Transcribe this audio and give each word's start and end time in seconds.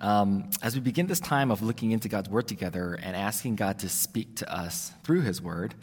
Um, 0.00 0.48
as 0.62 0.76
we 0.76 0.80
begin 0.80 1.08
this 1.08 1.18
time 1.18 1.50
of 1.50 1.60
looking 1.60 1.90
into 1.90 2.08
God's 2.08 2.28
word 2.28 2.46
together 2.46 2.96
and 3.02 3.16
asking 3.16 3.56
God 3.56 3.80
to 3.80 3.88
speak 3.88 4.36
to 4.36 4.48
us 4.52 4.92
through 5.02 5.22
his 5.22 5.42
word, 5.42 5.74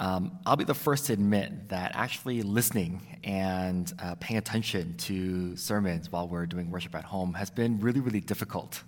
um, 0.00 0.38
I'll 0.46 0.56
be 0.56 0.64
the 0.64 0.74
first 0.74 1.06
to 1.06 1.12
admit 1.12 1.68
that 1.68 1.92
actually 1.94 2.40
listening 2.40 3.18
and 3.22 3.92
uh, 3.98 4.14
paying 4.14 4.38
attention 4.38 4.96
to 4.96 5.54
sermons 5.56 6.10
while 6.10 6.26
we're 6.26 6.46
doing 6.46 6.70
worship 6.70 6.94
at 6.94 7.04
home 7.04 7.34
has 7.34 7.50
been 7.50 7.80
really, 7.80 8.00
really 8.00 8.22
difficult. 8.22 8.82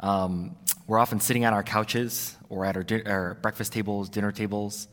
Um, 0.00 0.56
we're 0.86 0.98
often 0.98 1.20
sitting 1.20 1.44
on 1.44 1.52
our 1.52 1.62
couches 1.62 2.36
or 2.48 2.64
at 2.64 2.74
our, 2.74 3.02
our, 3.04 3.34
breakfast 3.34 3.74
tables, 3.74 4.08
dinner 4.08 4.32
tables, 4.32 4.88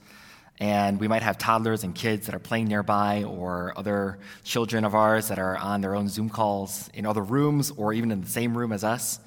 and 0.59 0.99
we 0.99 1.07
might 1.07 1.23
have 1.23 1.37
toddlers 1.37 1.85
and 1.85 1.95
kids 1.95 2.25
that 2.25 2.35
are 2.35 2.39
playing 2.39 2.67
nearby, 2.67 3.23
or 3.23 3.71
other 3.77 4.19
children 4.43 4.83
of 4.83 4.95
ours 4.95 5.29
that 5.29 5.39
are 5.39 5.55
on 5.55 5.79
their 5.79 5.95
own 5.95 6.09
Zoom 6.09 6.29
calls 6.29 6.89
in 6.93 7.05
other 7.05 7.23
rooms 7.23 7.71
or 7.71 7.93
even 7.93 8.11
in 8.11 8.19
the 8.19 8.27
same 8.27 8.57
room 8.57 8.73
as 8.73 8.83
us. 8.83 9.21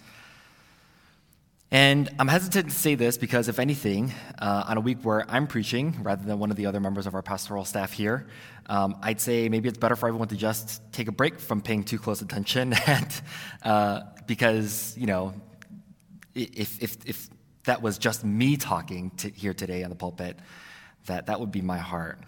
And 1.73 2.09
I'm 2.19 2.27
hesitant 2.27 2.71
to 2.71 2.75
say 2.75 2.97
this 2.97 3.17
because, 3.17 3.49
if 3.49 3.61
anything, 3.61 4.13
uh, 4.41 4.65
on 4.67 4.77
a 4.77 4.81
week 4.81 4.99
where 5.03 5.25
I'm 5.31 5.47
preaching 5.47 6.03
rather 6.03 6.25
than 6.25 6.41
one 6.41 6.51
of 6.51 6.57
the 6.57 6.67
other 6.67 6.81
members 6.81 7.07
of 7.07 7.15
our 7.15 7.23
pastoral 7.23 7.65
staff 7.65 7.93
here, 7.93 8.27
um, 8.67 8.97
I'd 9.03 9.21
say 9.21 9.49
maybe 9.49 9.69
it's 9.69 9.79
better 9.79 9.95
for 9.95 10.09
everyone 10.09 10.27
to 10.29 10.37
just 10.37 10.83
take 10.93 11.07
a 11.07 11.13
break 11.13 11.39
from 11.39 11.61
paying 11.61 11.85
too 11.85 11.99
close 11.99 12.23
attention, 12.23 12.73
and, 12.87 13.23
uh, 13.63 14.01
because 14.27 14.97
you 14.99 15.07
know, 15.07 15.33
if, 16.35 16.83
if 16.83 16.97
if 17.07 17.29
that 17.65 17.83
was 17.83 17.99
just 17.99 18.25
me 18.25 18.57
talking 18.57 19.11
to 19.19 19.31
here 19.31 19.55
today 19.55 19.85
on 19.85 19.91
the 19.91 19.97
pulpit, 19.97 20.41
that 21.07 21.27
that 21.27 21.39
would 21.39 21.53
be 21.53 21.63
my 21.63 21.79
heart. 21.79 22.19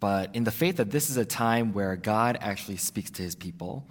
But 0.00 0.34
in 0.34 0.42
the 0.42 0.50
faith 0.50 0.78
that 0.78 0.90
this 0.90 1.10
is 1.10 1.16
a 1.16 1.24
time 1.24 1.74
where 1.74 1.94
God 1.94 2.38
actually 2.40 2.78
speaks 2.78 3.12
to 3.12 3.22
His 3.22 3.36
people. 3.36 3.86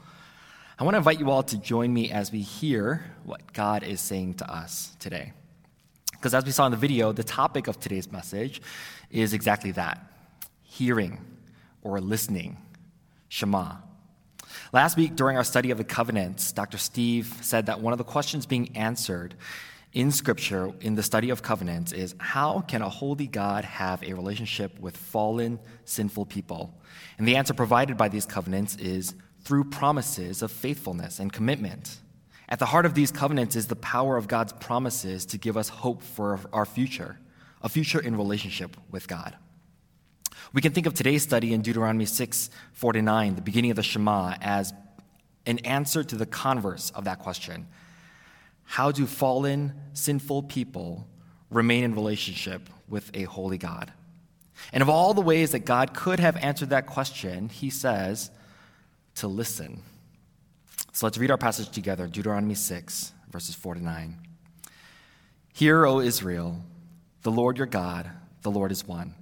I 0.80 0.86
want 0.86 0.94
to 0.94 1.00
invite 1.00 1.20
you 1.20 1.30
all 1.30 1.44
to 1.44 1.58
join 1.58 1.94
me 1.94 2.10
as 2.10 2.32
we 2.32 2.40
hear 2.40 3.04
what 3.26 3.52
God 3.52 3.84
is 3.84 4.00
saying 4.00 4.36
to 4.36 4.50
us 4.50 4.96
today. 4.98 5.34
Because 6.14 6.34
as 6.34 6.46
we 6.46 6.52
saw 6.52 6.68
in 6.68 6.72
the 6.72 6.78
video, 6.78 7.12
the 7.12 7.24
topic 7.24 7.68
of 7.68 7.82
today's 7.82 8.10
message 8.10 8.62
is 9.12 9.34
exactly 9.34 9.72
that 9.72 10.02
hearing 10.64 11.20
or 11.82 12.00
listening, 12.00 12.56
Shema. 13.28 13.76
Last 14.72 14.96
week, 14.96 15.18
during 15.18 15.36
our 15.36 15.44
study 15.44 15.72
of 15.72 15.78
the 15.78 15.84
covenants, 15.84 16.54
Dr. 16.54 16.78
Steve 16.78 17.38
said 17.42 17.66
that 17.66 17.82
one 17.82 17.92
of 17.92 17.98
the 17.98 18.06
questions 18.06 18.46
being 18.46 18.78
answered 18.78 19.36
in 19.92 20.12
Scripture 20.12 20.72
in 20.80 20.96
the 20.96 21.04
study 21.04 21.30
of 21.30 21.42
covenants 21.42 21.92
is 21.92 22.16
how 22.20 22.62
can 22.62 22.82
a 22.82 22.90
holy 22.90 23.28
God 23.28 23.66
have 23.66 24.02
a 24.02 24.14
relationship 24.14 24.80
with 24.80 24.96
fallen, 24.96 25.60
sinful 25.84 26.28
people? 26.28 26.74
And 27.18 27.28
the 27.28 27.36
answer 27.36 27.54
provided 27.54 27.98
by 27.98 28.08
these 28.08 28.26
covenants 28.26 28.78
is 28.78 29.14
through 29.44 29.66
promises 29.66 30.42
of 30.42 30.52
faithfulness 30.52 31.20
and 31.20 31.32
commitment. 31.32 31.98
At 32.48 32.60
the 32.60 32.66
heart 32.66 32.86
of 32.86 32.94
these 32.94 33.12
covenants 33.12 33.56
is 33.56 33.68
the 33.68 33.76
power 33.76 34.18
of 34.18 34.28
God's 34.28 34.54
promises 34.54 35.26
to 35.28 35.38
give 35.38 35.56
us 35.56 35.70
hope 35.70 36.02
for 36.02 36.40
our 36.52 36.66
future, 36.66 37.20
a 37.62 37.70
future 37.70 38.00
in 38.00 38.16
relationship 38.16 38.76
with 38.90 39.08
God. 39.08 39.36
We 40.52 40.62
can 40.62 40.72
think 40.72 40.88
of 40.88 40.96
today's 40.96 41.22
study 41.22 41.54
in 41.54 41.62
Deuteronomy 41.62 42.06
6 42.06 42.50
49, 42.74 43.36
the 43.36 43.42
beginning 43.42 43.72
of 43.72 43.76
the 43.76 43.84
Shema, 43.84 44.36
as 44.42 44.74
an 45.46 45.60
answer 45.60 46.04
to 46.04 46.16
the 46.16 46.26
converse 46.26 46.90
of 46.92 47.04
that 47.06 47.20
question 47.20 47.68
How 48.64 48.92
do 48.92 49.06
fallen, 49.06 49.74
sinful 49.94 50.44
people 50.44 51.08
remain 51.52 51.84
in 51.84 51.94
relationship 51.94 52.70
with 52.88 53.12
a 53.14 53.24
holy 53.24 53.60
God? 53.60 53.94
And 54.74 54.82
of 54.82 54.90
all 54.90 55.14
the 55.14 55.22
ways 55.22 55.52
that 55.52 55.66
God 55.66 55.94
could 55.94 56.20
have 56.20 56.36
answered 56.38 56.70
that 56.72 56.86
question, 56.88 57.50
he 57.50 57.70
says, 57.70 58.32
to 59.20 59.28
listen. 59.28 59.82
So 60.94 61.06
let's 61.06 61.18
read 61.18 61.32
our 61.32 61.38
passage 61.38 61.70
together 61.70 62.08
Deuteronomy 62.08 62.56
6, 62.56 63.14
verses 63.30 63.56
4 63.56 63.76
to 63.76 63.84
9. 63.84 64.18
Hear, 65.54 65.86
O 65.86 66.00
Israel, 66.00 66.62
the 67.24 67.32
Lord 67.32 67.58
your 67.58 67.68
God, 67.68 68.10
the 68.44 68.52
Lord 68.52 68.72
is 68.72 68.88
one. 68.88 69.14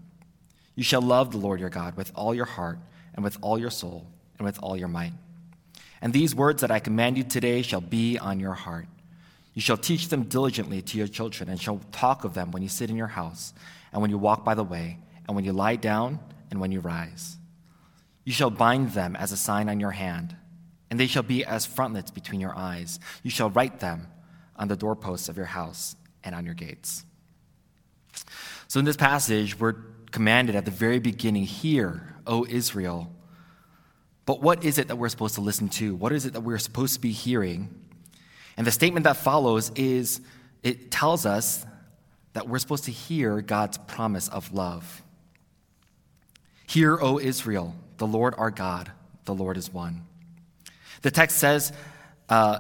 You 0.76 0.84
shall 0.84 1.02
love 1.02 1.32
the 1.32 1.40
Lord 1.40 1.60
your 1.60 1.70
God 1.70 1.98
with 1.98 2.12
all 2.14 2.36
your 2.36 2.46
heart, 2.46 2.78
and 3.16 3.24
with 3.24 3.40
all 3.42 3.58
your 3.58 3.72
soul, 3.72 4.06
and 4.38 4.46
with 4.46 4.60
all 4.62 4.78
your 4.78 4.88
might. 4.88 5.14
And 6.00 6.14
these 6.14 6.36
words 6.36 6.62
that 6.62 6.70
I 6.70 6.78
command 6.80 7.18
you 7.18 7.24
today 7.24 7.64
shall 7.64 7.82
be 7.82 8.20
on 8.20 8.40
your 8.40 8.54
heart. 8.54 8.86
You 9.56 9.62
shall 9.64 9.78
teach 9.78 10.10
them 10.10 10.24
diligently 10.24 10.84
to 10.84 10.98
your 11.00 11.08
children, 11.08 11.50
and 11.50 11.60
shall 11.60 11.82
talk 11.92 12.24
of 12.24 12.36
them 12.36 12.52
when 12.52 12.62
you 12.62 12.70
sit 12.70 12.92
in 12.92 12.96
your 12.96 13.08
house, 13.08 13.52
and 13.92 14.00
when 14.00 14.12
you 14.12 14.20
walk 14.20 14.46
by 14.46 14.54
the 14.54 14.64
way, 14.64 15.00
and 15.28 15.36
when 15.36 15.44
you 15.44 15.54
lie 15.54 15.76
down, 15.76 16.20
and 16.52 16.62
when 16.62 16.72
you 16.72 16.82
rise. 16.82 17.37
You 18.28 18.34
shall 18.34 18.50
bind 18.50 18.92
them 18.92 19.16
as 19.16 19.32
a 19.32 19.38
sign 19.38 19.70
on 19.70 19.80
your 19.80 19.92
hand, 19.92 20.36
and 20.92 21.00
they 21.00 21.08
shall 21.08 21.24
be 21.24 21.46
as 21.46 21.66
frontlets 21.66 22.12
between 22.12 22.42
your 22.42 22.54
eyes. 22.54 23.00
You 23.24 23.32
shall 23.32 23.50
write 23.50 23.80
them 23.80 24.08
on 24.58 24.68
the 24.68 24.76
doorposts 24.76 25.30
of 25.30 25.38
your 25.38 25.46
house 25.46 25.96
and 26.26 26.36
on 26.36 26.44
your 26.44 26.54
gates. 26.54 27.06
So, 28.68 28.80
in 28.80 28.86
this 28.86 28.98
passage, 28.98 29.58
we're 29.58 29.76
commanded 30.12 30.58
at 30.58 30.66
the 30.66 30.72
very 30.72 31.00
beginning 31.00 31.44
Hear, 31.44 32.16
O 32.28 32.46
Israel. 32.46 33.10
But 34.26 34.42
what 34.42 34.62
is 34.66 34.78
it 34.78 34.90
that 34.90 34.98
we're 34.98 35.08
supposed 35.08 35.36
to 35.36 35.42
listen 35.42 35.70
to? 35.70 35.96
What 35.96 36.12
is 36.12 36.26
it 36.26 36.34
that 36.34 36.42
we're 36.42 36.58
supposed 36.58 36.96
to 36.96 37.00
be 37.00 37.14
hearing? 37.14 37.74
And 38.58 38.68
the 38.68 38.72
statement 38.72 39.06
that 39.06 39.16
follows 39.16 39.72
is 39.78 40.20
it 40.64 40.92
tells 40.92 41.26
us 41.26 41.66
that 42.34 42.50
we're 42.50 42.60
supposed 42.60 42.84
to 42.84 42.92
hear 42.92 43.40
God's 43.40 43.78
promise 43.78 44.28
of 44.28 44.54
love. 44.54 45.02
Hear, 46.68 47.00
O 47.02 47.20
Israel, 47.20 47.74
the 47.98 48.08
Lord 48.08 48.36
our 48.38 48.52
God, 48.52 48.92
the 49.26 49.34
Lord 49.34 49.58
is 49.58 49.72
one. 49.72 50.04
The 51.02 51.12
text 51.12 51.38
says, 51.38 51.72
uh, 52.30 52.60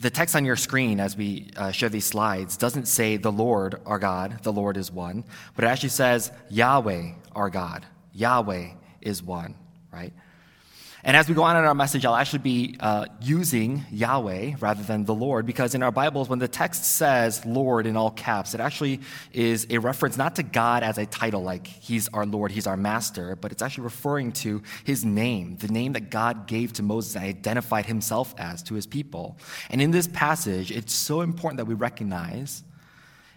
the 0.00 0.10
text 0.10 0.36
on 0.36 0.44
your 0.44 0.56
screen 0.56 1.00
as 1.00 1.16
we 1.16 1.50
uh, 1.56 1.70
share 1.70 1.88
these 1.88 2.04
slides 2.04 2.56
doesn't 2.56 2.86
say 2.86 3.16
the 3.16 3.32
Lord 3.32 3.80
our 3.86 3.98
God, 3.98 4.40
the 4.42 4.52
Lord 4.52 4.76
is 4.76 4.92
one, 4.92 5.24
but 5.54 5.64
it 5.64 5.68
actually 5.68 5.88
says 5.90 6.30
Yahweh 6.50 7.12
our 7.34 7.48
God, 7.48 7.86
Yahweh 8.12 8.70
is 9.00 9.22
one, 9.22 9.54
right? 9.92 10.12
And 11.06 11.18
as 11.18 11.28
we 11.28 11.34
go 11.34 11.42
on 11.42 11.54
in 11.54 11.64
our 11.64 11.74
message, 11.74 12.06
I'll 12.06 12.16
actually 12.16 12.38
be 12.38 12.76
uh, 12.80 13.04
using 13.20 13.84
Yahweh 13.90 14.54
rather 14.58 14.82
than 14.82 15.04
the 15.04 15.14
Lord 15.14 15.44
because 15.44 15.74
in 15.74 15.82
our 15.82 15.92
Bibles, 15.92 16.30
when 16.30 16.38
the 16.38 16.48
text 16.48 16.82
says 16.82 17.44
Lord 17.44 17.86
in 17.86 17.94
all 17.94 18.10
caps, 18.10 18.54
it 18.54 18.60
actually 18.60 19.00
is 19.30 19.66
a 19.68 19.76
reference 19.76 20.16
not 20.16 20.36
to 20.36 20.42
God 20.42 20.82
as 20.82 20.96
a 20.96 21.04
title, 21.04 21.42
like 21.42 21.66
He's 21.66 22.08
our 22.08 22.24
Lord, 22.24 22.52
He's 22.52 22.66
our 22.66 22.78
Master, 22.78 23.36
but 23.36 23.52
it's 23.52 23.60
actually 23.60 23.84
referring 23.84 24.32
to 24.32 24.62
His 24.84 25.04
name, 25.04 25.58
the 25.58 25.68
name 25.68 25.92
that 25.92 26.08
God 26.08 26.46
gave 26.46 26.72
to 26.74 26.82
Moses 26.82 27.16
and 27.16 27.24
identified 27.26 27.84
Himself 27.84 28.34
as 28.38 28.62
to 28.62 28.74
His 28.74 28.86
people. 28.86 29.36
And 29.68 29.82
in 29.82 29.90
this 29.90 30.08
passage, 30.08 30.70
it's 30.70 30.94
so 30.94 31.20
important 31.20 31.58
that 31.58 31.66
we 31.66 31.74
recognize 31.74 32.64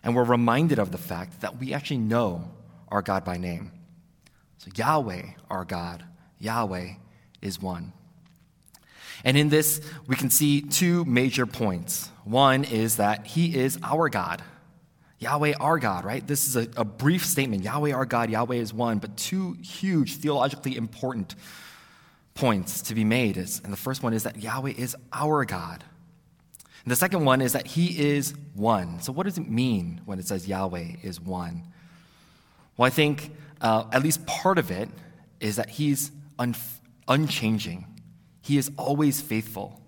and 0.04 0.16
we're 0.16 0.24
reminded 0.24 0.80
of 0.80 0.94
the 0.94 0.98
fact 0.98 1.42
that 1.42 1.60
we 1.60 1.74
actually 1.74 1.98
know 1.98 2.50
our 2.88 3.02
God 3.02 3.26
by 3.26 3.36
name. 3.36 3.74
So, 4.60 4.72
Yahweh, 4.74 5.24
our 5.50 5.66
God, 5.66 6.06
Yahweh, 6.40 6.94
is 7.42 7.62
one. 7.62 7.94
And 9.24 9.38
in 9.38 9.50
this, 9.50 9.82
we 10.08 10.16
can 10.16 10.30
see 10.30 10.62
two 10.62 11.06
major 11.06 11.46
points. 11.46 12.10
One 12.24 12.64
is 12.64 12.98
that 12.98 13.26
He 13.28 13.56
is 13.56 13.80
our 13.84 14.10
God. 14.10 14.44
Yahweh, 15.20 15.54
our 15.60 15.80
God, 15.80 16.06
right? 16.06 16.26
This 16.26 16.48
is 16.48 16.56
a, 16.56 16.68
a, 16.78 16.86
brief 16.86 17.26
statement. 17.26 17.64
Yahweh, 17.64 17.92
our 17.92 18.06
God, 18.06 18.30
Yahweh 18.30 18.58
is 18.58 18.72
one, 18.72 19.00
but 19.00 19.18
two 19.18 19.58
huge, 19.64 20.18
theologically 20.18 20.78
important 20.78 21.34
points 22.36 22.84
to 22.84 22.94
be 22.94 23.04
made. 23.04 23.36
Is, 23.36 23.60
and 23.64 23.74
the 23.74 23.78
first 23.78 24.04
one 24.04 24.14
is 24.14 24.24
that 24.24 24.42
Yahweh 24.42 24.74
is 24.78 24.96
our 25.12 25.44
God. 25.44 25.84
And 26.84 26.92
the 26.92 26.96
second 26.96 27.26
one 27.26 27.42
is 27.42 27.54
that 27.54 27.66
He 27.66 28.00
is 28.00 28.36
one. 28.54 29.02
So, 29.02 29.12
what 29.12 29.24
does 29.24 29.40
it 29.40 29.50
mean 29.50 30.02
when 30.06 30.20
it 30.20 30.28
says 30.28 30.48
Yahweh 30.48 30.98
is 31.02 31.20
one? 31.20 31.64
Well, 32.78 32.86
I 32.86 32.92
think 32.92 33.32
uh, 33.60 33.86
at 33.92 34.04
least 34.04 34.28
part 34.28 34.60
of 34.60 34.70
it 34.70 34.88
is 35.40 35.56
that 35.56 35.72
He's 35.72 36.12
unfaithful 36.38 36.77
unchanging. 37.08 37.86
He 38.42 38.58
is 38.58 38.72
always 38.78 39.22
faithful. 39.22 39.82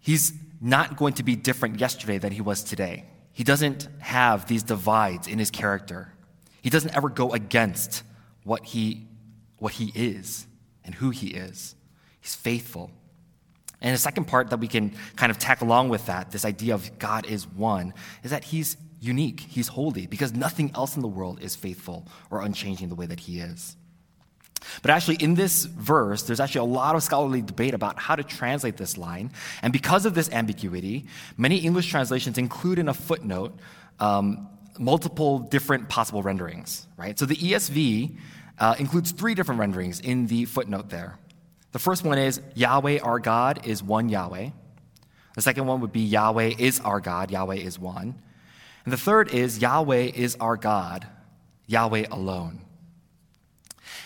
He's 0.00 0.32
not 0.60 0.96
going 0.96 1.14
to 1.14 1.22
be 1.22 1.36
different 1.36 1.80
yesterday 1.80 2.18
than 2.18 2.32
he 2.32 2.40
was 2.40 2.62
today. 2.64 3.04
He 3.32 3.44
doesn't 3.44 3.88
have 4.00 4.46
these 4.46 4.62
divides 4.62 5.26
in 5.26 5.38
his 5.38 5.50
character. 5.50 6.12
He 6.60 6.70
doesn't 6.70 6.96
ever 6.96 7.08
go 7.08 7.32
against 7.32 8.02
what 8.44 8.64
he, 8.64 9.06
what 9.58 9.72
he 9.72 9.92
is 9.94 10.46
and 10.84 10.94
who 10.94 11.10
he 11.10 11.28
is. 11.28 11.74
He's 12.20 12.34
faithful. 12.34 12.90
And 13.80 13.94
the 13.94 13.98
second 13.98 14.26
part 14.26 14.50
that 14.50 14.60
we 14.60 14.68
can 14.68 14.92
kind 15.16 15.30
of 15.30 15.38
tack 15.38 15.60
along 15.60 15.88
with 15.88 16.06
that, 16.06 16.30
this 16.30 16.44
idea 16.44 16.74
of 16.74 16.98
God 16.98 17.26
is 17.26 17.46
one, 17.48 17.94
is 18.22 18.30
that 18.30 18.44
he's 18.44 18.76
unique, 19.00 19.40
he's 19.40 19.68
holy, 19.68 20.06
because 20.06 20.32
nothing 20.32 20.70
else 20.74 20.94
in 20.94 21.02
the 21.02 21.08
world 21.08 21.42
is 21.42 21.56
faithful 21.56 22.06
or 22.30 22.42
unchanging 22.42 22.88
the 22.88 22.94
way 22.94 23.06
that 23.06 23.18
he 23.18 23.40
is. 23.40 23.76
But 24.82 24.90
actually, 24.90 25.16
in 25.16 25.34
this 25.34 25.64
verse, 25.64 26.22
there's 26.22 26.40
actually 26.40 26.60
a 26.60 26.72
lot 26.72 26.96
of 26.96 27.02
scholarly 27.02 27.42
debate 27.42 27.74
about 27.74 27.98
how 27.98 28.16
to 28.16 28.22
translate 28.22 28.76
this 28.76 28.96
line. 28.96 29.30
And 29.62 29.72
because 29.72 30.06
of 30.06 30.14
this 30.14 30.30
ambiguity, 30.30 31.06
many 31.36 31.58
English 31.58 31.88
translations 31.88 32.38
include 32.38 32.78
in 32.78 32.88
a 32.88 32.94
footnote 32.94 33.58
um, 34.00 34.48
multiple 34.78 35.38
different 35.38 35.88
possible 35.88 36.22
renderings, 36.22 36.86
right? 36.96 37.18
So 37.18 37.26
the 37.26 37.36
ESV 37.36 38.16
uh, 38.58 38.74
includes 38.78 39.12
three 39.12 39.34
different 39.34 39.60
renderings 39.60 40.00
in 40.00 40.26
the 40.26 40.44
footnote 40.46 40.88
there. 40.88 41.18
The 41.72 41.78
first 41.78 42.04
one 42.04 42.18
is 42.18 42.40
Yahweh 42.54 42.98
our 42.98 43.18
God 43.18 43.66
is 43.66 43.82
one 43.82 44.08
Yahweh. 44.08 44.50
The 45.34 45.42
second 45.42 45.66
one 45.66 45.80
would 45.80 45.92
be 45.92 46.00
Yahweh 46.00 46.54
is 46.58 46.80
our 46.80 47.00
God, 47.00 47.30
Yahweh 47.30 47.56
is 47.56 47.78
one. 47.78 48.14
And 48.84 48.92
the 48.92 48.98
third 48.98 49.32
is 49.32 49.58
Yahweh 49.58 50.10
is 50.14 50.36
our 50.36 50.56
God, 50.56 51.06
Yahweh 51.66 52.06
alone. 52.10 52.60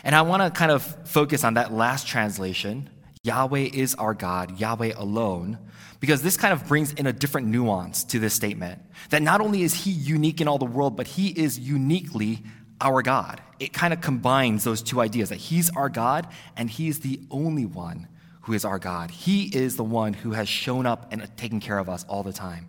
And 0.06 0.14
I 0.14 0.22
want 0.22 0.40
to 0.40 0.56
kind 0.56 0.70
of 0.70 0.84
focus 1.08 1.42
on 1.42 1.54
that 1.54 1.72
last 1.72 2.06
translation 2.06 2.88
Yahweh 3.24 3.70
is 3.72 3.96
our 3.96 4.14
God, 4.14 4.60
Yahweh 4.60 4.92
alone, 4.96 5.58
because 5.98 6.22
this 6.22 6.36
kind 6.36 6.52
of 6.52 6.68
brings 6.68 6.92
in 6.92 7.08
a 7.08 7.12
different 7.12 7.48
nuance 7.48 8.04
to 8.04 8.20
this 8.20 8.32
statement. 8.32 8.80
That 9.10 9.20
not 9.20 9.40
only 9.40 9.62
is 9.62 9.74
He 9.74 9.90
unique 9.90 10.40
in 10.40 10.46
all 10.46 10.58
the 10.58 10.64
world, 10.64 10.96
but 10.96 11.08
He 11.08 11.30
is 11.30 11.58
uniquely 11.58 12.44
our 12.80 13.02
God. 13.02 13.40
It 13.58 13.72
kind 13.72 13.92
of 13.92 14.00
combines 14.00 14.62
those 14.62 14.80
two 14.80 15.00
ideas 15.00 15.30
that 15.30 15.38
He's 15.38 15.70
our 15.70 15.88
God 15.88 16.28
and 16.56 16.70
He's 16.70 17.00
the 17.00 17.18
only 17.28 17.66
one 17.66 18.06
who 18.42 18.52
is 18.52 18.64
our 18.64 18.78
God. 18.78 19.10
He 19.10 19.46
is 19.46 19.74
the 19.74 19.82
one 19.82 20.12
who 20.12 20.30
has 20.30 20.48
shown 20.48 20.86
up 20.86 21.12
and 21.12 21.28
taken 21.36 21.58
care 21.58 21.78
of 21.78 21.88
us 21.88 22.04
all 22.04 22.22
the 22.22 22.32
time. 22.32 22.68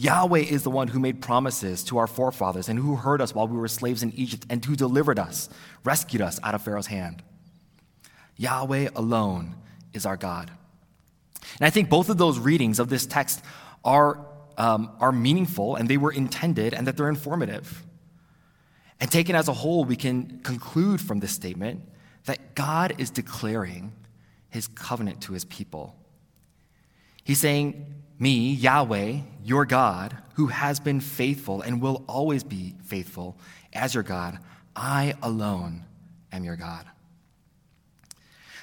Yahweh 0.00 0.38
is 0.38 0.62
the 0.62 0.70
one 0.70 0.88
who 0.88 0.98
made 0.98 1.20
promises 1.20 1.84
to 1.84 1.98
our 1.98 2.06
forefathers 2.06 2.70
and 2.70 2.78
who 2.78 2.96
heard 2.96 3.20
us 3.20 3.34
while 3.34 3.46
we 3.46 3.58
were 3.58 3.68
slaves 3.68 4.02
in 4.02 4.12
Egypt 4.12 4.46
and 4.48 4.64
who 4.64 4.74
delivered 4.74 5.18
us, 5.18 5.50
rescued 5.84 6.22
us 6.22 6.40
out 6.42 6.54
of 6.54 6.62
Pharaoh's 6.62 6.86
hand. 6.86 7.22
Yahweh 8.38 8.88
alone 8.96 9.56
is 9.92 10.06
our 10.06 10.16
God. 10.16 10.50
And 11.58 11.66
I 11.66 11.68
think 11.68 11.90
both 11.90 12.08
of 12.08 12.16
those 12.16 12.38
readings 12.38 12.78
of 12.78 12.88
this 12.88 13.04
text 13.04 13.44
are, 13.84 14.26
um, 14.56 14.90
are 15.00 15.12
meaningful 15.12 15.76
and 15.76 15.86
they 15.86 15.98
were 15.98 16.12
intended 16.12 16.72
and 16.72 16.86
that 16.86 16.96
they're 16.96 17.10
informative. 17.10 17.84
And 19.00 19.12
taken 19.12 19.36
as 19.36 19.48
a 19.48 19.52
whole, 19.52 19.84
we 19.84 19.96
can 19.96 20.40
conclude 20.40 21.02
from 21.02 21.20
this 21.20 21.32
statement 21.32 21.82
that 22.24 22.54
God 22.54 22.94
is 22.96 23.10
declaring 23.10 23.92
his 24.48 24.66
covenant 24.66 25.20
to 25.22 25.34
his 25.34 25.44
people. 25.44 25.94
He's 27.22 27.38
saying, 27.38 27.99
Me, 28.20 28.52
Yahweh, 28.52 29.16
your 29.42 29.64
God, 29.64 30.14
who 30.34 30.48
has 30.48 30.78
been 30.78 31.00
faithful 31.00 31.62
and 31.62 31.80
will 31.80 32.04
always 32.06 32.44
be 32.44 32.74
faithful 32.84 33.38
as 33.72 33.94
your 33.94 34.02
God, 34.02 34.38
I 34.76 35.14
alone 35.22 35.84
am 36.30 36.44
your 36.44 36.56
God. 36.56 36.84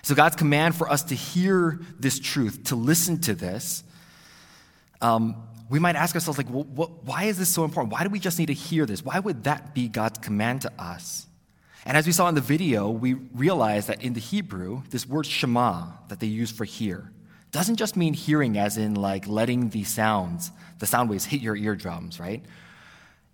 So, 0.03 0.13
God's 0.13 0.35
command 0.35 0.75
for 0.75 0.89
us 0.89 1.03
to 1.05 1.15
hear 1.15 1.79
this 1.99 2.19
truth, 2.19 2.65
to 2.65 2.75
listen 2.75 3.19
to 3.21 3.33
this, 3.33 3.83
um, 5.01 5.35
we 5.69 5.79
might 5.79 5.95
ask 5.95 6.15
ourselves, 6.15 6.37
like, 6.37 6.49
well, 6.49 6.63
what, 6.63 7.03
why 7.03 7.23
is 7.23 7.39
this 7.39 7.49
so 7.49 7.65
important? 7.65 7.91
Why 7.91 8.03
do 8.03 8.09
we 8.09 8.19
just 8.19 8.37
need 8.37 8.45
to 8.45 8.53
hear 8.53 8.85
this? 8.85 9.03
Why 9.03 9.19
would 9.19 9.43
that 9.45 9.73
be 9.73 9.87
God's 9.87 10.19
command 10.19 10.61
to 10.61 10.71
us? 10.79 11.25
And 11.83 11.97
as 11.97 12.05
we 12.05 12.11
saw 12.11 12.29
in 12.29 12.35
the 12.35 12.41
video, 12.41 12.89
we 12.89 13.15
realized 13.15 13.87
that 13.87 14.03
in 14.03 14.13
the 14.13 14.19
Hebrew, 14.19 14.83
this 14.91 15.07
word 15.07 15.25
shema 15.25 15.87
that 16.09 16.19
they 16.19 16.27
use 16.27 16.51
for 16.51 16.63
hear 16.63 17.11
doesn't 17.57 17.77
just 17.77 17.97
mean 17.97 18.13
hearing 18.13 18.55
as 18.55 18.77
in 18.77 18.93
like 18.93 19.25
letting 19.27 19.69
the 19.69 19.83
sounds, 19.83 20.51
the 20.77 20.85
sound 20.85 21.09
waves 21.09 21.25
hit 21.25 21.41
your 21.41 21.55
eardrums, 21.55 22.19
right? 22.19 22.45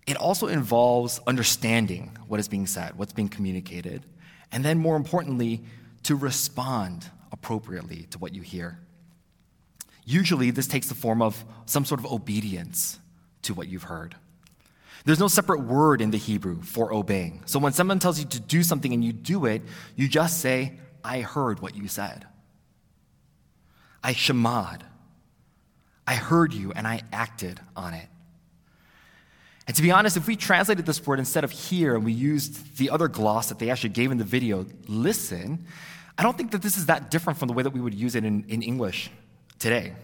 It 0.06 0.16
also 0.16 0.46
involves 0.46 1.20
understanding 1.26 2.16
what 2.26 2.40
is 2.40 2.48
being 2.48 2.66
said, 2.66 2.96
what's 2.96 3.12
being 3.12 3.28
communicated, 3.28 4.02
and 4.50 4.64
then 4.64 4.78
more 4.78 4.96
importantly, 4.96 5.62
to 6.04 6.16
respond 6.16 7.06
appropriately 7.32 8.06
to 8.12 8.18
what 8.18 8.34
you 8.34 8.40
hear. 8.40 8.78
Usually, 10.06 10.50
this 10.50 10.68
takes 10.68 10.88
the 10.88 10.94
form 10.94 11.20
of 11.20 11.44
some 11.66 11.84
sort 11.84 12.00
of 12.00 12.10
obedience 12.10 12.98
to 13.42 13.52
what 13.52 13.68
you've 13.68 13.82
heard. 13.82 14.16
There's 15.04 15.20
no 15.20 15.28
separate 15.28 15.60
word 15.60 16.00
in 16.00 16.12
the 16.12 16.16
Hebrew 16.16 16.62
for 16.62 16.94
obeying. 16.94 17.42
So 17.44 17.58
when 17.58 17.74
someone 17.74 17.98
tells 17.98 18.18
you 18.18 18.24
to 18.24 18.40
do 18.40 18.62
something 18.62 18.94
and 18.94 19.04
you 19.04 19.12
do 19.12 19.44
it, 19.44 19.60
you 19.96 20.08
just 20.08 20.40
say, 20.40 20.78
I 21.04 21.20
heard 21.20 21.60
what 21.60 21.76
you 21.76 21.88
said. 21.88 22.26
I 24.04 24.12
shamad. 24.12 24.82
I 26.06 26.14
heard 26.14 26.52
you 26.52 26.72
and 26.76 26.86
I 26.86 27.00
acted 27.12 27.58
on 27.74 27.94
it. 27.94 28.06
And 29.66 29.74
to 29.74 29.82
be 29.82 29.90
honest, 29.90 30.18
if 30.18 30.26
we 30.26 30.36
translated 30.36 30.84
this 30.84 31.04
word 31.06 31.18
instead 31.18 31.42
of 31.42 31.50
hear 31.50 31.94
and 31.94 32.04
we 32.04 32.12
used 32.12 32.76
the 32.76 32.90
other 32.90 33.08
gloss 33.08 33.48
that 33.48 33.58
they 33.58 33.70
actually 33.70 33.90
gave 33.90 34.12
in 34.12 34.18
the 34.18 34.24
video, 34.24 34.66
listen, 34.86 35.64
I 36.18 36.22
don't 36.22 36.36
think 36.36 36.50
that 36.50 36.60
this 36.60 36.76
is 36.76 36.86
that 36.86 37.10
different 37.10 37.38
from 37.38 37.48
the 37.48 37.54
way 37.54 37.62
that 37.62 37.72
we 37.72 37.80
would 37.80 37.94
use 37.94 38.14
it 38.14 38.26
in, 38.26 38.44
in 38.48 38.62
English 38.62 39.10
today. 39.58 39.94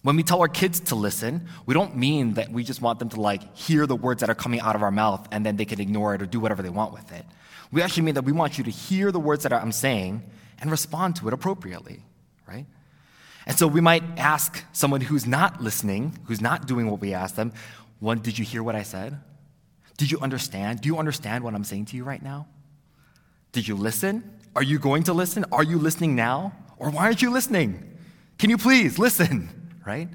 When 0.00 0.16
we 0.16 0.22
tell 0.22 0.40
our 0.40 0.48
kids 0.48 0.80
to 0.80 0.94
listen, 0.94 1.46
we 1.66 1.74
don't 1.74 1.96
mean 1.96 2.34
that 2.34 2.50
we 2.50 2.64
just 2.64 2.80
want 2.80 2.98
them 2.98 3.10
to 3.10 3.20
like 3.20 3.54
hear 3.54 3.86
the 3.86 3.94
words 3.94 4.20
that 4.20 4.30
are 4.30 4.34
coming 4.34 4.60
out 4.60 4.74
of 4.74 4.82
our 4.82 4.90
mouth 4.90 5.28
and 5.30 5.44
then 5.44 5.56
they 5.56 5.66
can 5.66 5.80
ignore 5.80 6.14
it 6.14 6.22
or 6.22 6.26
do 6.26 6.40
whatever 6.40 6.62
they 6.62 6.70
want 6.70 6.94
with 6.94 7.12
it. 7.12 7.26
We 7.70 7.82
actually 7.82 8.04
mean 8.04 8.14
that 8.14 8.24
we 8.24 8.32
want 8.32 8.56
you 8.56 8.64
to 8.64 8.70
hear 8.70 9.12
the 9.12 9.20
words 9.20 9.42
that 9.42 9.52
I'm 9.52 9.70
saying 9.70 10.22
and 10.60 10.70
respond 10.70 11.16
to 11.16 11.28
it 11.28 11.34
appropriately, 11.34 12.02
right? 12.48 12.66
And 13.46 13.58
so 13.58 13.66
we 13.66 13.80
might 13.80 14.02
ask 14.16 14.64
someone 14.72 15.00
who's 15.00 15.26
not 15.26 15.62
listening, 15.62 16.18
who's 16.24 16.40
not 16.40 16.66
doing 16.66 16.90
what 16.90 17.00
we 17.00 17.12
ask 17.14 17.34
them, 17.34 17.52
one, 17.98 18.20
did 18.20 18.38
you 18.38 18.44
hear 18.44 18.62
what 18.62 18.74
I 18.74 18.82
said? 18.82 19.18
Did 19.96 20.10
you 20.10 20.18
understand? 20.20 20.80
Do 20.80 20.88
you 20.88 20.98
understand 20.98 21.44
what 21.44 21.54
I'm 21.54 21.64
saying 21.64 21.86
to 21.86 21.96
you 21.96 22.04
right 22.04 22.22
now? 22.22 22.46
Did 23.52 23.68
you 23.68 23.76
listen? 23.76 24.38
Are 24.56 24.62
you 24.62 24.78
going 24.78 25.04
to 25.04 25.12
listen? 25.12 25.44
Are 25.52 25.62
you 25.62 25.78
listening 25.78 26.16
now? 26.16 26.52
Or 26.78 26.90
why 26.90 27.04
aren't 27.04 27.22
you 27.22 27.30
listening? 27.30 27.96
Can 28.38 28.50
you 28.50 28.58
please 28.58 28.98
listen? 28.98 29.72
right? 29.86 30.08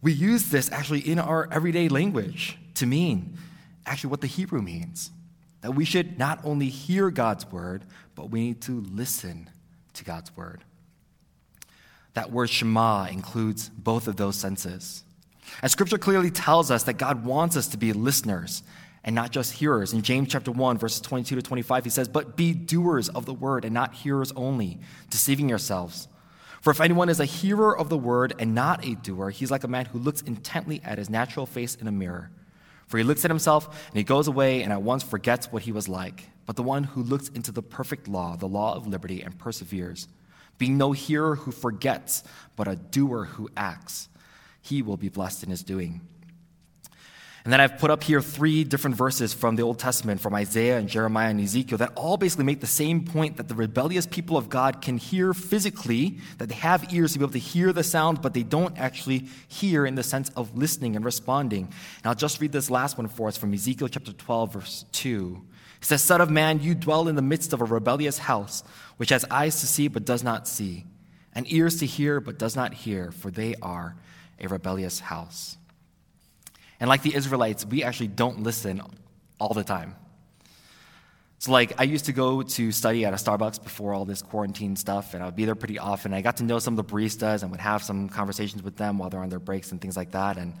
We 0.00 0.12
use 0.12 0.50
this 0.50 0.70
actually 0.72 1.00
in 1.00 1.18
our 1.18 1.48
everyday 1.52 1.88
language 1.88 2.58
to 2.74 2.86
mean 2.86 3.38
actually 3.86 4.10
what 4.10 4.20
the 4.20 4.26
Hebrew 4.26 4.62
means 4.62 5.10
that 5.60 5.74
we 5.74 5.84
should 5.84 6.18
not 6.18 6.40
only 6.44 6.68
hear 6.68 7.10
God's 7.10 7.50
word, 7.50 7.84
but 8.14 8.30
we 8.30 8.40
need 8.40 8.60
to 8.62 8.80
listen 8.80 9.48
to 9.94 10.04
God's 10.04 10.36
word. 10.36 10.64
That 12.14 12.30
word 12.30 12.50
Shema 12.50 13.06
includes 13.06 13.70
both 13.70 14.08
of 14.08 14.16
those 14.16 14.36
senses. 14.36 15.04
And 15.60 15.70
scripture 15.70 15.98
clearly 15.98 16.30
tells 16.30 16.70
us 16.70 16.84
that 16.84 16.94
God 16.94 17.24
wants 17.24 17.56
us 17.56 17.68
to 17.68 17.76
be 17.76 17.92
listeners 17.92 18.62
and 19.04 19.14
not 19.14 19.30
just 19.30 19.54
hearers. 19.54 19.92
In 19.92 20.02
James 20.02 20.28
chapter 20.28 20.50
1, 20.50 20.78
verses 20.78 21.00
22 21.00 21.36
to 21.36 21.42
25, 21.42 21.84
he 21.84 21.90
says, 21.90 22.08
But 22.08 22.36
be 22.36 22.52
doers 22.52 23.08
of 23.08 23.26
the 23.26 23.34
word 23.34 23.64
and 23.64 23.74
not 23.74 23.94
hearers 23.94 24.32
only, 24.32 24.78
deceiving 25.10 25.48
yourselves. 25.48 26.08
For 26.60 26.70
if 26.70 26.80
anyone 26.80 27.08
is 27.08 27.18
a 27.18 27.24
hearer 27.24 27.76
of 27.76 27.88
the 27.88 27.98
word 27.98 28.34
and 28.38 28.54
not 28.54 28.86
a 28.86 28.94
doer, 28.94 29.30
he's 29.30 29.50
like 29.50 29.64
a 29.64 29.68
man 29.68 29.86
who 29.86 29.98
looks 29.98 30.22
intently 30.22 30.80
at 30.84 30.98
his 30.98 31.10
natural 31.10 31.44
face 31.44 31.74
in 31.74 31.88
a 31.88 31.92
mirror. 31.92 32.30
For 32.86 32.98
he 32.98 33.04
looks 33.04 33.24
at 33.24 33.30
himself 33.30 33.88
and 33.88 33.96
he 33.96 34.04
goes 34.04 34.28
away 34.28 34.62
and 34.62 34.72
at 34.72 34.82
once 34.82 35.02
forgets 35.02 35.50
what 35.50 35.62
he 35.62 35.72
was 35.72 35.88
like. 35.88 36.28
But 36.46 36.56
the 36.56 36.62
one 36.62 36.84
who 36.84 37.02
looks 37.02 37.28
into 37.30 37.50
the 37.50 37.62
perfect 37.62 38.06
law, 38.06 38.36
the 38.36 38.46
law 38.46 38.76
of 38.76 38.86
liberty, 38.86 39.22
and 39.22 39.36
perseveres, 39.38 40.06
being 40.62 40.78
no 40.78 40.92
hearer 40.92 41.34
who 41.34 41.50
forgets, 41.50 42.22
but 42.54 42.68
a 42.68 42.76
doer 42.76 43.24
who 43.24 43.50
acts, 43.56 44.08
he 44.60 44.80
will 44.80 44.96
be 44.96 45.08
blessed 45.08 45.42
in 45.42 45.50
his 45.50 45.64
doing. 45.64 46.00
And 47.42 47.52
then 47.52 47.60
I've 47.60 47.78
put 47.78 47.90
up 47.90 48.04
here 48.04 48.22
three 48.22 48.62
different 48.62 48.94
verses 48.94 49.34
from 49.34 49.56
the 49.56 49.64
Old 49.64 49.80
Testament, 49.80 50.20
from 50.20 50.36
Isaiah 50.36 50.78
and 50.78 50.88
Jeremiah 50.88 51.30
and 51.30 51.40
Ezekiel, 51.40 51.78
that 51.78 51.90
all 51.96 52.16
basically 52.16 52.44
make 52.44 52.60
the 52.60 52.68
same 52.68 53.04
point 53.04 53.38
that 53.38 53.48
the 53.48 53.56
rebellious 53.56 54.06
people 54.06 54.36
of 54.36 54.48
God 54.48 54.80
can 54.80 54.98
hear 54.98 55.34
physically, 55.34 56.18
that 56.38 56.48
they 56.48 56.54
have 56.54 56.94
ears 56.94 57.14
to 57.14 57.18
be 57.18 57.24
able 57.24 57.32
to 57.32 57.40
hear 57.40 57.72
the 57.72 57.82
sound, 57.82 58.22
but 58.22 58.32
they 58.32 58.44
don't 58.44 58.78
actually 58.78 59.26
hear 59.48 59.84
in 59.84 59.96
the 59.96 60.04
sense 60.04 60.28
of 60.36 60.56
listening 60.56 60.94
and 60.94 61.04
responding. 61.04 61.64
And 61.64 62.06
I'll 62.06 62.14
just 62.14 62.40
read 62.40 62.52
this 62.52 62.70
last 62.70 62.96
one 62.96 63.08
for 63.08 63.26
us 63.26 63.36
from 63.36 63.52
Ezekiel 63.52 63.88
chapter 63.88 64.12
12, 64.12 64.52
verse 64.52 64.84
2. 64.92 65.42
It 65.82 65.86
says, 65.86 66.02
Son 66.02 66.20
of 66.20 66.30
man, 66.30 66.60
you 66.60 66.74
dwell 66.74 67.08
in 67.08 67.16
the 67.16 67.22
midst 67.22 67.52
of 67.52 67.60
a 67.60 67.64
rebellious 67.64 68.16
house, 68.18 68.62
which 68.96 69.10
has 69.10 69.24
eyes 69.30 69.60
to 69.60 69.66
see 69.66 69.88
but 69.88 70.04
does 70.04 70.22
not 70.22 70.48
see, 70.48 70.86
and 71.34 71.50
ears 71.52 71.80
to 71.80 71.86
hear 71.86 72.20
but 72.20 72.38
does 72.38 72.56
not 72.56 72.72
hear, 72.72 73.10
for 73.10 73.30
they 73.30 73.56
are 73.60 73.96
a 74.40 74.46
rebellious 74.46 75.00
house. 75.00 75.56
And 76.78 76.88
like 76.88 77.02
the 77.02 77.14
Israelites, 77.14 77.66
we 77.66 77.82
actually 77.82 78.08
don't 78.08 78.42
listen 78.42 78.80
all 79.40 79.54
the 79.54 79.64
time. 79.64 79.96
So, 81.42 81.50
like, 81.50 81.72
I 81.80 81.82
used 81.82 82.04
to 82.04 82.12
go 82.12 82.42
to 82.42 82.70
study 82.70 83.04
at 83.04 83.12
a 83.12 83.16
Starbucks 83.16 83.60
before 83.60 83.92
all 83.92 84.04
this 84.04 84.22
quarantine 84.22 84.76
stuff, 84.76 85.14
and 85.14 85.22
I 85.24 85.26
would 85.26 85.34
be 85.34 85.44
there 85.44 85.56
pretty 85.56 85.80
often. 85.80 86.14
I 86.14 86.22
got 86.22 86.36
to 86.36 86.44
know 86.44 86.60
some 86.60 86.78
of 86.78 86.86
the 86.86 86.94
baristas 86.94 87.42
and 87.42 87.50
would 87.50 87.58
have 87.58 87.82
some 87.82 88.08
conversations 88.08 88.62
with 88.62 88.76
them 88.76 88.98
while 88.98 89.10
they're 89.10 89.18
on 89.18 89.28
their 89.28 89.40
breaks 89.40 89.72
and 89.72 89.80
things 89.80 89.96
like 89.96 90.12
that. 90.12 90.38
And 90.38 90.54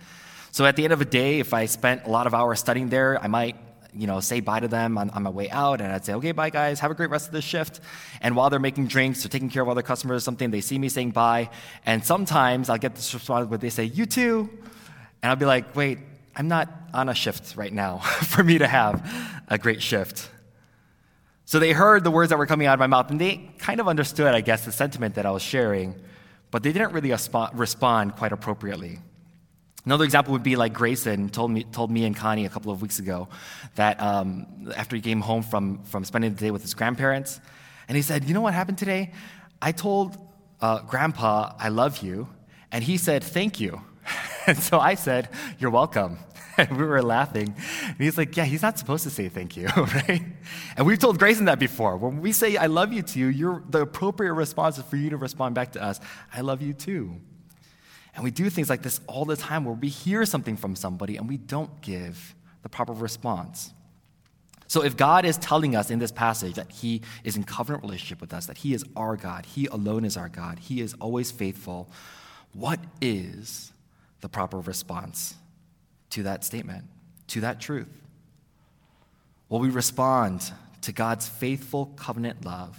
so, 0.50 0.64
at 0.64 0.74
the 0.74 0.82
end 0.82 0.92
of 0.92 0.98
the 0.98 1.04
day, 1.04 1.38
if 1.38 1.54
I 1.54 1.66
spent 1.66 2.06
a 2.06 2.10
lot 2.10 2.26
of 2.26 2.34
hours 2.34 2.58
studying 2.58 2.88
there, 2.88 3.16
I 3.22 3.28
might, 3.28 3.54
you 3.94 4.06
know, 4.06 4.20
say 4.20 4.40
bye 4.40 4.60
to 4.60 4.68
them 4.68 4.98
on, 4.98 5.10
on 5.10 5.22
my 5.22 5.30
way 5.30 5.50
out, 5.50 5.80
and 5.80 5.92
I'd 5.92 6.04
say, 6.04 6.14
"Okay, 6.14 6.32
bye, 6.32 6.50
guys. 6.50 6.80
Have 6.80 6.90
a 6.90 6.94
great 6.94 7.10
rest 7.10 7.26
of 7.26 7.32
the 7.32 7.42
shift." 7.42 7.80
And 8.20 8.34
while 8.36 8.50
they're 8.50 8.60
making 8.60 8.86
drinks 8.86 9.24
or 9.24 9.28
taking 9.28 9.50
care 9.50 9.62
of 9.62 9.68
other 9.68 9.82
customers 9.82 10.22
or 10.22 10.24
something, 10.24 10.50
they 10.50 10.60
see 10.60 10.78
me 10.78 10.88
saying 10.88 11.10
bye, 11.10 11.50
and 11.84 12.04
sometimes 12.04 12.68
I'll 12.68 12.78
get 12.78 12.94
this 12.94 13.12
response 13.14 13.48
where 13.48 13.58
they 13.58 13.70
say, 13.70 13.84
"You 13.84 14.06
too," 14.06 14.48
and 15.22 15.30
I'll 15.30 15.36
be 15.36 15.46
like, 15.46 15.76
"Wait." 15.76 15.98
I'm 16.34 16.48
not 16.48 16.68
on 16.94 17.08
a 17.08 17.14
shift 17.14 17.56
right 17.56 17.72
now 17.72 17.98
for 18.32 18.42
me 18.42 18.58
to 18.58 18.66
have 18.66 19.06
a 19.48 19.58
great 19.58 19.82
shift. 19.82 20.30
So 21.44 21.58
they 21.58 21.72
heard 21.72 22.04
the 22.04 22.10
words 22.10 22.30
that 22.30 22.38
were 22.38 22.46
coming 22.46 22.66
out 22.66 22.74
of 22.74 22.80
my 22.80 22.86
mouth 22.86 23.10
and 23.10 23.20
they 23.20 23.50
kind 23.58 23.80
of 23.80 23.88
understood, 23.88 24.34
I 24.34 24.40
guess, 24.40 24.64
the 24.64 24.72
sentiment 24.72 25.16
that 25.16 25.26
I 25.26 25.30
was 25.30 25.42
sharing, 25.42 25.94
but 26.50 26.62
they 26.62 26.72
didn't 26.72 26.92
really 26.92 27.14
respond 27.54 28.16
quite 28.16 28.32
appropriately. 28.32 29.00
Another 29.84 30.04
example 30.04 30.32
would 30.32 30.44
be 30.44 30.54
like 30.54 30.72
Grayson 30.72 31.28
told 31.28 31.50
me, 31.50 31.64
told 31.64 31.90
me 31.90 32.04
and 32.04 32.14
Connie 32.14 32.46
a 32.46 32.48
couple 32.48 32.70
of 32.70 32.82
weeks 32.82 33.00
ago 33.00 33.28
that 33.74 34.00
um, 34.00 34.72
after 34.76 34.94
he 34.94 35.02
came 35.02 35.20
home 35.20 35.42
from, 35.42 35.82
from 35.82 36.04
spending 36.04 36.34
the 36.34 36.40
day 36.40 36.50
with 36.52 36.62
his 36.62 36.74
grandparents, 36.74 37.40
and 37.88 37.96
he 37.96 38.02
said, 38.02 38.24
You 38.24 38.34
know 38.34 38.40
what 38.40 38.54
happened 38.54 38.78
today? 38.78 39.12
I 39.60 39.72
told 39.72 40.16
uh, 40.60 40.82
Grandpa, 40.82 41.54
I 41.58 41.68
love 41.68 41.98
you, 41.98 42.28
and 42.70 42.84
he 42.84 42.96
said, 42.96 43.24
Thank 43.24 43.60
you. 43.60 43.82
and 44.46 44.56
so 44.58 44.78
I 44.78 44.94
said, 44.94 45.28
You're 45.58 45.70
welcome. 45.70 46.18
And 46.58 46.76
we 46.76 46.84
were 46.84 47.02
laughing. 47.02 47.54
And 47.86 47.96
he's 47.96 48.18
like, 48.18 48.36
Yeah, 48.36 48.44
he's 48.44 48.60
not 48.60 48.78
supposed 48.78 49.04
to 49.04 49.10
say 49.10 49.30
thank 49.30 49.56
you, 49.56 49.66
right? 49.76 50.22
And 50.76 50.86
we've 50.86 50.98
told 50.98 51.18
Grayson 51.18 51.46
that 51.46 51.58
before. 51.58 51.96
When 51.96 52.20
we 52.20 52.32
say, 52.32 52.58
I 52.58 52.66
love 52.66 52.92
you 52.92 53.00
to 53.00 53.18
you, 53.18 53.64
the 53.70 53.80
appropriate 53.80 54.34
response 54.34 54.76
is 54.76 54.84
for 54.84 54.96
you 54.96 55.08
to 55.10 55.16
respond 55.16 55.54
back 55.54 55.72
to 55.72 55.82
us, 55.82 55.98
I 56.32 56.42
love 56.42 56.60
you 56.60 56.74
too. 56.74 57.22
And 58.14 58.24
we 58.24 58.30
do 58.30 58.50
things 58.50 58.68
like 58.68 58.82
this 58.82 59.00
all 59.06 59.24
the 59.24 59.36
time 59.36 59.64
where 59.64 59.74
we 59.74 59.88
hear 59.88 60.24
something 60.26 60.56
from 60.56 60.76
somebody 60.76 61.16
and 61.16 61.28
we 61.28 61.38
don't 61.38 61.80
give 61.80 62.34
the 62.62 62.68
proper 62.68 62.92
response. 62.92 63.72
So, 64.68 64.82
if 64.82 64.96
God 64.96 65.26
is 65.26 65.36
telling 65.36 65.76
us 65.76 65.90
in 65.90 65.98
this 65.98 66.12
passage 66.12 66.54
that 66.54 66.70
He 66.70 67.02
is 67.24 67.36
in 67.36 67.44
covenant 67.44 67.84
relationship 67.84 68.22
with 68.22 68.32
us, 68.32 68.46
that 68.46 68.58
He 68.58 68.72
is 68.72 68.84
our 68.96 69.16
God, 69.16 69.44
He 69.44 69.66
alone 69.66 70.04
is 70.04 70.16
our 70.16 70.30
God, 70.30 70.58
He 70.58 70.80
is 70.80 70.94
always 70.94 71.30
faithful, 71.30 71.90
what 72.54 72.80
is 73.00 73.72
the 74.22 74.30
proper 74.30 74.60
response 74.60 75.34
to 76.10 76.22
that 76.22 76.44
statement, 76.44 76.84
to 77.28 77.42
that 77.42 77.60
truth? 77.60 78.02
Well, 79.50 79.60
we 79.60 79.68
respond 79.68 80.50
to 80.82 80.92
God's 80.92 81.28
faithful 81.28 81.86
covenant 81.96 82.44
love 82.44 82.78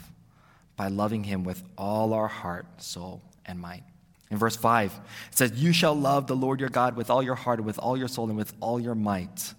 by 0.76 0.88
loving 0.88 1.24
Him 1.24 1.44
with 1.44 1.62
all 1.78 2.14
our 2.14 2.28
heart, 2.28 2.66
soul, 2.82 3.22
and 3.46 3.60
mind. 3.60 3.84
In 4.32 4.38
verse 4.38 4.56
5, 4.56 4.94
it 5.32 5.38
says, 5.38 5.52
You 5.52 5.74
shall 5.74 5.94
love 5.94 6.28
the 6.28 6.36
Lord 6.36 6.60
your 6.60 6.70
God 6.70 6.96
with 6.96 7.10
all 7.10 7.22
your 7.22 7.36
heart, 7.36 7.64
with 7.64 7.78
all 7.78 7.98
your 7.98 8.08
soul, 8.08 8.30
and 8.30 8.38
with 8.38 8.54
all 8.60 8.80
your 8.80 8.96
might. 8.96 9.54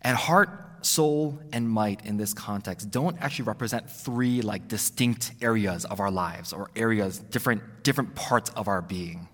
And 0.00 0.16
heart, 0.16 0.48
soul, 0.82 1.38
and 1.52 1.68
might 1.68 2.04
in 2.04 2.16
this 2.16 2.34
context 2.34 2.90
don't 2.90 3.20
actually 3.20 3.44
represent 3.44 3.88
three 3.88 4.42
like 4.42 4.68
distinct 4.68 5.32
areas 5.40 5.84
of 5.84 6.00
our 6.00 6.10
lives 6.10 6.52
or 6.52 6.70
areas, 6.74 7.18
different, 7.18 7.82
different 7.82 8.14
parts 8.14 8.50
of 8.50 8.68
our 8.68 8.82
being. 8.82 9.28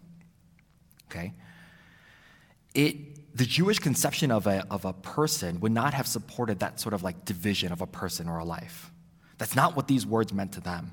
Okay? 1.11 1.33
It, 2.75 3.37
the 3.37 3.45
Jewish 3.47 3.79
conception 3.79 4.31
of 4.31 4.47
a, 4.47 4.67
of 4.71 4.85
a 4.85 4.93
person 4.93 5.61
would 5.61 5.73
not 5.73 5.95
have 5.95 6.07
supported 6.07 6.59
that 6.61 6.81
sort 6.81 6.93
of 6.93 7.03
like 7.03 7.25
division 7.25 7.73
of 7.73 7.81
a 7.81 7.87
person 7.87 8.29
or 8.29 8.39
a 8.39 8.45
life. 8.45 8.91
That's 9.39 9.55
not 9.55 9.77
what 9.77 9.89
these 9.89 10.05
words 10.05 10.33
meant 10.33 10.53
to 10.53 10.61
them. 10.61 10.93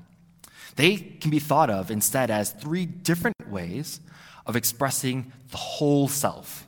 They 0.76 0.96
can 0.96 1.30
be 1.30 1.38
thought 1.38 1.70
of 1.70 1.90
instead 1.90 2.30
as 2.30 2.52
three 2.52 2.86
different 2.86 3.34
ways 3.50 4.00
of 4.44 4.56
expressing 4.56 5.32
the 5.50 5.56
whole 5.56 6.06
self. 6.06 6.66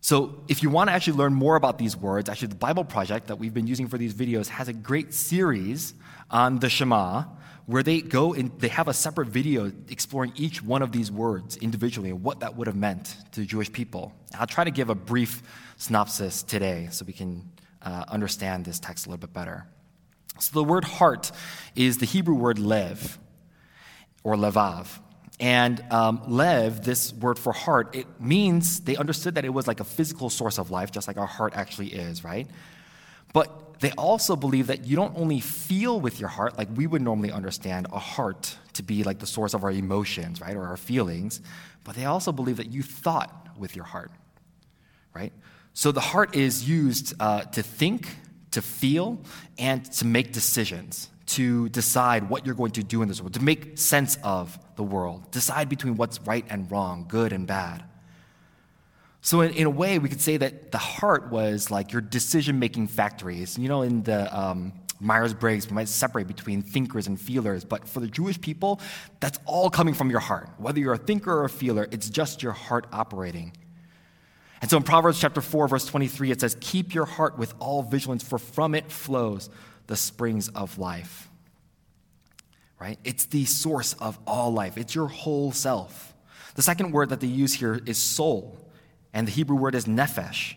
So, 0.00 0.42
if 0.48 0.62
you 0.62 0.68
want 0.68 0.90
to 0.90 0.92
actually 0.92 1.16
learn 1.16 1.32
more 1.32 1.56
about 1.56 1.78
these 1.78 1.96
words, 1.96 2.28
actually, 2.28 2.48
the 2.48 2.56
Bible 2.56 2.84
Project 2.84 3.28
that 3.28 3.36
we've 3.36 3.54
been 3.54 3.66
using 3.66 3.88
for 3.88 3.96
these 3.96 4.12
videos 4.12 4.48
has 4.48 4.68
a 4.68 4.72
great 4.72 5.14
series 5.14 5.94
on 6.30 6.58
the 6.58 6.68
Shema 6.68 7.24
where 7.66 7.82
they 7.82 8.02
go 8.02 8.34
and 8.34 8.50
they 8.60 8.68
have 8.68 8.88
a 8.88 8.92
separate 8.92 9.28
video 9.28 9.72
exploring 9.88 10.32
each 10.36 10.62
one 10.62 10.82
of 10.82 10.92
these 10.92 11.10
words 11.10 11.56
individually 11.56 12.10
and 12.10 12.22
what 12.22 12.40
that 12.40 12.54
would 12.54 12.66
have 12.66 12.76
meant 12.76 13.16
to 13.32 13.46
Jewish 13.46 13.72
people. 13.72 14.12
I'll 14.38 14.46
try 14.46 14.64
to 14.64 14.70
give 14.70 14.90
a 14.90 14.94
brief 14.94 15.42
synopsis 15.78 16.42
today 16.42 16.88
so 16.90 17.06
we 17.06 17.14
can 17.14 17.50
uh, 17.80 18.04
understand 18.08 18.66
this 18.66 18.78
text 18.78 19.06
a 19.06 19.08
little 19.08 19.20
bit 19.20 19.32
better. 19.32 19.66
So 20.38 20.52
the 20.52 20.64
word 20.64 20.84
heart 20.84 21.30
is 21.76 21.98
the 21.98 22.06
Hebrew 22.06 22.34
word 22.34 22.58
lev 22.58 23.18
or 24.22 24.34
levav. 24.34 24.98
And 25.40 25.84
um, 25.90 26.22
lev, 26.28 26.84
this 26.84 27.12
word 27.12 27.38
for 27.38 27.52
heart, 27.52 27.96
it 27.96 28.06
means 28.20 28.80
they 28.80 28.96
understood 28.96 29.34
that 29.34 29.44
it 29.44 29.48
was 29.50 29.66
like 29.66 29.80
a 29.80 29.84
physical 29.84 30.30
source 30.30 30.58
of 30.58 30.70
life, 30.70 30.92
just 30.92 31.08
like 31.08 31.16
our 31.16 31.26
heart 31.26 31.54
actually 31.56 31.88
is, 31.88 32.22
right? 32.22 32.48
But 33.32 33.80
they 33.80 33.90
also 33.92 34.36
believe 34.36 34.68
that 34.68 34.86
you 34.86 34.96
don't 34.96 35.16
only 35.16 35.40
feel 35.40 36.00
with 36.00 36.20
your 36.20 36.28
heart, 36.28 36.56
like 36.56 36.68
we 36.74 36.86
would 36.86 37.02
normally 37.02 37.32
understand 37.32 37.88
a 37.92 37.98
heart 37.98 38.56
to 38.74 38.82
be 38.82 39.02
like 39.02 39.18
the 39.18 39.26
source 39.26 39.54
of 39.54 39.64
our 39.64 39.72
emotions, 39.72 40.40
right, 40.40 40.54
or 40.54 40.66
our 40.66 40.76
feelings, 40.76 41.40
but 41.82 41.96
they 41.96 42.04
also 42.04 42.32
believe 42.32 42.56
that 42.58 42.70
you 42.70 42.82
thought 42.82 43.48
with 43.58 43.74
your 43.74 43.84
heart, 43.84 44.12
right? 45.14 45.32
So 45.74 45.90
the 45.90 46.00
heart 46.00 46.36
is 46.36 46.68
used 46.68 47.14
uh, 47.18 47.42
to 47.42 47.62
think, 47.62 48.08
to 48.54 48.62
feel 48.62 49.18
and 49.58 49.84
to 49.92 50.06
make 50.06 50.32
decisions, 50.32 51.10
to 51.26 51.68
decide 51.68 52.28
what 52.28 52.46
you're 52.46 52.54
going 52.54 52.72
to 52.72 52.82
do 52.82 53.02
in 53.02 53.08
this 53.08 53.20
world, 53.20 53.34
to 53.34 53.42
make 53.42 53.78
sense 53.78 54.18
of 54.22 54.58
the 54.76 54.82
world, 54.82 55.30
decide 55.30 55.68
between 55.68 55.96
what's 55.96 56.20
right 56.22 56.44
and 56.48 56.70
wrong, 56.70 57.06
good 57.08 57.32
and 57.32 57.46
bad. 57.46 57.84
So, 59.20 59.40
in, 59.40 59.52
in 59.54 59.66
a 59.66 59.70
way, 59.70 59.98
we 59.98 60.08
could 60.08 60.20
say 60.20 60.36
that 60.36 60.70
the 60.70 60.78
heart 60.78 61.30
was 61.30 61.70
like 61.70 61.92
your 61.92 62.02
decision 62.02 62.58
making 62.58 62.88
factories. 62.88 63.58
You 63.58 63.68
know, 63.68 63.80
in 63.82 64.02
the 64.02 64.38
um, 64.38 64.72
Myers 65.00 65.32
Briggs, 65.32 65.68
we 65.68 65.74
might 65.74 65.88
separate 65.88 66.26
between 66.26 66.62
thinkers 66.62 67.06
and 67.06 67.18
feelers, 67.18 67.64
but 67.64 67.88
for 67.88 68.00
the 68.00 68.06
Jewish 68.06 68.40
people, 68.40 68.80
that's 69.20 69.38
all 69.46 69.70
coming 69.70 69.94
from 69.94 70.10
your 70.10 70.20
heart. 70.20 70.50
Whether 70.58 70.80
you're 70.80 70.94
a 70.94 70.98
thinker 70.98 71.32
or 71.32 71.44
a 71.44 71.50
feeler, 71.50 71.88
it's 71.90 72.10
just 72.10 72.42
your 72.42 72.52
heart 72.52 72.86
operating. 72.92 73.52
And 74.64 74.70
so 74.70 74.78
in 74.78 74.82
Proverbs 74.82 75.20
chapter 75.20 75.42
4, 75.42 75.68
verse 75.68 75.84
23, 75.84 76.30
it 76.30 76.40
says, 76.40 76.56
Keep 76.58 76.94
your 76.94 77.04
heart 77.04 77.36
with 77.36 77.52
all 77.58 77.82
vigilance, 77.82 78.22
for 78.22 78.38
from 78.38 78.74
it 78.74 78.90
flows 78.90 79.50
the 79.88 79.94
springs 79.94 80.48
of 80.48 80.78
life. 80.78 81.28
Right? 82.80 82.98
It's 83.04 83.26
the 83.26 83.44
source 83.44 83.92
of 84.00 84.18
all 84.26 84.54
life, 84.54 84.78
it's 84.78 84.94
your 84.94 85.08
whole 85.08 85.52
self. 85.52 86.14
The 86.54 86.62
second 86.62 86.92
word 86.92 87.10
that 87.10 87.20
they 87.20 87.26
use 87.26 87.52
here 87.52 87.78
is 87.84 87.98
soul, 87.98 88.56
and 89.12 89.28
the 89.28 89.32
Hebrew 89.32 89.56
word 89.56 89.74
is 89.74 89.84
nephesh. 89.84 90.54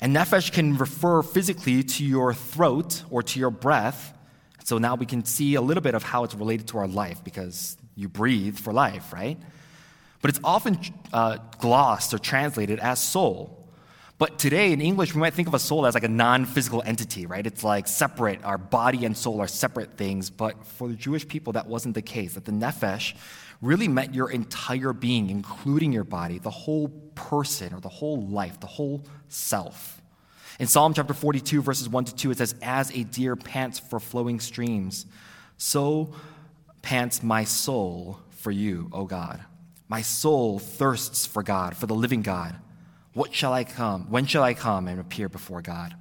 And 0.00 0.14
nephesh 0.14 0.52
can 0.52 0.76
refer 0.78 1.20
physically 1.20 1.82
to 1.82 2.04
your 2.04 2.32
throat 2.32 3.02
or 3.10 3.20
to 3.20 3.40
your 3.40 3.50
breath. 3.50 4.16
So 4.62 4.78
now 4.78 4.94
we 4.94 5.06
can 5.06 5.24
see 5.24 5.56
a 5.56 5.60
little 5.60 5.82
bit 5.82 5.96
of 5.96 6.04
how 6.04 6.22
it's 6.22 6.36
related 6.36 6.68
to 6.68 6.78
our 6.78 6.86
life 6.86 7.24
because 7.24 7.76
you 7.96 8.08
breathe 8.08 8.58
for 8.58 8.72
life, 8.72 9.12
right? 9.12 9.40
But 10.22 10.30
it's 10.30 10.40
often 10.44 10.78
uh, 11.12 11.38
glossed 11.58 12.14
or 12.14 12.18
translated 12.18 12.78
as 12.78 13.02
soul. 13.02 13.56
But 14.18 14.38
today 14.38 14.72
in 14.72 14.82
English, 14.82 15.14
we 15.14 15.20
might 15.20 15.32
think 15.32 15.48
of 15.48 15.54
a 15.54 15.58
soul 15.58 15.86
as 15.86 15.94
like 15.94 16.04
a 16.04 16.08
non 16.08 16.44
physical 16.44 16.82
entity, 16.84 17.24
right? 17.24 17.46
It's 17.46 17.64
like 17.64 17.88
separate. 17.88 18.44
Our 18.44 18.58
body 18.58 19.06
and 19.06 19.16
soul 19.16 19.40
are 19.40 19.48
separate 19.48 19.96
things. 19.96 20.28
But 20.28 20.66
for 20.66 20.88
the 20.88 20.94
Jewish 20.94 21.26
people, 21.26 21.54
that 21.54 21.66
wasn't 21.66 21.94
the 21.94 22.02
case. 22.02 22.34
That 22.34 22.44
the 22.44 22.52
nephesh 22.52 23.14
really 23.62 23.88
meant 23.88 24.14
your 24.14 24.30
entire 24.30 24.92
being, 24.92 25.30
including 25.30 25.92
your 25.92 26.04
body, 26.04 26.38
the 26.38 26.50
whole 26.50 26.88
person 27.14 27.72
or 27.72 27.80
the 27.80 27.88
whole 27.88 28.20
life, 28.20 28.60
the 28.60 28.66
whole 28.66 29.06
self. 29.28 30.02
In 30.58 30.66
Psalm 30.66 30.92
chapter 30.92 31.14
42, 31.14 31.62
verses 31.62 31.88
1 31.88 32.04
to 32.04 32.14
2, 32.14 32.30
it 32.32 32.38
says, 32.38 32.54
As 32.60 32.90
a 32.90 33.04
deer 33.04 33.36
pants 33.36 33.78
for 33.78 33.98
flowing 33.98 34.38
streams, 34.38 35.06
so 35.56 36.12
pants 36.82 37.22
my 37.22 37.44
soul 37.44 38.20
for 38.28 38.50
you, 38.50 38.90
O 38.92 39.06
God. 39.06 39.42
My 39.90 40.02
soul 40.02 40.60
thirsts 40.60 41.26
for 41.26 41.42
God, 41.42 41.76
for 41.76 41.86
the 41.86 41.96
living 41.96 42.22
God. 42.22 42.54
What 43.12 43.34
shall 43.34 43.52
I 43.52 43.64
come? 43.64 44.08
When 44.08 44.24
shall 44.24 44.44
I 44.44 44.54
come 44.54 44.86
and 44.86 45.00
appear 45.00 45.28
before 45.28 45.62
God? 45.62 45.96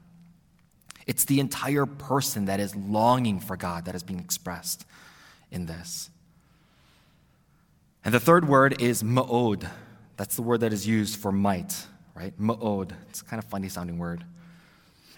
It's 1.07 1.25
the 1.25 1.39
entire 1.39 1.87
person 1.87 2.45
that 2.45 2.59
is 2.59 2.75
longing 2.75 3.39
for 3.39 3.57
God 3.57 3.85
that 3.85 3.95
is 3.95 4.03
being 4.03 4.19
expressed 4.19 4.85
in 5.49 5.65
this. 5.65 6.11
And 8.05 8.13
the 8.13 8.19
third 8.19 8.47
word 8.47 8.79
is 8.79 9.01
ma'od. 9.01 9.67
That's 10.17 10.35
the 10.35 10.43
word 10.43 10.59
that 10.59 10.71
is 10.71 10.85
used 10.85 11.19
for 11.19 11.31
might, 11.31 11.87
right? 12.13 12.39
Ma'od. 12.39 12.91
It's 13.09 13.21
a 13.21 13.25
kind 13.25 13.43
of 13.43 13.49
funny 13.49 13.69
sounding 13.69 13.97
word. 13.97 14.23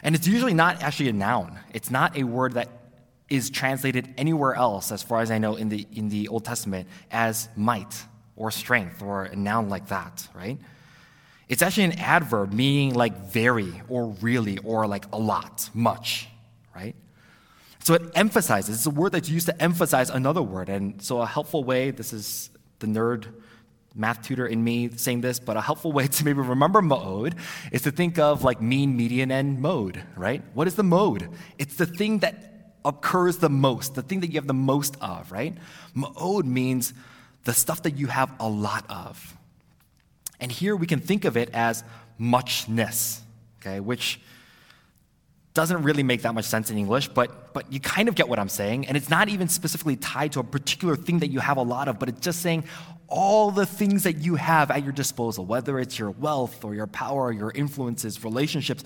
And 0.02 0.16
it's 0.16 0.28
usually 0.28 0.54
not 0.54 0.82
actually 0.82 1.10
a 1.10 1.14
noun. 1.14 1.60
It's 1.74 1.92
not 1.92 2.16
a 2.16 2.24
word 2.24 2.54
that 2.54 2.70
is 3.30 3.50
translated 3.50 4.14
anywhere 4.18 4.56
else, 4.56 4.94
as 4.94 5.04
far 5.04 5.20
as 5.20 5.30
I 5.30 5.40
know, 5.40 5.58
in 5.58 5.68
the, 5.68 5.86
in 5.92 6.08
the 6.08 6.30
Old 6.30 6.46
Testament 6.46 6.88
as 7.12 7.50
might 7.58 8.06
or 8.36 8.52
strength 8.52 9.02
or 9.02 9.24
a 9.24 9.36
noun 9.36 9.70
like 9.70 9.88
that, 9.88 10.28
right? 10.34 10.58
It's 11.50 11.62
actually 11.62 11.84
an 11.84 12.00
adverb 12.00 12.54
meaning 12.54 12.94
like 12.94 13.26
very 13.26 13.82
or 13.90 14.16
really 14.22 14.58
or 14.60 14.88
like 14.88 15.06
a 15.12 15.18
lot, 15.18 15.70
much, 15.74 16.28
right? 16.76 16.96
So 17.84 17.94
it 17.96 18.04
emphasizes, 18.16 18.78
it's 18.78 18.86
a 18.86 18.90
word 18.90 19.12
that's 19.12 19.30
used 19.30 19.48
to 19.48 19.62
emphasize 19.62 20.10
another 20.10 20.42
word. 20.42 20.70
And 20.70 21.02
so 21.02 21.20
a 21.20 21.26
helpful 21.26 21.64
way, 21.64 21.92
this 21.92 22.14
is 22.14 22.50
the 22.80 22.88
nerd 22.88 23.28
math 23.94 24.22
tutor 24.22 24.48
in 24.48 24.64
me 24.64 24.90
saying 24.96 25.22
this, 25.22 25.40
but 25.40 25.58
a 25.58 25.62
helpful 25.62 25.92
way 25.92 26.08
to 26.16 26.26
maybe 26.26 26.40
remember 26.40 26.82
mode 26.82 27.36
is 27.72 27.82
to 27.82 27.92
think 27.92 28.20
of 28.20 28.44
like 28.44 28.62
mean, 28.62 28.96
median, 28.96 29.32
and 29.32 29.60
mode, 29.60 30.02
right? 30.16 30.44
What 30.54 30.68
is 30.68 30.76
the 30.76 30.84
mode? 30.84 31.30
It's 31.58 31.76
the 31.76 31.86
thing 31.86 32.20
that 32.20 32.76
occurs 32.86 33.38
the 33.38 33.50
most, 33.50 33.96
the 33.96 34.02
thing 34.02 34.22
that 34.22 34.28
you 34.28 34.36
have 34.36 34.48
the 34.48 34.54
most 34.54 34.96
of, 35.02 35.32
right? 35.32 35.56
Mode 35.94 36.46
means 36.46 36.94
the 37.44 37.54
stuff 37.54 37.84
that 37.84 37.98
you 37.98 38.08
have 38.08 38.32
a 38.40 38.48
lot 38.48 38.86
of. 38.90 39.38
And 40.40 40.52
here 40.52 40.76
we 40.76 40.88
can 40.88 41.00
think 41.00 41.26
of 41.26 41.38
it 41.38 41.50
as 41.54 41.84
muchness, 42.18 43.22
okay, 43.60 43.80
which 43.80 44.20
doesn't 45.54 45.84
really 45.84 46.04
make 46.04 46.22
that 46.22 46.34
much 46.34 46.46
sense 46.46 46.72
in 46.72 46.78
English, 46.78 47.10
but, 47.10 47.54
but 47.54 47.72
you 47.72 47.80
kind 47.80 48.08
of 48.08 48.16
get 48.16 48.30
what 48.30 48.40
I'm 48.40 48.50
saying. 48.50 48.88
And 48.88 48.96
it's 48.96 49.10
not 49.10 49.28
even 49.28 49.50
specifically 49.50 49.98
tied 49.98 50.32
to 50.34 50.40
a 50.40 50.44
particular 50.44 50.96
thing 50.96 51.20
that 51.20 51.28
you 51.28 51.40
have 51.40 51.58
a 51.58 51.62
lot 51.62 51.88
of, 51.88 52.00
but 52.00 52.08
it's 52.08 52.22
just 52.22 52.42
saying 52.42 52.64
all 53.08 53.52
the 53.52 53.66
things 53.66 54.04
that 54.04 54.20
you 54.20 54.36
have 54.36 54.72
at 54.72 54.84
your 54.84 54.94
disposal, 54.94 55.46
whether 55.46 55.78
it's 55.78 56.00
your 56.00 56.12
wealth 56.12 56.64
or 56.64 56.74
your 56.74 56.88
power, 56.88 57.24
or 57.24 57.32
your 57.34 57.52
influences, 57.52 58.24
relationships, 58.24 58.86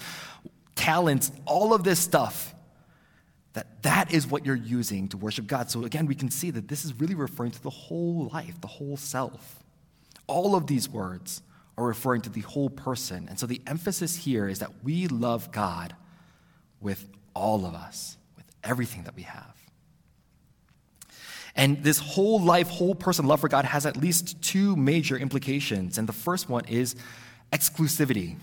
talents, 0.74 1.32
all 1.46 1.74
of 1.74 1.84
this 1.84 2.00
stuff, 2.00 2.55
that 3.56 3.82
that 3.84 4.14
is 4.14 4.28
what 4.28 4.46
you're 4.46 4.54
using 4.54 5.08
to 5.08 5.18
worship 5.18 5.48
God. 5.48 5.72
So 5.72 5.86
again, 5.86 6.06
we 6.06 6.14
can 6.14 6.30
see 6.30 6.52
that 6.52 6.68
this 6.68 6.84
is 6.84 6.94
really 7.00 7.16
referring 7.16 7.52
to 7.52 7.64
the 7.64 7.70
whole 7.70 8.30
life, 8.34 8.60
the 8.60 8.68
whole 8.68 8.98
self. 8.98 9.64
All 10.28 10.56
of 10.56 10.68
these 10.68 10.90
words 10.90 11.42
are 11.78 11.86
referring 11.86 12.22
to 12.22 12.30
the 12.30 12.42
whole 12.42 12.70
person. 12.70 13.28
And 13.30 13.40
so 13.40 13.46
the 13.46 13.62
emphasis 13.66 14.18
here 14.18 14.50
is 14.50 14.60
that 14.60 14.84
we 14.84 15.08
love 15.08 15.54
God 15.54 15.96
with 16.82 17.08
all 17.34 17.66
of 17.66 17.74
us, 17.74 18.18
with 18.36 18.46
everything 18.62 19.04
that 19.04 19.16
we 19.16 19.24
have. 19.24 19.56
And 21.56 21.82
this 21.82 22.00
whole 22.00 22.42
life, 22.42 22.68
whole 22.68 22.94
person 22.94 23.26
love 23.26 23.40
for 23.40 23.48
God 23.48 23.64
has 23.64 23.86
at 23.86 23.96
least 23.96 24.42
two 24.42 24.76
major 24.76 25.18
implications. 25.18 25.98
And 25.98 26.10
the 26.10 26.14
first 26.14 26.50
one 26.50 26.66
is 26.66 26.98
exclusivity, 27.54 28.36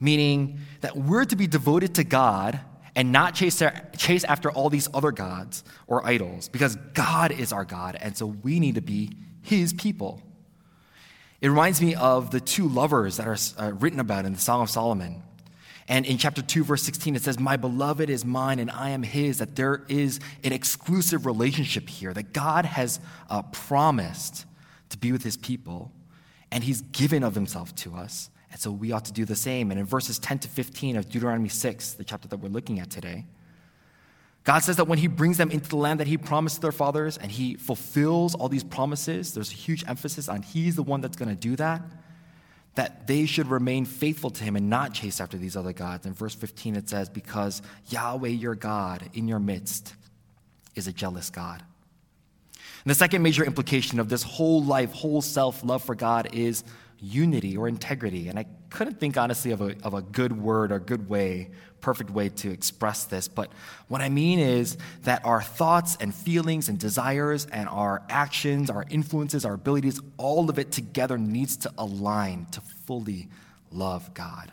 meaning 0.00 0.58
that 0.80 0.96
we're 0.96 1.24
to 1.24 1.36
be 1.36 1.46
devoted 1.46 1.94
to 1.94 2.02
God 2.02 2.58
and 2.96 3.12
not 3.12 3.34
chase, 3.34 3.62
chase 3.96 4.24
after 4.24 4.50
all 4.50 4.70
these 4.70 4.88
other 4.94 5.12
gods 5.12 5.64
or 5.86 6.06
idols, 6.06 6.48
because 6.48 6.76
God 6.94 7.32
is 7.32 7.52
our 7.52 7.64
God, 7.64 7.96
and 8.00 8.16
so 8.16 8.26
we 8.26 8.60
need 8.60 8.76
to 8.76 8.82
be 8.82 9.10
His 9.42 9.72
people. 9.72 10.22
It 11.40 11.48
reminds 11.48 11.82
me 11.82 11.94
of 11.94 12.30
the 12.30 12.40
two 12.40 12.68
lovers 12.68 13.18
that 13.18 13.26
are 13.26 13.36
uh, 13.58 13.72
written 13.72 14.00
about 14.00 14.24
in 14.24 14.32
the 14.32 14.40
Song 14.40 14.62
of 14.62 14.70
Solomon. 14.70 15.22
And 15.86 16.06
in 16.06 16.16
chapter 16.16 16.40
2, 16.40 16.64
verse 16.64 16.82
16, 16.82 17.16
it 17.16 17.22
says, 17.22 17.38
My 17.38 17.56
beloved 17.56 18.08
is 18.08 18.24
mine 18.24 18.58
and 18.58 18.70
I 18.70 18.90
am 18.90 19.02
his, 19.02 19.38
that 19.38 19.54
there 19.54 19.84
is 19.88 20.20
an 20.42 20.52
exclusive 20.52 21.26
relationship 21.26 21.88
here, 21.88 22.14
that 22.14 22.32
God 22.32 22.64
has 22.64 23.00
uh, 23.28 23.42
promised 23.42 24.46
to 24.88 24.96
be 24.96 25.12
with 25.12 25.22
his 25.22 25.36
people, 25.36 25.92
and 26.50 26.64
he's 26.64 26.80
given 26.80 27.22
of 27.22 27.34
himself 27.34 27.74
to 27.76 27.94
us. 27.94 28.30
And 28.54 28.62
so 28.62 28.70
we 28.70 28.92
ought 28.92 29.04
to 29.06 29.12
do 29.12 29.24
the 29.24 29.34
same. 29.34 29.72
And 29.72 29.80
in 29.80 29.84
verses 29.84 30.20
10 30.20 30.38
to 30.38 30.48
15 30.48 30.96
of 30.96 31.08
Deuteronomy 31.08 31.48
6, 31.48 31.94
the 31.94 32.04
chapter 32.04 32.28
that 32.28 32.36
we're 32.36 32.48
looking 32.48 32.78
at 32.78 32.88
today, 32.88 33.24
God 34.44 34.60
says 34.60 34.76
that 34.76 34.86
when 34.86 34.98
He 34.98 35.08
brings 35.08 35.38
them 35.38 35.50
into 35.50 35.68
the 35.68 35.76
land 35.76 35.98
that 35.98 36.06
He 36.06 36.16
promised 36.16 36.62
their 36.62 36.70
fathers 36.70 37.18
and 37.18 37.32
He 37.32 37.56
fulfills 37.56 38.36
all 38.36 38.48
these 38.48 38.62
promises, 38.62 39.34
there's 39.34 39.50
a 39.50 39.56
huge 39.56 39.82
emphasis 39.88 40.28
on 40.28 40.42
He's 40.42 40.76
the 40.76 40.84
one 40.84 41.00
that's 41.00 41.16
going 41.16 41.30
to 41.30 41.34
do 41.34 41.56
that, 41.56 41.82
that 42.76 43.08
they 43.08 43.26
should 43.26 43.48
remain 43.48 43.86
faithful 43.86 44.30
to 44.30 44.44
Him 44.44 44.54
and 44.54 44.70
not 44.70 44.94
chase 44.94 45.20
after 45.20 45.36
these 45.36 45.56
other 45.56 45.72
gods. 45.72 46.06
In 46.06 46.14
verse 46.14 46.36
15, 46.36 46.76
it 46.76 46.88
says, 46.88 47.08
Because 47.08 47.60
Yahweh 47.88 48.28
your 48.28 48.54
God 48.54 49.10
in 49.14 49.26
your 49.26 49.40
midst 49.40 49.94
is 50.76 50.86
a 50.86 50.92
jealous 50.92 51.28
God. 51.28 51.60
And 52.84 52.90
the 52.90 52.94
second 52.94 53.20
major 53.22 53.44
implication 53.44 53.98
of 53.98 54.08
this 54.08 54.22
whole 54.22 54.62
life, 54.62 54.92
whole 54.92 55.22
self 55.22 55.64
love 55.64 55.82
for 55.82 55.96
God 55.96 56.28
is 56.32 56.62
unity 57.00 57.56
or 57.56 57.68
integrity. 57.68 58.28
And 58.28 58.38
I 58.38 58.46
couldn't 58.70 58.98
think 59.00 59.16
honestly 59.16 59.50
of 59.52 59.60
a, 59.60 59.76
of 59.82 59.94
a 59.94 60.02
good 60.02 60.40
word 60.40 60.72
or 60.72 60.78
good 60.78 61.08
way, 61.08 61.50
perfect 61.80 62.10
way 62.10 62.28
to 62.30 62.50
express 62.50 63.04
this. 63.04 63.28
But 63.28 63.50
what 63.88 64.00
I 64.00 64.08
mean 64.08 64.38
is 64.38 64.76
that 65.02 65.24
our 65.24 65.42
thoughts 65.42 65.96
and 66.00 66.14
feelings 66.14 66.68
and 66.68 66.78
desires 66.78 67.46
and 67.52 67.68
our 67.68 68.02
actions, 68.08 68.70
our 68.70 68.84
influences, 68.88 69.44
our 69.44 69.54
abilities, 69.54 70.00
all 70.16 70.50
of 70.50 70.58
it 70.58 70.72
together 70.72 71.18
needs 71.18 71.58
to 71.58 71.72
align 71.78 72.46
to 72.52 72.60
fully 72.60 73.28
love 73.70 74.14
God. 74.14 74.52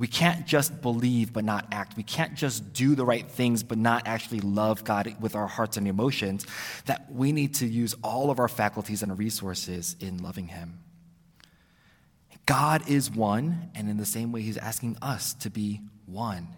We 0.00 0.06
can't 0.06 0.46
just 0.46 0.80
believe 0.80 1.30
but 1.34 1.44
not 1.44 1.66
act. 1.72 1.94
We 1.94 2.02
can't 2.02 2.34
just 2.34 2.72
do 2.72 2.94
the 2.94 3.04
right 3.04 3.30
things 3.30 3.62
but 3.62 3.76
not 3.76 4.08
actually 4.08 4.40
love 4.40 4.82
God 4.82 5.14
with 5.20 5.36
our 5.36 5.46
hearts 5.46 5.76
and 5.76 5.86
emotions. 5.86 6.46
That 6.86 7.12
we 7.12 7.32
need 7.32 7.56
to 7.56 7.66
use 7.66 7.94
all 8.02 8.30
of 8.30 8.38
our 8.38 8.48
faculties 8.48 9.02
and 9.02 9.18
resources 9.18 9.96
in 10.00 10.22
loving 10.22 10.48
Him. 10.48 10.78
God 12.46 12.88
is 12.88 13.10
one, 13.10 13.70
and 13.74 13.88
in 13.88 13.96
the 13.96 14.04
same 14.04 14.32
way, 14.32 14.42
He's 14.42 14.56
asking 14.56 14.96
us 15.00 15.34
to 15.34 15.50
be 15.50 15.80
one 16.06 16.48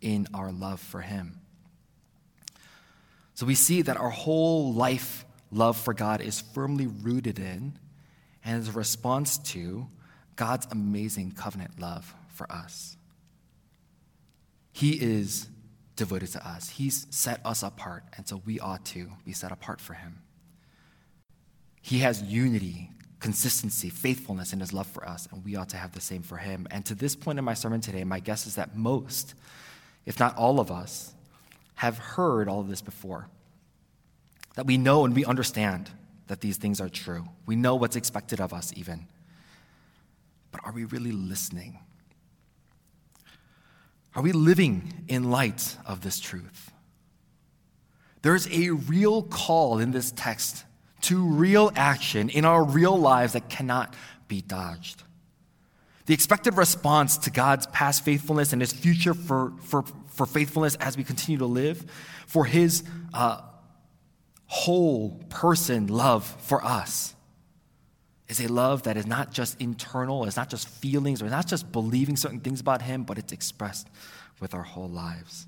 in 0.00 0.28
our 0.32 0.52
love 0.52 0.80
for 0.80 1.00
Him. 1.00 1.40
So 3.34 3.46
we 3.46 3.54
see 3.54 3.82
that 3.82 3.96
our 3.96 4.10
whole 4.10 4.72
life 4.72 5.24
love 5.50 5.76
for 5.76 5.94
God 5.94 6.20
is 6.20 6.40
firmly 6.40 6.86
rooted 6.86 7.38
in 7.38 7.78
and 8.44 8.60
is 8.60 8.68
a 8.68 8.72
response 8.72 9.38
to 9.38 9.86
God's 10.36 10.66
amazing 10.70 11.32
covenant 11.32 11.80
love 11.80 12.14
for 12.28 12.50
us. 12.50 12.96
He 14.72 14.92
is 14.92 15.48
devoted 15.96 16.32
to 16.32 16.46
us, 16.46 16.68
He's 16.70 17.06
set 17.10 17.40
us 17.44 17.62
apart, 17.62 18.04
and 18.16 18.26
so 18.26 18.42
we 18.44 18.58
ought 18.58 18.84
to 18.86 19.10
be 19.24 19.32
set 19.32 19.52
apart 19.52 19.80
for 19.80 19.94
Him. 19.94 20.20
He 21.80 21.98
has 21.98 22.22
unity 22.22 22.90
consistency, 23.22 23.88
faithfulness 23.88 24.52
in 24.52 24.58
his 24.58 24.72
love 24.72 24.86
for 24.88 25.08
us, 25.08 25.28
and 25.30 25.44
we 25.44 25.54
ought 25.54 25.68
to 25.68 25.76
have 25.76 25.92
the 25.92 26.00
same 26.00 26.22
for 26.22 26.38
him. 26.38 26.66
And 26.72 26.84
to 26.86 26.94
this 26.96 27.14
point 27.14 27.38
in 27.38 27.44
my 27.44 27.54
sermon 27.54 27.80
today, 27.80 28.02
my 28.02 28.18
guess 28.18 28.48
is 28.48 28.56
that 28.56 28.76
most, 28.76 29.34
if 30.04 30.18
not 30.18 30.36
all 30.36 30.58
of 30.58 30.72
us, 30.72 31.14
have 31.76 31.98
heard 31.98 32.48
all 32.48 32.60
of 32.60 32.68
this 32.68 32.82
before. 32.82 33.28
That 34.56 34.66
we 34.66 34.76
know 34.76 35.04
and 35.04 35.14
we 35.14 35.24
understand 35.24 35.88
that 36.26 36.40
these 36.40 36.56
things 36.56 36.80
are 36.80 36.88
true. 36.88 37.24
We 37.46 37.54
know 37.54 37.76
what's 37.76 37.94
expected 37.94 38.40
of 38.40 38.52
us, 38.52 38.72
even. 38.76 39.06
But 40.50 40.62
are 40.64 40.72
we 40.72 40.84
really 40.84 41.12
listening? 41.12 41.78
Are 44.16 44.22
we 44.22 44.32
living 44.32 45.04
in 45.06 45.30
light 45.30 45.76
of 45.86 46.00
this 46.00 46.18
truth? 46.18 46.72
There's 48.22 48.48
a 48.48 48.70
real 48.70 49.22
call 49.22 49.78
in 49.78 49.92
this 49.92 50.12
text 50.14 50.64
to 51.02 51.24
real 51.24 51.72
action 51.76 52.28
in 52.28 52.44
our 52.44 52.64
real 52.64 52.96
lives 52.96 53.34
that 53.34 53.48
cannot 53.48 53.94
be 54.28 54.40
dodged. 54.40 55.02
The 56.06 56.14
expected 56.14 56.56
response 56.56 57.16
to 57.18 57.30
God's 57.30 57.66
past 57.68 58.04
faithfulness 58.04 58.52
and 58.52 58.60
his 58.60 58.72
future 58.72 59.14
for, 59.14 59.52
for, 59.62 59.84
for 60.08 60.26
faithfulness 60.26 60.74
as 60.76 60.96
we 60.96 61.04
continue 61.04 61.38
to 61.38 61.46
live, 61.46 61.84
for 62.26 62.44
his 62.44 62.82
uh, 63.14 63.40
whole 64.46 65.22
person 65.28 65.86
love 65.86 66.24
for 66.40 66.64
us, 66.64 67.14
is 68.28 68.40
a 68.40 68.48
love 68.48 68.84
that 68.84 68.96
is 68.96 69.06
not 69.06 69.32
just 69.32 69.60
internal, 69.60 70.24
it's 70.24 70.36
not 70.36 70.48
just 70.48 70.68
feelings, 70.68 71.22
or 71.22 71.28
not 71.28 71.46
just 71.46 71.70
believing 71.70 72.16
certain 72.16 72.40
things 72.40 72.60
about 72.60 72.82
him, 72.82 73.04
but 73.04 73.18
it's 73.18 73.32
expressed 73.32 73.88
with 74.40 74.54
our 74.54 74.62
whole 74.62 74.88
lives. 74.88 75.46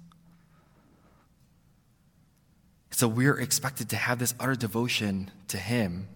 So 2.95 3.09
we're 3.09 3.41
expected 3.41 3.89
to 3.89 3.97
have 3.97 4.21
this 4.21 4.35
utter 4.39 4.55
devotion 4.55 5.33
to 5.49 5.59
Him. 5.59 6.07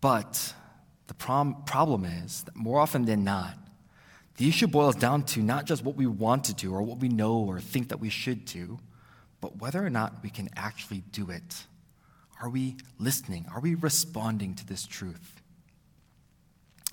But 0.00 0.54
the 1.06 1.14
prom- 1.14 1.62
problem 1.62 2.04
is 2.04 2.42
that 2.42 2.56
more 2.56 2.80
often 2.80 3.04
than 3.04 3.22
not, 3.22 3.54
the 4.38 4.48
issue 4.48 4.66
boils 4.66 4.96
down 4.96 5.22
to 5.26 5.40
not 5.40 5.66
just 5.66 5.84
what 5.84 5.94
we 5.94 6.08
want 6.08 6.42
to 6.44 6.54
do 6.54 6.74
or 6.74 6.82
what 6.82 6.98
we 6.98 7.08
know 7.08 7.36
or 7.36 7.60
think 7.60 7.90
that 7.90 8.00
we 8.00 8.08
should 8.08 8.44
do, 8.44 8.80
but 9.40 9.60
whether 9.60 9.86
or 9.86 9.90
not 9.90 10.20
we 10.20 10.30
can 10.30 10.48
actually 10.56 11.04
do 11.12 11.30
it. 11.30 11.64
Are 12.42 12.48
we 12.48 12.76
listening? 12.98 13.46
Are 13.54 13.60
we 13.60 13.76
responding 13.76 14.56
to 14.56 14.66
this 14.66 14.84
truth? 14.84 15.42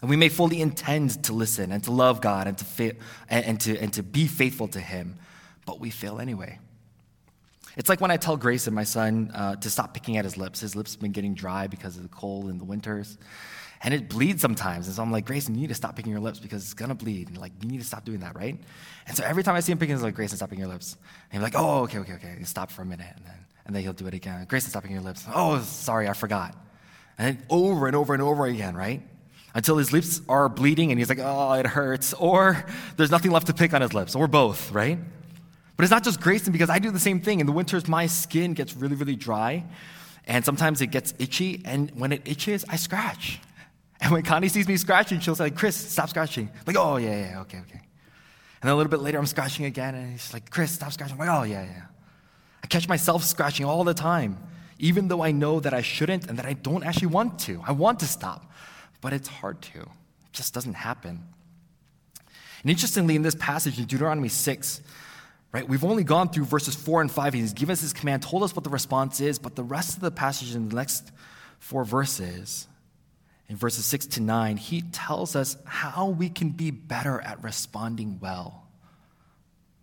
And 0.02 0.12
we 0.12 0.16
may 0.16 0.30
fully 0.30 0.62
intend 0.62 1.24
to 1.24 1.34
listen 1.34 1.72
and 1.72 1.84
to 1.86 1.92
love 1.92 2.22
God 2.22 2.46
and 2.46 2.56
to, 2.56 2.66
fa- 2.66 2.96
and, 3.30 3.46
and, 3.46 3.62
to, 3.62 3.80
and 3.80 3.92
to 3.94 4.04
be 4.04 4.28
faithful 4.28 4.68
to 4.68 4.80
Him, 4.80 5.18
but 5.66 5.80
we 5.80 5.90
fail 5.90 6.20
anyway. 6.20 6.60
It's 7.78 7.90
like 7.90 8.02
when 8.02 8.12
I 8.12 8.18
tell 8.18 8.38
Grayson, 8.38 8.74
my 8.74 8.84
son, 8.84 9.32
uh, 9.34 9.56
to 9.58 9.70
stop 9.70 9.94
picking 9.94 10.18
at 10.18 10.26
his 10.26 10.38
lips. 10.38 10.60
His 10.60 10.76
lips 10.76 10.94
have 10.94 11.02
been 11.02 11.12
getting 11.12 11.34
dry 11.34 11.68
because 11.68 11.98
of 11.98 12.04
the 12.04 12.10
cold 12.10 12.50
in 12.50 12.58
the 12.58 12.66
winters. 12.66 13.18
And 13.82 13.94
it 13.94 14.10
bleeds 14.10 14.42
sometimes. 14.42 14.88
And 14.88 14.96
so 14.96 15.02
I'm 15.02 15.12
like, 15.12 15.26
Grayson, 15.26 15.56
you 15.56 15.62
need 15.62 15.68
to 15.68 15.76
stop 15.76 15.96
picking 15.96 16.12
your 16.12 16.20
lips 16.20 16.40
because 16.40 16.64
it's 16.64 16.74
to 16.74 16.94
bleed. 16.96 17.30
And 17.30 17.38
like, 17.38 17.54
you 17.62 17.70
need 17.70 17.80
to 17.80 17.86
stop 17.86 18.04
doing 18.04 18.20
that, 18.20 18.36
right? 18.36 18.60
And 19.08 19.16
so 19.16 19.24
every 19.24 19.44
time 19.44 19.56
I 19.56 19.62
see 19.62 19.72
him 19.72 19.78
picking, 19.78 19.96
he's 19.96 20.04
like, 20.04 20.16
Grayson, 20.16 20.36
stop 20.36 20.50
picking 20.50 20.64
your 20.64 20.72
lips. 20.72 20.98
And 21.32 21.42
he's 21.42 21.54
like, 21.54 21.62
oh, 21.62 21.84
okay, 21.84 22.00
okay, 22.00 22.14
okay. 22.14 22.44
stop 22.44 22.72
for 22.72 22.82
a 22.82 22.86
minute. 22.86 23.14
And 23.16 23.26
then, 23.26 23.46
and 23.66 23.76
then 23.76 23.84
he'll 23.84 23.94
do 23.94 24.08
it 24.08 24.14
again. 24.14 24.46
Grayson, 24.50 24.70
stop 24.70 24.84
picking 24.84 24.96
your 24.96 25.06
lips. 25.06 25.26
Oh, 25.34 25.60
sorry, 25.62 26.10
I 26.10 26.14
forgot. 26.14 26.56
And 27.18 27.38
then 27.38 27.46
over 27.50 27.88
and 27.88 27.96
over 27.96 28.14
and 28.14 28.22
over 28.22 28.46
again, 28.46 28.76
right? 28.76 29.02
Until 29.54 29.78
his 29.78 29.94
lips 29.94 30.22
are 30.28 30.50
bleeding 30.50 30.92
and 30.92 31.00
he's 31.00 31.10
like, 31.10 31.20
oh, 31.22 31.54
it 31.54 31.66
hurts. 31.66 32.14
Or 32.14 32.66
there's 32.98 33.12
nothing 33.12 33.32
left 33.32 33.48
to 33.48 33.54
pick 33.54 33.74
on 33.74 33.82
his 33.82 33.94
lips. 33.94 34.14
Or 34.14 34.28
both, 34.28 34.72
right? 34.72 35.00
But 35.80 35.86
it's 35.86 35.92
not 35.92 36.04
just 36.04 36.20
Grayson 36.20 36.52
because 36.52 36.70
I 36.70 36.78
do 36.78 36.92
the 36.92 37.00
same 37.00 37.22
thing. 37.22 37.40
In 37.40 37.46
the 37.46 37.54
winters, 37.54 37.88
my 37.88 38.06
skin 38.06 38.54
gets 38.54 38.76
really, 38.76 38.98
really 38.98 39.16
dry. 39.16 39.64
And 40.28 40.44
sometimes 40.44 40.82
it 40.82 40.88
gets 40.88 41.14
itchy. 41.20 41.62
And 41.64 41.90
when 41.92 42.12
it 42.12 42.22
itches, 42.26 42.66
I 42.68 42.76
scratch. 42.76 43.40
And 44.02 44.12
when 44.12 44.24
Connie 44.24 44.50
sees 44.50 44.68
me 44.68 44.76
scratching, 44.76 45.22
she'll 45.22 45.38
say, 45.38 45.50
Chris, 45.52 45.78
stop 45.78 46.10
scratching. 46.10 46.50
I'm 46.54 46.64
like, 46.68 46.76
oh, 46.76 46.98
yeah, 46.98 47.30
yeah, 47.32 47.42
okay, 47.44 47.60
okay. 47.60 47.80
And 47.80 48.64
then 48.64 48.74
a 48.74 48.76
little 48.76 48.90
bit 48.90 49.00
later, 49.00 49.20
I'm 49.20 49.26
scratching 49.26 49.64
again. 49.64 49.96
And 49.96 50.20
she's 50.20 50.34
like, 50.34 50.50
Chris, 50.50 50.72
stop 50.72 50.92
scratching. 50.92 51.14
I'm 51.14 51.26
like, 51.26 51.40
oh, 51.40 51.44
yeah, 51.44 51.64
yeah. 51.64 51.84
I 52.62 52.68
catch 52.68 52.90
myself 52.90 53.24
scratching 53.24 53.66
all 53.66 53.86
the 53.86 53.94
time, 53.94 54.38
even 54.80 55.08
though 55.08 55.24
I 55.24 55.32
know 55.32 55.62
that 55.62 55.74
I 55.74 55.82
shouldn't 55.82 56.28
and 56.28 56.38
that 56.40 56.46
I 56.46 56.54
don't 56.56 56.84
actually 56.84 57.08
want 57.08 57.40
to. 57.40 57.64
I 57.66 57.72
want 57.72 58.02
to 58.02 58.06
stop. 58.06 58.52
but 59.00 59.14
it's 59.14 59.30
hard 59.30 59.62
to. 59.62 59.80
It 59.80 60.34
just 60.34 60.54
doesn't 60.54 60.74
happen. 60.74 61.24
And 62.64 62.70
interestingly, 62.70 63.16
in 63.16 63.22
this 63.22 63.36
passage 63.36 63.80
in 63.80 63.86
Deuteronomy 63.86 64.28
6, 64.28 64.82
right, 65.52 65.68
we've 65.68 65.84
only 65.84 66.04
gone 66.04 66.30
through 66.30 66.46
verses 66.46 66.76
4 66.76 67.02
and 67.02 67.12
5. 67.12 67.34
He's 67.34 67.54
given 67.54 67.74
us 67.74 67.82
his 67.82 67.94
command, 67.94 68.24
told 68.24 68.44
us 68.44 68.56
what 68.56 68.64
the 68.64 68.70
response 68.70 69.20
is, 69.20 69.40
but 69.40 69.56
the 69.56 69.64
rest 69.64 69.96
of 69.96 70.02
the 70.02 70.12
passage 70.12 70.56
in 70.56 70.70
the 70.70 70.76
next 70.76 71.12
four 71.60 71.84
verses, 71.84 72.68
in 73.48 73.56
verses 73.56 73.86
6 73.86 74.06
to 74.08 74.22
9, 74.22 74.58
he 74.58 74.82
tells 74.82 75.36
us 75.36 75.58
how 75.66 76.10
we 76.10 76.30
can 76.30 76.50
be 76.50 76.72
better 76.72 77.20
at 77.22 77.44
responding 77.44 78.20
well 78.22 78.68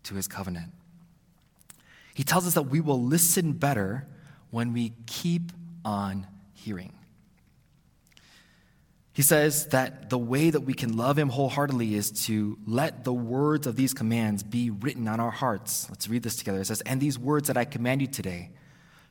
to 0.05 0.15
his 0.15 0.29
covenant. 0.29 0.73
He 2.15 2.23
tells 2.23 2.47
us 2.47 2.55
that 2.55 2.63
we 2.63 2.81
will 2.81 3.03
listen 3.03 3.53
better 3.53 4.07
when 4.51 4.73
we 4.73 4.95
keep 5.07 5.53
on 5.85 6.27
hearing. 6.55 6.96
He 9.17 9.23
says 9.23 9.69
that 9.69 10.11
the 10.11 10.19
way 10.19 10.51
that 10.51 10.61
we 10.61 10.75
can 10.75 10.95
love 10.95 11.19
him 11.19 11.31
wholeheartedly 11.31 11.95
is 11.95 12.11
to 12.27 12.59
let 12.67 13.03
the 13.05 13.15
words 13.15 13.67
of 13.67 13.75
these 13.75 13.95
commands 13.95 14.43
be 14.43 14.69
written 14.69 15.09
on 15.09 15.21
our 15.21 15.31
hearts. 15.31 15.89
Let's 15.89 16.07
read 16.07 16.23
this 16.23 16.37
together. 16.37 16.61
It 16.61 16.67
says, 16.67 16.83
And 16.83 17.01
these 17.01 17.19
words 17.19 17.49
that 17.49 17.57
I 17.57 17.65
command 17.65 18.03
you 18.03 18.09
today 18.09 18.51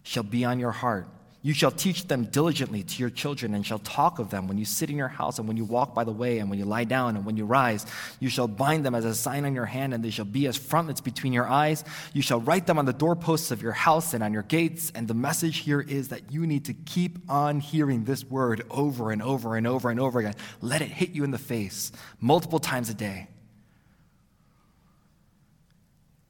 shall 0.03 0.21
be 0.21 0.45
on 0.45 0.59
your 0.59 0.73
heart. 0.73 1.07
You 1.45 1.53
shall 1.53 1.69
teach 1.69 2.07
them 2.07 2.25
diligently 2.25 2.81
to 2.81 2.99
your 2.99 3.11
children, 3.11 3.53
and 3.53 3.63
shall 3.63 3.77
talk 3.77 4.17
of 4.17 4.31
them 4.31 4.47
when 4.47 4.57
you 4.57 4.65
sit 4.65 4.89
in 4.89 4.97
your 4.97 5.07
house, 5.07 5.37
and 5.37 5.47
when 5.47 5.57
you 5.57 5.63
walk 5.63 5.93
by 5.93 6.03
the 6.03 6.11
way, 6.11 6.39
and 6.39 6.49
when 6.49 6.57
you 6.57 6.65
lie 6.65 6.85
down, 6.85 7.15
and 7.15 7.23
when 7.23 7.37
you 7.37 7.45
rise. 7.45 7.85
You 8.19 8.29
shall 8.29 8.47
bind 8.47 8.83
them 8.83 8.95
as 8.95 9.05
a 9.05 9.13
sign 9.13 9.45
on 9.45 9.53
your 9.53 9.67
hand, 9.67 9.93
and 9.93 10.03
they 10.03 10.09
shall 10.09 10.25
be 10.25 10.47
as 10.47 10.57
frontlets 10.57 11.01
between 11.01 11.33
your 11.33 11.47
eyes. 11.47 11.83
You 12.13 12.23
shall 12.23 12.39
write 12.41 12.65
them 12.65 12.79
on 12.79 12.85
the 12.85 12.93
doorposts 12.93 13.51
of 13.51 13.61
your 13.61 13.73
house 13.73 14.15
and 14.15 14.23
on 14.23 14.33
your 14.33 14.41
gates. 14.41 14.91
And 14.95 15.07
the 15.07 15.13
message 15.13 15.57
here 15.57 15.81
is 15.81 16.07
that 16.07 16.31
you 16.31 16.47
need 16.47 16.65
to 16.65 16.73
keep 16.73 17.19
on 17.29 17.59
hearing 17.59 18.05
this 18.05 18.25
word 18.25 18.63
over 18.71 19.11
and 19.11 19.21
over 19.21 19.55
and 19.55 19.67
over 19.67 19.91
and 19.91 19.99
over 19.99 20.17
again. 20.17 20.33
Let 20.61 20.81
it 20.81 20.89
hit 20.89 21.11
you 21.11 21.23
in 21.23 21.29
the 21.29 21.37
face 21.37 21.91
multiple 22.19 22.57
times 22.57 22.89
a 22.89 22.95
day. 22.95 23.27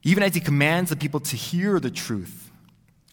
Even 0.03 0.23
as 0.23 0.35
he 0.35 0.41
commands 0.41 0.89
the 0.89 0.97
people 0.97 1.21
to 1.21 1.37
hear 1.37 1.79
the 1.79 1.89
truth 1.89 2.44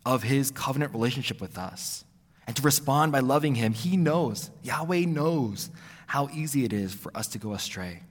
of 0.04 0.22
his 0.22 0.50
covenant 0.50 0.92
relationship 0.92 1.40
with 1.40 1.58
us 1.58 2.04
and 2.46 2.56
to 2.56 2.62
respond 2.62 3.12
by 3.12 3.20
loving 3.20 3.54
him, 3.54 3.72
he 3.72 3.96
knows, 3.96 4.50
Yahweh 4.62 5.04
knows 5.04 5.70
how 6.06 6.28
easy 6.32 6.64
it 6.64 6.72
is 6.72 6.92
for 6.92 7.16
us 7.16 7.28
to 7.28 7.38
go 7.38 7.52
astray. 7.52 8.02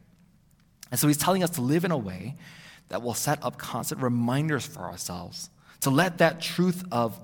And 0.89 0.99
so 0.99 1.07
he's 1.07 1.17
telling 1.17 1.43
us 1.43 1.51
to 1.51 1.61
live 1.61 1.85
in 1.85 1.91
a 1.91 1.97
way 1.97 2.35
that 2.89 3.01
will 3.01 3.13
set 3.13 3.43
up 3.43 3.57
constant 3.57 4.01
reminders 4.01 4.65
for 4.65 4.81
ourselves, 4.81 5.49
to 5.81 5.89
let 5.89 6.17
that 6.17 6.41
truth 6.41 6.83
of 6.91 7.19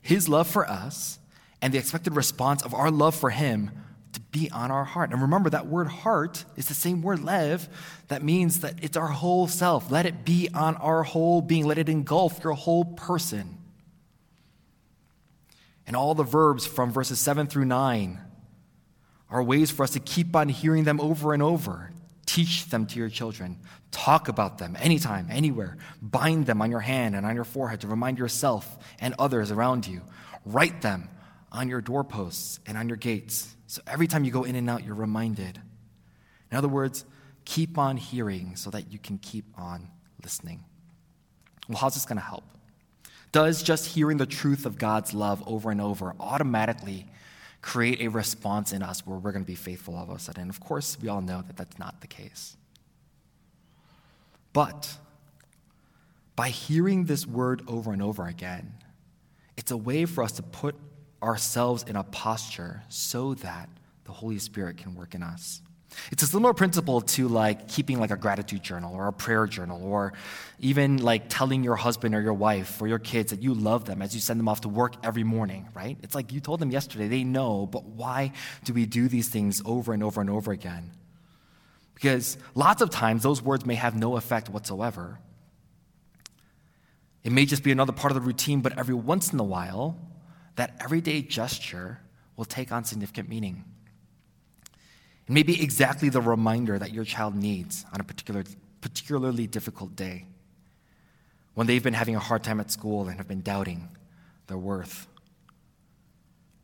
his 0.00 0.28
love 0.28 0.46
for 0.46 0.68
us 0.68 1.18
and 1.62 1.72
the 1.72 1.78
expected 1.78 2.14
response 2.14 2.62
of 2.62 2.74
our 2.74 2.90
love 2.90 3.14
for 3.14 3.30
him 3.30 3.70
to 4.12 4.20
be 4.20 4.50
on 4.50 4.70
our 4.70 4.84
heart. 4.84 5.10
And 5.12 5.22
remember, 5.22 5.50
that 5.50 5.66
word 5.66 5.88
heart 5.88 6.44
is 6.56 6.68
the 6.68 6.74
same 6.74 7.02
word 7.02 7.22
lev 7.22 7.68
that 8.08 8.22
means 8.22 8.60
that 8.60 8.82
it's 8.82 8.96
our 8.96 9.08
whole 9.08 9.46
self. 9.46 9.90
Let 9.90 10.06
it 10.06 10.24
be 10.24 10.48
on 10.54 10.76
our 10.76 11.02
whole 11.02 11.40
being, 11.40 11.66
let 11.66 11.78
it 11.78 11.88
engulf 11.88 12.42
your 12.42 12.52
whole 12.52 12.84
person. 12.84 13.58
And 15.86 15.96
all 15.96 16.14
the 16.14 16.22
verbs 16.22 16.66
from 16.66 16.92
verses 16.92 17.18
7 17.18 17.46
through 17.46 17.66
9 17.66 18.20
are 19.30 19.42
ways 19.42 19.70
for 19.70 19.82
us 19.82 19.90
to 19.90 20.00
keep 20.00 20.34
on 20.34 20.48
hearing 20.48 20.84
them 20.84 21.00
over 21.00 21.34
and 21.34 21.42
over. 21.42 21.90
Teach 22.26 22.66
them 22.66 22.86
to 22.86 22.98
your 22.98 23.08
children. 23.08 23.58
Talk 23.90 24.28
about 24.28 24.58
them 24.58 24.76
anytime, 24.80 25.28
anywhere. 25.30 25.76
Bind 26.00 26.46
them 26.46 26.62
on 26.62 26.70
your 26.70 26.80
hand 26.80 27.14
and 27.14 27.26
on 27.26 27.34
your 27.34 27.44
forehead 27.44 27.82
to 27.82 27.88
remind 27.88 28.18
yourself 28.18 28.78
and 28.98 29.14
others 29.18 29.50
around 29.50 29.86
you. 29.86 30.00
Write 30.44 30.82
them 30.82 31.08
on 31.52 31.68
your 31.68 31.80
doorposts 31.80 32.60
and 32.66 32.76
on 32.76 32.88
your 32.88 32.96
gates. 32.96 33.54
So 33.66 33.82
every 33.86 34.06
time 34.06 34.24
you 34.24 34.30
go 34.30 34.44
in 34.44 34.56
and 34.56 34.68
out, 34.68 34.84
you're 34.84 34.94
reminded. 34.94 35.60
In 36.50 36.56
other 36.56 36.68
words, 36.68 37.04
keep 37.44 37.78
on 37.78 37.96
hearing 37.96 38.56
so 38.56 38.70
that 38.70 38.92
you 38.92 38.98
can 38.98 39.18
keep 39.18 39.46
on 39.56 39.88
listening. 40.22 40.64
Well, 41.68 41.78
how's 41.78 41.94
this 41.94 42.04
going 42.04 42.18
to 42.18 42.24
help? 42.24 42.44
Does 43.34 43.64
just 43.64 43.86
hearing 43.86 44.18
the 44.18 44.26
truth 44.26 44.64
of 44.64 44.78
God's 44.78 45.12
love 45.12 45.42
over 45.44 45.72
and 45.72 45.80
over 45.80 46.14
automatically 46.20 47.08
create 47.62 48.00
a 48.00 48.06
response 48.06 48.72
in 48.72 48.80
us 48.80 49.04
where 49.04 49.18
we're 49.18 49.32
going 49.32 49.42
to 49.42 49.46
be 49.46 49.56
faithful 49.56 49.96
all 49.96 50.04
of 50.04 50.10
a 50.10 50.20
sudden? 50.20 50.48
Of 50.48 50.60
course, 50.60 50.96
we 51.02 51.08
all 51.08 51.20
know 51.20 51.42
that 51.42 51.56
that's 51.56 51.76
not 51.76 52.00
the 52.00 52.06
case. 52.06 52.56
But 54.52 54.98
by 56.36 56.50
hearing 56.50 57.06
this 57.06 57.26
word 57.26 57.62
over 57.66 57.92
and 57.92 58.00
over 58.00 58.24
again, 58.24 58.72
it's 59.56 59.72
a 59.72 59.76
way 59.76 60.04
for 60.04 60.22
us 60.22 60.30
to 60.34 60.44
put 60.44 60.76
ourselves 61.20 61.82
in 61.82 61.96
a 61.96 62.04
posture 62.04 62.84
so 62.88 63.34
that 63.34 63.68
the 64.04 64.12
Holy 64.12 64.38
Spirit 64.38 64.76
can 64.76 64.94
work 64.94 65.12
in 65.12 65.24
us. 65.24 65.60
It's 66.10 66.22
a 66.22 66.26
similar 66.26 66.54
principle 66.54 67.00
to 67.00 67.28
like 67.28 67.68
keeping 67.68 67.98
like 67.98 68.10
a 68.10 68.16
gratitude 68.16 68.62
journal 68.62 68.94
or 68.94 69.08
a 69.08 69.12
prayer 69.12 69.46
journal 69.46 69.82
or 69.84 70.12
even 70.60 70.98
like 70.98 71.24
telling 71.28 71.64
your 71.64 71.76
husband 71.76 72.14
or 72.14 72.20
your 72.20 72.34
wife 72.34 72.80
or 72.80 72.88
your 72.88 72.98
kids 72.98 73.30
that 73.30 73.42
you 73.42 73.54
love 73.54 73.84
them 73.84 74.02
as 74.02 74.14
you 74.14 74.20
send 74.20 74.38
them 74.38 74.48
off 74.48 74.62
to 74.62 74.68
work 74.68 74.94
every 75.04 75.24
morning, 75.24 75.68
right? 75.74 75.96
It's 76.02 76.14
like 76.14 76.32
you 76.32 76.40
told 76.40 76.60
them 76.60 76.70
yesterday, 76.70 77.08
they 77.08 77.24
know, 77.24 77.66
but 77.66 77.84
why 77.84 78.32
do 78.64 78.72
we 78.72 78.86
do 78.86 79.08
these 79.08 79.28
things 79.28 79.62
over 79.64 79.92
and 79.92 80.02
over 80.02 80.20
and 80.20 80.30
over 80.30 80.52
again? 80.52 80.90
Because 81.94 82.36
lots 82.54 82.82
of 82.82 82.90
times 82.90 83.22
those 83.22 83.40
words 83.40 83.64
may 83.64 83.76
have 83.76 83.94
no 83.94 84.16
effect 84.16 84.48
whatsoever. 84.48 85.18
It 87.22 87.32
may 87.32 87.46
just 87.46 87.62
be 87.62 87.72
another 87.72 87.92
part 87.92 88.10
of 88.10 88.14
the 88.16 88.20
routine, 88.20 88.60
but 88.60 88.78
every 88.78 88.94
once 88.94 89.32
in 89.32 89.40
a 89.40 89.44
while, 89.44 89.98
that 90.56 90.76
everyday 90.80 91.22
gesture 91.22 92.00
will 92.36 92.44
take 92.44 92.70
on 92.70 92.84
significant 92.84 93.28
meaning. 93.28 93.64
It 95.26 95.32
may 95.32 95.42
be 95.42 95.62
exactly 95.62 96.08
the 96.10 96.20
reminder 96.20 96.78
that 96.78 96.92
your 96.92 97.04
child 97.04 97.34
needs 97.34 97.86
on 97.92 98.00
a 98.00 98.04
particular, 98.04 98.44
particularly 98.80 99.46
difficult 99.46 99.96
day 99.96 100.26
when 101.54 101.66
they've 101.66 101.82
been 101.82 101.94
having 101.94 102.16
a 102.16 102.20
hard 102.20 102.42
time 102.42 102.60
at 102.60 102.70
school 102.70 103.08
and 103.08 103.16
have 103.16 103.28
been 103.28 103.40
doubting 103.40 103.88
their 104.48 104.58
worth. 104.58 105.06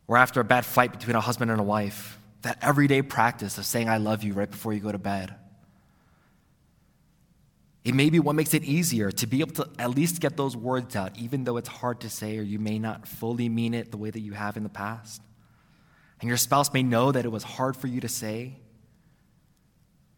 Or 0.07 0.17
after 0.17 0.41
a 0.41 0.43
bad 0.43 0.65
fight 0.65 0.91
between 0.91 1.15
a 1.15 1.21
husband 1.21 1.49
and 1.49 1.59
a 1.59 1.63
wife, 1.63 2.19
that 2.41 2.57
everyday 2.61 3.01
practice 3.01 3.57
of 3.57 3.65
saying, 3.65 3.89
I 3.89 3.97
love 3.97 4.23
you 4.23 4.33
right 4.33 4.49
before 4.49 4.73
you 4.73 4.79
go 4.79 4.91
to 4.91 4.97
bed. 4.97 5.33
It 7.83 7.95
may 7.95 8.09
be 8.09 8.19
what 8.19 8.35
makes 8.35 8.53
it 8.53 8.63
easier 8.63 9.09
to 9.11 9.27
be 9.27 9.39
able 9.39 9.53
to 9.53 9.69
at 9.79 9.91
least 9.91 10.21
get 10.21 10.37
those 10.37 10.55
words 10.55 10.95
out, 10.95 11.17
even 11.17 11.45
though 11.45 11.57
it's 11.57 11.69
hard 11.69 12.01
to 12.01 12.09
say 12.09 12.37
or 12.37 12.43
you 12.43 12.59
may 12.59 12.77
not 12.77 13.07
fully 13.07 13.49
mean 13.49 13.73
it 13.73 13.89
the 13.89 13.97
way 13.97 14.11
that 14.11 14.19
you 14.19 14.33
have 14.33 14.55
in 14.55 14.63
the 14.63 14.69
past. 14.69 15.21
And 16.21 16.27
your 16.27 16.37
spouse 16.37 16.71
may 16.71 16.83
know 16.83 17.11
that 17.11 17.25
it 17.25 17.31
was 17.31 17.43
hard 17.43 17.75
for 17.75 17.87
you 17.87 17.99
to 18.01 18.07
say, 18.07 18.53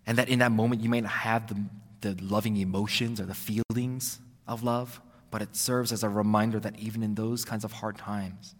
and 0.05 0.17
that 0.17 0.27
in 0.27 0.39
that 0.39 0.51
moment 0.51 0.81
you 0.81 0.89
may 0.89 0.99
not 1.01 1.11
have 1.11 1.47
the, 1.47 1.63
the 2.01 2.23
loving 2.23 2.57
emotions 2.57 3.21
or 3.21 3.25
the 3.25 3.33
feelings 3.33 4.19
of 4.45 4.63
love, 4.63 4.99
but 5.31 5.41
it 5.41 5.55
serves 5.55 5.93
as 5.93 6.03
a 6.03 6.09
reminder 6.09 6.59
that 6.59 6.77
even 6.77 7.03
in 7.03 7.15
those 7.15 7.45
kinds 7.45 7.63
of 7.63 7.71
hard 7.71 7.97
times, 7.97 8.53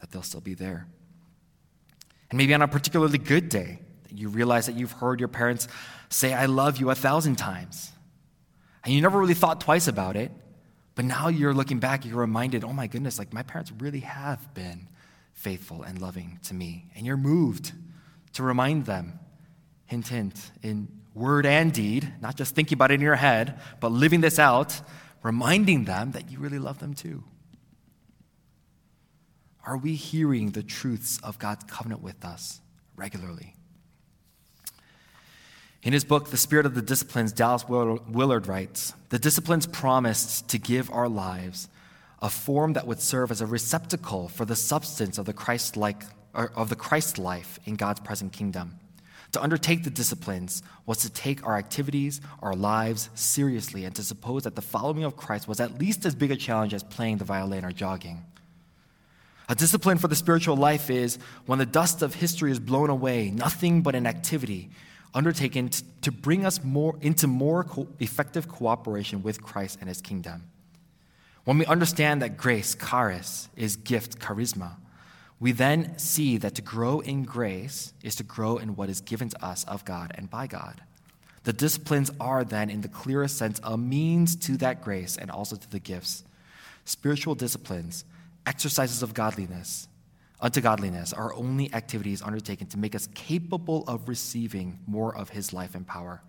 that 0.00 0.12
they'll 0.12 0.22
still 0.22 0.40
be 0.40 0.54
there. 0.54 0.86
And 2.30 2.38
maybe 2.38 2.54
on 2.54 2.62
a 2.62 2.68
particularly 2.68 3.18
good 3.18 3.48
day, 3.48 3.80
you 4.08 4.28
realize 4.28 4.66
that 4.66 4.76
you've 4.76 4.92
heard 4.92 5.18
your 5.18 5.28
parents 5.28 5.66
say, 6.10 6.32
I 6.32 6.46
love 6.46 6.78
you 6.78 6.90
a 6.90 6.94
thousand 6.94 7.36
times. 7.36 7.90
And 8.84 8.94
you 8.94 9.00
never 9.00 9.18
really 9.18 9.34
thought 9.34 9.60
twice 9.60 9.88
about 9.88 10.16
it, 10.16 10.30
but 10.94 11.04
now 11.04 11.26
you're 11.26 11.54
looking 11.54 11.80
back, 11.80 12.04
you're 12.04 12.20
reminded, 12.20 12.62
oh 12.62 12.72
my 12.72 12.86
goodness, 12.86 13.18
like 13.18 13.32
my 13.32 13.42
parents 13.42 13.72
really 13.78 14.00
have 14.00 14.54
been 14.54 14.86
faithful 15.42 15.82
and 15.82 16.00
loving 16.00 16.38
to 16.44 16.54
me. 16.54 16.86
And 16.94 17.04
you're 17.04 17.16
moved 17.16 17.72
to 18.34 18.44
remind 18.44 18.86
them, 18.86 19.18
hint, 19.86 20.08
hint, 20.08 20.50
in 20.62 20.88
word 21.14 21.44
and 21.44 21.72
deed, 21.72 22.12
not 22.20 22.36
just 22.36 22.54
thinking 22.54 22.76
about 22.76 22.92
it 22.92 22.94
in 22.94 23.00
your 23.00 23.16
head, 23.16 23.58
but 23.80 23.90
living 23.90 24.20
this 24.20 24.38
out, 24.38 24.80
reminding 25.22 25.84
them 25.84 26.12
that 26.12 26.30
you 26.30 26.38
really 26.38 26.60
love 26.60 26.78
them 26.78 26.94
too. 26.94 27.24
Are 29.66 29.76
we 29.76 29.94
hearing 29.94 30.50
the 30.50 30.62
truths 30.62 31.18
of 31.22 31.38
God's 31.40 31.64
covenant 31.64 32.02
with 32.02 32.24
us 32.24 32.60
regularly? 32.96 33.54
In 35.82 35.92
his 35.92 36.04
book, 36.04 36.30
The 36.30 36.36
Spirit 36.36 36.66
of 36.66 36.74
the 36.74 36.82
Disciplines, 36.82 37.32
Dallas 37.32 37.64
Willard 37.68 38.46
writes 38.46 38.94
The 39.08 39.18
disciplines 39.18 39.66
promised 39.66 40.48
to 40.50 40.58
give 40.58 40.88
our 40.92 41.08
lives 41.08 41.68
a 42.22 42.30
form 42.30 42.72
that 42.74 42.86
would 42.86 43.00
serve 43.00 43.30
as 43.30 43.40
a 43.40 43.46
receptacle 43.46 44.28
for 44.28 44.44
the 44.44 44.56
substance 44.56 45.18
of 45.18 45.26
the 45.26 45.32
Christ 45.32 45.76
like 45.76 46.04
of 46.34 46.70
the 46.70 46.76
Christ 46.76 47.18
life 47.18 47.58
in 47.66 47.74
God's 47.74 48.00
present 48.00 48.32
kingdom. 48.32 48.78
To 49.32 49.42
undertake 49.42 49.84
the 49.84 49.90
disciplines 49.90 50.62
was 50.86 50.98
to 50.98 51.10
take 51.10 51.46
our 51.46 51.58
activities, 51.58 52.22
our 52.40 52.54
lives 52.54 53.10
seriously, 53.14 53.84
and 53.84 53.94
to 53.96 54.02
suppose 54.02 54.44
that 54.44 54.56
the 54.56 54.62
following 54.62 55.04
of 55.04 55.16
Christ 55.16 55.46
was 55.46 55.60
at 55.60 55.78
least 55.78 56.06
as 56.06 56.14
big 56.14 56.30
a 56.30 56.36
challenge 56.36 56.72
as 56.72 56.82
playing 56.82 57.18
the 57.18 57.24
violin 57.24 57.64
or 57.64 57.72
jogging. 57.72 58.24
A 59.48 59.54
discipline 59.54 59.98
for 59.98 60.08
the 60.08 60.16
spiritual 60.16 60.56
life 60.56 60.88
is 60.88 61.18
when 61.44 61.58
the 61.58 61.66
dust 61.66 62.00
of 62.00 62.14
history 62.14 62.50
is 62.50 62.58
blown 62.58 62.88
away, 62.88 63.30
nothing 63.30 63.82
but 63.82 63.94
an 63.94 64.06
activity 64.06 64.70
undertaken 65.14 65.68
to 66.00 66.10
bring 66.10 66.46
us 66.46 66.62
more 66.64 66.96
into 67.02 67.26
more 67.26 67.64
co- 67.64 67.88
effective 68.00 68.48
cooperation 68.48 69.22
with 69.22 69.42
Christ 69.42 69.78
and 69.80 69.88
his 69.88 70.00
kingdom. 70.00 70.44
When 71.44 71.58
we 71.58 71.66
understand 71.66 72.22
that 72.22 72.36
grace, 72.36 72.76
charis, 72.76 73.48
is 73.56 73.76
gift, 73.76 74.18
charisma, 74.20 74.76
we 75.40 75.50
then 75.50 75.98
see 75.98 76.36
that 76.38 76.54
to 76.54 76.62
grow 76.62 77.00
in 77.00 77.24
grace 77.24 77.92
is 78.00 78.14
to 78.16 78.22
grow 78.22 78.58
in 78.58 78.76
what 78.76 78.88
is 78.88 79.00
given 79.00 79.28
to 79.30 79.44
us 79.44 79.64
of 79.64 79.84
God 79.84 80.12
and 80.14 80.30
by 80.30 80.46
God. 80.46 80.82
The 81.42 81.52
disciplines 81.52 82.12
are 82.20 82.44
then, 82.44 82.70
in 82.70 82.82
the 82.82 82.88
clearest 82.88 83.36
sense, 83.36 83.60
a 83.64 83.76
means 83.76 84.36
to 84.36 84.56
that 84.58 84.82
grace 84.82 85.16
and 85.16 85.32
also 85.32 85.56
to 85.56 85.68
the 85.68 85.80
gifts. 85.80 86.22
Spiritual 86.84 87.34
disciplines, 87.34 88.04
exercises 88.46 89.02
of 89.02 89.14
godliness, 89.14 89.88
unto 90.40 90.60
godliness, 90.60 91.12
are 91.12 91.34
only 91.34 91.74
activities 91.74 92.22
undertaken 92.22 92.68
to 92.68 92.78
make 92.78 92.94
us 92.94 93.08
capable 93.14 93.82
of 93.88 94.08
receiving 94.08 94.78
more 94.86 95.16
of 95.16 95.30
His 95.30 95.52
life 95.52 95.74
and 95.74 95.84
power 95.84 96.22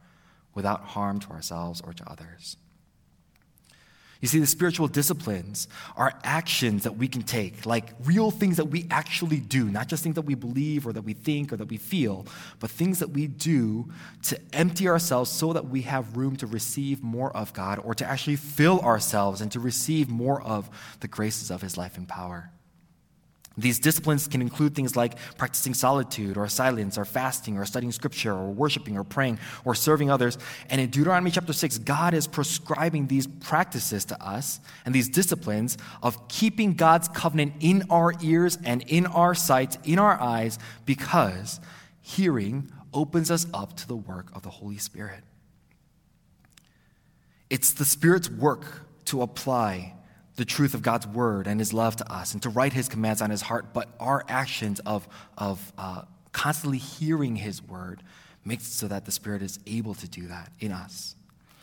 without 0.56 0.82
harm 0.82 1.20
to 1.20 1.30
ourselves 1.30 1.82
or 1.82 1.94
to 1.94 2.10
others. 2.10 2.58
You 4.24 4.30
see, 4.30 4.40
the 4.40 4.48
spiritual 4.48 4.88
disciplines 4.88 5.68
are 5.98 6.18
actions 6.24 6.84
that 6.84 6.96
we 6.96 7.10
can 7.10 7.24
take, 7.24 7.66
like 7.66 7.90
real 8.06 8.32
things 8.32 8.56
that 8.56 8.70
we 8.70 8.88
actually 8.90 9.42
do, 9.42 9.66
not 9.66 9.90
just 9.90 10.02
things 10.02 10.16
that 10.16 10.22
we 10.22 10.34
believe 10.34 10.88
or 10.88 10.94
that 10.94 11.02
we 11.02 11.12
think 11.12 11.52
or 11.52 11.58
that 11.58 11.68
we 11.68 11.76
feel, 11.76 12.26
but 12.62 12.72
things 12.72 13.00
that 13.00 13.10
we 13.10 13.28
do 13.28 13.92
to 14.22 14.40
empty 14.54 14.88
ourselves 14.88 15.30
so 15.30 15.52
that 15.52 15.68
we 15.68 15.82
have 15.82 16.16
room 16.16 16.38
to 16.38 16.48
receive 16.48 17.04
more 17.04 17.36
of 17.36 17.52
God 17.52 17.80
or 17.84 17.94
to 17.96 18.10
actually 18.10 18.38
fill 18.38 18.80
ourselves 18.80 19.42
and 19.42 19.52
to 19.52 19.60
receive 19.60 20.08
more 20.08 20.42
of 20.42 20.70
the 21.02 21.10
graces 21.10 21.52
of 21.52 21.62
His 21.62 21.76
life 21.76 21.98
and 21.98 22.08
power. 22.08 22.53
These 23.56 23.78
disciplines 23.80 24.28
can 24.28 24.42
include 24.42 24.74
things 24.74 24.96
like 24.96 25.16
practicing 25.38 25.76
solitude 25.76 26.38
or 26.38 26.48
silence 26.48 26.98
or 26.98 27.06
fasting 27.06 27.58
or 27.58 27.66
studying 27.66 27.92
scripture 27.92 28.32
or 28.34 28.50
worshiping 28.50 28.98
or 28.98 29.04
praying 29.04 29.38
or 29.64 29.76
serving 29.76 30.10
others. 30.10 30.40
And 30.72 30.82
in 30.82 30.90
Deuteronomy 30.90 31.30
chapter 31.30 31.54
6, 31.54 31.78
God 31.80 32.16
is 32.16 32.26
prescribing 32.26 33.08
these 33.08 33.28
practices 33.28 34.06
to 34.06 34.20
us 34.24 34.60
and 34.86 34.96
these 34.96 35.08
disciplines 35.08 35.78
of 36.02 36.28
keeping 36.30 36.74
God's 36.74 37.08
covenant 37.10 37.54
in 37.60 37.84
our 37.92 38.14
ears 38.24 38.58
and 38.64 38.82
in 38.88 39.06
our 39.06 39.36
sight, 39.36 39.78
in 39.84 40.00
our 40.00 40.20
eyes, 40.20 40.58
because 40.86 41.60
hearing 42.02 42.72
opens 42.92 43.30
us 43.30 43.46
up 43.54 43.78
to 43.78 43.88
the 43.88 43.96
work 43.96 44.36
of 44.36 44.42
the 44.42 44.50
Holy 44.50 44.80
Spirit. 44.80 45.24
It's 47.52 47.72
the 47.74 47.86
Spirit's 47.86 48.32
work 48.32 48.88
to 49.06 49.22
apply 49.22 49.94
the 50.36 50.46
truth 50.46 50.74
of 50.74 50.82
God's 50.82 51.06
word 51.06 51.48
and 51.48 51.60
his 51.60 51.74
love 51.74 51.96
to 51.98 52.12
us 52.12 52.34
and 52.34 52.42
to 52.42 52.50
write 52.50 52.74
his 52.74 52.90
commands 52.90 53.22
on 53.22 53.30
his 53.30 53.44
heart, 53.44 53.74
but 53.74 53.90
our 54.00 54.26
actions 54.28 54.80
of, 54.82 55.08
of 55.38 55.74
uh, 55.78 56.04
constantly 56.32 56.80
hearing 56.80 57.36
his 57.36 57.62
word 57.62 58.02
makes 58.44 58.68
it 58.68 58.72
so 58.72 58.88
that 58.88 59.06
the 59.06 59.12
Spirit 59.12 59.42
is 59.42 59.60
able 59.68 59.94
to 59.94 60.08
do 60.08 60.28
that 60.28 60.52
in 60.60 60.72
us. 60.72 61.16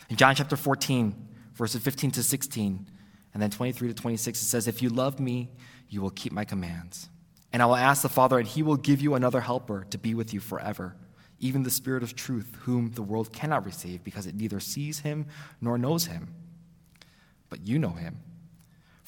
In 0.09 0.17
John 0.17 0.35
chapter 0.35 0.57
14, 0.57 1.15
verses 1.55 1.83
15 1.83 2.13
to 2.13 2.23
16, 2.23 2.87
and 3.35 3.43
then 3.43 3.51
23 3.51 3.89
to 3.89 3.95
26, 3.95 4.41
it 4.41 4.45
says, 4.45 4.67
If 4.67 4.83
you 4.83 4.89
love 4.89 5.21
me, 5.21 5.51
you 5.89 6.01
will 6.01 6.11
keep 6.11 6.33
my 6.33 6.45
commands. 6.45 7.09
And 7.53 7.63
I 7.63 7.67
will 7.67 7.77
ask 7.77 8.03
the 8.03 8.09
Father, 8.09 8.39
and 8.39 8.47
he 8.47 8.63
will 8.63 8.77
give 8.77 9.01
you 9.01 9.15
another 9.15 9.41
helper 9.41 9.85
to 9.91 9.99
be 9.99 10.15
with 10.15 10.33
you 10.33 10.41
forever, 10.41 10.97
even 11.41 11.65
the 11.65 11.71
Spirit 11.71 12.03
of 12.03 12.15
truth, 12.15 12.57
whom 12.63 12.93
the 12.93 13.03
world 13.03 13.33
cannot 13.33 13.67
receive 13.67 14.05
because 14.05 14.27
it 14.27 14.37
neither 14.37 14.61
sees 14.61 15.01
him 15.01 15.27
nor 15.61 15.77
knows 15.77 16.07
him. 16.07 16.35
But 17.49 17.67
you 17.67 17.79
know 17.79 17.91
him 17.91 18.21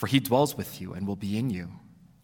for 0.03 0.09
he 0.09 0.19
dwells 0.19 0.57
with 0.57 0.81
you 0.81 0.95
and 0.95 1.07
will 1.07 1.15
be 1.15 1.39
in 1.39 1.49
you. 1.49 1.69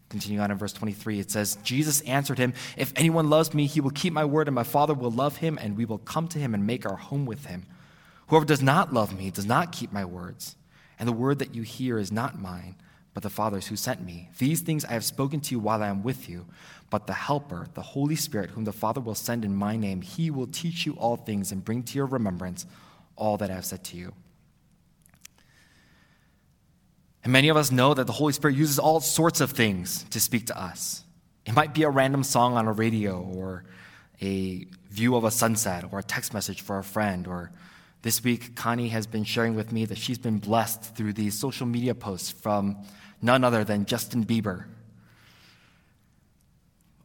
Continuing 0.09 0.43
on 0.43 0.51
in 0.51 0.57
verse 0.57 0.73
23, 0.73 1.21
it 1.21 1.31
says, 1.31 1.57
Jesus 1.63 2.01
answered 2.01 2.37
him, 2.37 2.53
If 2.75 2.91
anyone 2.97 3.29
loves 3.29 3.53
me, 3.53 3.67
he 3.67 3.79
will 3.79 3.89
keep 3.91 4.11
my 4.11 4.25
word, 4.25 4.49
and 4.49 4.55
my 4.55 4.65
Father 4.65 4.93
will 4.93 5.11
love 5.11 5.37
him, 5.37 5.57
and 5.57 5.77
we 5.77 5.85
will 5.85 5.99
come 5.99 6.27
to 6.27 6.39
him 6.39 6.53
and 6.53 6.67
make 6.67 6.85
our 6.85 6.97
home 6.97 7.25
with 7.25 7.45
him. 7.45 7.65
Whoever 8.27 8.43
does 8.43 8.61
not 8.61 8.93
love 8.93 9.17
me 9.17 9.31
does 9.31 9.45
not 9.45 9.71
keep 9.71 9.93
my 9.93 10.03
words, 10.03 10.57
and 10.99 11.07
the 11.07 11.13
word 11.13 11.39
that 11.39 11.55
you 11.55 11.61
hear 11.61 11.97
is 11.97 12.11
not 12.11 12.37
mine, 12.37 12.75
but 13.13 13.23
the 13.23 13.29
Father's 13.29 13.67
who 13.67 13.77
sent 13.77 14.03
me. 14.03 14.27
These 14.39 14.59
things 14.59 14.83
I 14.83 14.91
have 14.91 15.05
spoken 15.05 15.39
to 15.39 15.55
you 15.55 15.59
while 15.61 15.81
I 15.81 15.87
am 15.87 16.03
with 16.03 16.27
you, 16.27 16.47
but 16.89 17.07
the 17.07 17.13
Helper, 17.13 17.67
the 17.75 17.81
Holy 17.81 18.17
Spirit, 18.17 18.49
whom 18.49 18.65
the 18.65 18.73
Father 18.73 18.99
will 18.99 19.15
send 19.15 19.45
in 19.45 19.55
my 19.55 19.77
name, 19.77 20.01
he 20.01 20.31
will 20.31 20.47
teach 20.47 20.85
you 20.85 20.95
all 20.95 21.15
things 21.15 21.53
and 21.53 21.63
bring 21.63 21.83
to 21.83 21.95
your 21.95 22.07
remembrance 22.07 22.65
all 23.15 23.37
that 23.37 23.49
I 23.49 23.55
have 23.55 23.63
said 23.63 23.85
to 23.85 23.95
you. 23.95 24.11
And 27.23 27.33
many 27.33 27.49
of 27.49 27.57
us 27.57 27.71
know 27.71 27.93
that 27.93 28.07
the 28.07 28.13
Holy 28.13 28.33
Spirit 28.33 28.55
uses 28.55 28.79
all 28.79 28.99
sorts 29.01 29.41
of 29.41 29.51
things 29.51 30.03
to 30.11 30.19
speak 30.19 30.47
to 30.47 30.59
us. 30.59 31.03
It 31.45 31.53
might 31.53 31.73
be 31.73 31.83
a 31.83 31.89
random 31.89 32.23
song 32.23 32.55
on 32.55 32.67
a 32.67 32.71
radio, 32.71 33.21
or 33.21 33.65
a 34.21 34.65
view 34.89 35.15
of 35.15 35.23
a 35.23 35.31
sunset, 35.31 35.85
or 35.91 35.99
a 35.99 36.03
text 36.03 36.33
message 36.33 36.61
for 36.61 36.77
a 36.77 36.83
friend. 36.83 37.27
Or 37.27 37.51
this 38.03 38.23
week, 38.23 38.55
Connie 38.55 38.89
has 38.89 39.07
been 39.07 39.23
sharing 39.25 39.55
with 39.55 39.71
me 39.71 39.85
that 39.85 39.97
she's 39.97 40.17
been 40.17 40.37
blessed 40.37 40.95
through 40.95 41.13
these 41.13 41.37
social 41.37 41.65
media 41.65 41.95
posts 41.95 42.31
from 42.31 42.77
none 43.21 43.43
other 43.43 43.63
than 43.63 43.85
Justin 43.85 44.25
Bieber. 44.25 44.65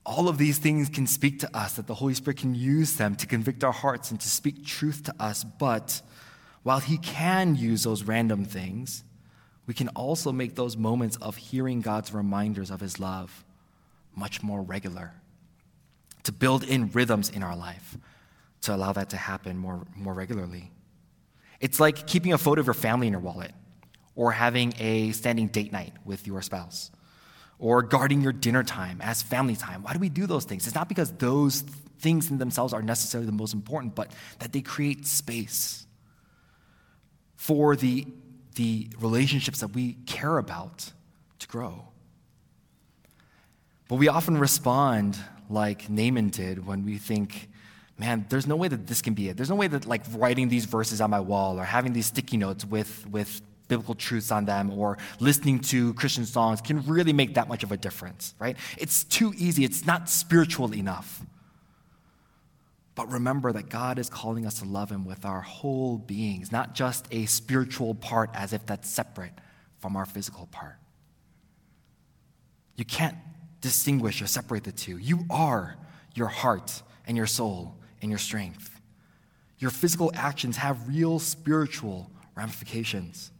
All 0.06 0.28
of 0.28 0.36
these 0.38 0.58
things 0.58 0.88
can 0.90 1.06
speak 1.06 1.40
to 1.40 1.56
us, 1.56 1.74
that 1.74 1.86
the 1.86 1.94
Holy 1.94 2.14
Spirit 2.14 2.38
can 2.38 2.54
use 2.54 2.96
them 2.96 3.16
to 3.16 3.26
convict 3.26 3.64
our 3.64 3.72
hearts 3.72 4.10
and 4.10 4.20
to 4.20 4.28
speak 4.28 4.64
truth 4.64 5.02
to 5.04 5.14
us. 5.18 5.42
But 5.42 6.02
while 6.62 6.80
He 6.80 6.98
can 6.98 7.56
use 7.56 7.82
those 7.82 8.04
random 8.04 8.44
things, 8.44 9.02
we 9.66 9.74
can 9.74 9.88
also 9.88 10.32
make 10.32 10.54
those 10.54 10.76
moments 10.76 11.16
of 11.16 11.36
hearing 11.36 11.80
God's 11.80 12.12
reminders 12.12 12.70
of 12.70 12.80
His 12.80 13.00
love 13.00 13.44
much 14.14 14.42
more 14.42 14.62
regular, 14.62 15.12
to 16.22 16.32
build 16.32 16.64
in 16.64 16.90
rhythms 16.90 17.30
in 17.30 17.42
our 17.42 17.56
life, 17.56 17.96
to 18.62 18.74
allow 18.74 18.92
that 18.92 19.10
to 19.10 19.16
happen 19.16 19.56
more, 19.58 19.86
more 19.96 20.14
regularly. 20.14 20.70
It's 21.60 21.80
like 21.80 22.06
keeping 22.06 22.32
a 22.32 22.38
photo 22.38 22.60
of 22.60 22.66
your 22.66 22.74
family 22.74 23.06
in 23.06 23.12
your 23.12 23.20
wallet, 23.20 23.52
or 24.14 24.32
having 24.32 24.72
a 24.78 25.12
standing 25.12 25.48
date 25.48 25.72
night 25.72 25.92
with 26.04 26.26
your 26.26 26.42
spouse, 26.42 26.90
or 27.58 27.82
guarding 27.82 28.20
your 28.20 28.32
dinner 28.32 28.62
time 28.62 29.00
as 29.00 29.22
family 29.22 29.56
time. 29.56 29.82
Why 29.82 29.92
do 29.92 29.98
we 29.98 30.08
do 30.08 30.26
those 30.26 30.44
things? 30.44 30.66
It's 30.66 30.74
not 30.74 30.88
because 30.88 31.10
those 31.12 31.62
things 31.98 32.30
in 32.30 32.38
themselves 32.38 32.72
are 32.72 32.82
necessarily 32.82 33.26
the 33.26 33.32
most 33.32 33.54
important, 33.54 33.94
but 33.94 34.12
that 34.38 34.52
they 34.52 34.60
create 34.60 35.06
space 35.06 35.86
for 37.36 37.76
the 37.76 38.06
the 38.54 38.88
relationships 39.00 39.60
that 39.60 39.68
we 39.68 39.94
care 40.06 40.38
about 40.38 40.92
to 41.40 41.48
grow. 41.48 41.88
But 43.88 43.96
we 43.96 44.08
often 44.08 44.38
respond 44.38 45.18
like 45.50 45.90
Naaman 45.90 46.30
did 46.30 46.66
when 46.66 46.84
we 46.84 46.96
think, 46.96 47.50
man, 47.98 48.26
there's 48.28 48.46
no 48.46 48.56
way 48.56 48.68
that 48.68 48.86
this 48.86 49.02
can 49.02 49.14
be 49.14 49.28
it. 49.28 49.36
There's 49.36 49.50
no 49.50 49.56
way 49.56 49.68
that 49.68 49.86
like 49.86 50.02
writing 50.14 50.48
these 50.48 50.64
verses 50.64 51.00
on 51.00 51.10
my 51.10 51.20
wall 51.20 51.60
or 51.60 51.64
having 51.64 51.92
these 51.92 52.06
sticky 52.06 52.38
notes 52.38 52.64
with, 52.64 53.06
with 53.10 53.42
biblical 53.68 53.94
truths 53.94 54.30
on 54.30 54.44
them 54.44 54.70
or 54.70 54.98
listening 55.20 55.58
to 55.58 55.94
Christian 55.94 56.24
songs 56.24 56.60
can 56.60 56.84
really 56.86 57.12
make 57.12 57.34
that 57.34 57.48
much 57.48 57.62
of 57.62 57.72
a 57.72 57.76
difference, 57.76 58.34
right? 58.38 58.56
It's 58.78 59.04
too 59.04 59.34
easy. 59.36 59.64
It's 59.64 59.86
not 59.86 60.08
spiritual 60.08 60.74
enough. 60.74 61.22
But 62.94 63.10
remember 63.10 63.52
that 63.52 63.68
God 63.68 63.98
is 63.98 64.08
calling 64.08 64.46
us 64.46 64.60
to 64.60 64.64
love 64.64 64.90
Him 64.90 65.04
with 65.04 65.24
our 65.24 65.40
whole 65.40 65.98
beings, 65.98 66.52
not 66.52 66.74
just 66.74 67.06
a 67.10 67.26
spiritual 67.26 67.94
part 67.94 68.30
as 68.34 68.52
if 68.52 68.64
that's 68.66 68.88
separate 68.88 69.32
from 69.80 69.96
our 69.96 70.06
physical 70.06 70.46
part. 70.46 70.76
You 72.76 72.84
can't 72.84 73.16
distinguish 73.60 74.22
or 74.22 74.26
separate 74.26 74.64
the 74.64 74.72
two. 74.72 74.98
You 74.98 75.24
are 75.30 75.76
your 76.14 76.28
heart 76.28 76.82
and 77.06 77.16
your 77.16 77.26
soul 77.26 77.76
and 78.00 78.10
your 78.10 78.18
strength. 78.18 78.80
Your 79.58 79.70
physical 79.70 80.12
actions 80.14 80.56
have 80.56 80.88
real 80.88 81.18
spiritual 81.18 82.10
ramifications. 82.36 83.30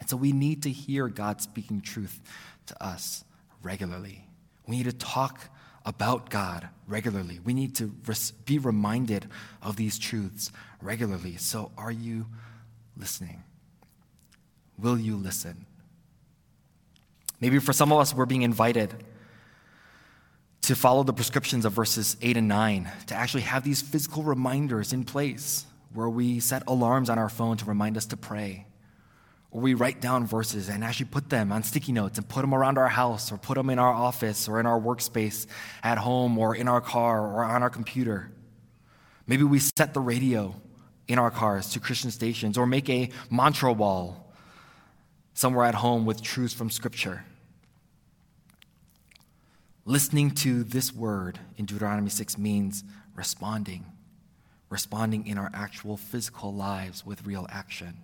And 0.00 0.08
so 0.08 0.16
we 0.16 0.32
need 0.32 0.62
to 0.64 0.70
hear 0.70 1.08
God 1.08 1.40
speaking 1.40 1.80
truth 1.80 2.20
to 2.66 2.84
us 2.84 3.24
regularly. 3.62 4.26
We 4.66 4.76
need 4.76 4.84
to 4.84 4.92
talk 4.92 5.48
about 5.84 6.30
God 6.30 6.68
regularly. 6.86 7.40
We 7.44 7.54
need 7.54 7.74
to 7.76 7.92
be 8.44 8.58
reminded 8.58 9.28
of 9.62 9.76
these 9.76 9.98
truths 9.98 10.50
regularly. 10.80 11.36
So, 11.36 11.70
are 11.76 11.92
you 11.92 12.26
listening? 12.96 13.42
Will 14.78 14.98
you 14.98 15.16
listen? 15.16 15.66
Maybe 17.40 17.58
for 17.58 17.72
some 17.72 17.92
of 17.92 17.98
us, 18.00 18.14
we're 18.14 18.26
being 18.26 18.42
invited 18.42 18.94
to 20.62 20.74
follow 20.74 21.02
the 21.02 21.12
prescriptions 21.12 21.66
of 21.66 21.74
verses 21.74 22.16
8 22.22 22.38
and 22.38 22.48
9, 22.48 22.90
to 23.08 23.14
actually 23.14 23.42
have 23.42 23.64
these 23.64 23.82
physical 23.82 24.22
reminders 24.22 24.94
in 24.94 25.04
place 25.04 25.66
where 25.92 26.08
we 26.08 26.40
set 26.40 26.62
alarms 26.66 27.10
on 27.10 27.18
our 27.18 27.28
phone 27.28 27.58
to 27.58 27.66
remind 27.66 27.98
us 27.98 28.06
to 28.06 28.16
pray 28.16 28.66
or 29.54 29.60
we 29.60 29.72
write 29.72 30.00
down 30.00 30.26
verses 30.26 30.68
and 30.68 30.82
actually 30.82 31.06
put 31.06 31.30
them 31.30 31.52
on 31.52 31.62
sticky 31.62 31.92
notes 31.92 32.18
and 32.18 32.28
put 32.28 32.40
them 32.40 32.52
around 32.52 32.76
our 32.76 32.88
house 32.88 33.30
or 33.30 33.38
put 33.38 33.54
them 33.54 33.70
in 33.70 33.78
our 33.78 33.92
office 33.92 34.48
or 34.48 34.58
in 34.58 34.66
our 34.66 34.80
workspace 34.80 35.46
at 35.84 35.96
home 35.96 36.36
or 36.36 36.56
in 36.56 36.66
our 36.66 36.80
car 36.80 37.24
or 37.24 37.44
on 37.44 37.62
our 37.62 37.70
computer. 37.70 38.32
Maybe 39.28 39.44
we 39.44 39.60
set 39.60 39.94
the 39.94 40.00
radio 40.00 40.56
in 41.06 41.20
our 41.20 41.30
cars 41.30 41.70
to 41.70 41.80
Christian 41.80 42.10
stations 42.10 42.58
or 42.58 42.66
make 42.66 42.90
a 42.90 43.10
mantra 43.30 43.72
wall 43.72 44.34
somewhere 45.34 45.66
at 45.66 45.76
home 45.76 46.04
with 46.04 46.20
truths 46.20 46.52
from 46.52 46.68
Scripture. 46.68 47.24
Listening 49.84 50.32
to 50.32 50.64
this 50.64 50.92
word 50.92 51.38
in 51.56 51.64
Deuteronomy 51.64 52.10
6 52.10 52.38
means 52.38 52.82
responding, 53.14 53.84
responding 54.68 55.28
in 55.28 55.38
our 55.38 55.50
actual 55.54 55.96
physical 55.96 56.52
lives 56.52 57.06
with 57.06 57.24
real 57.24 57.46
action. 57.50 57.98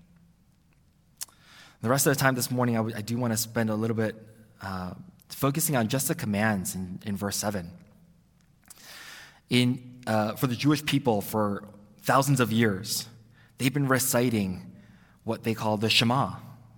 The 1.82 1.88
rest 1.88 2.06
of 2.06 2.14
the 2.14 2.20
time 2.20 2.34
this 2.34 2.50
morning, 2.50 2.76
I, 2.76 2.78
w- 2.78 2.94
I 2.94 3.00
do 3.00 3.16
want 3.16 3.32
to 3.32 3.38
spend 3.38 3.70
a 3.70 3.74
little 3.74 3.96
bit 3.96 4.14
uh, 4.60 4.92
focusing 5.28 5.76
on 5.76 5.88
just 5.88 6.08
the 6.08 6.14
commands 6.14 6.74
in, 6.74 6.98
in 7.06 7.16
verse 7.16 7.36
7. 7.36 7.70
In, 9.48 10.00
uh, 10.06 10.34
for 10.34 10.46
the 10.46 10.54
Jewish 10.54 10.84
people, 10.84 11.22
for 11.22 11.64
thousands 12.02 12.38
of 12.38 12.52
years, 12.52 13.08
they've 13.56 13.72
been 13.72 13.88
reciting 13.88 14.70
what 15.24 15.42
they 15.42 15.54
call 15.54 15.78
the 15.78 15.88
Shema. 15.88 16.34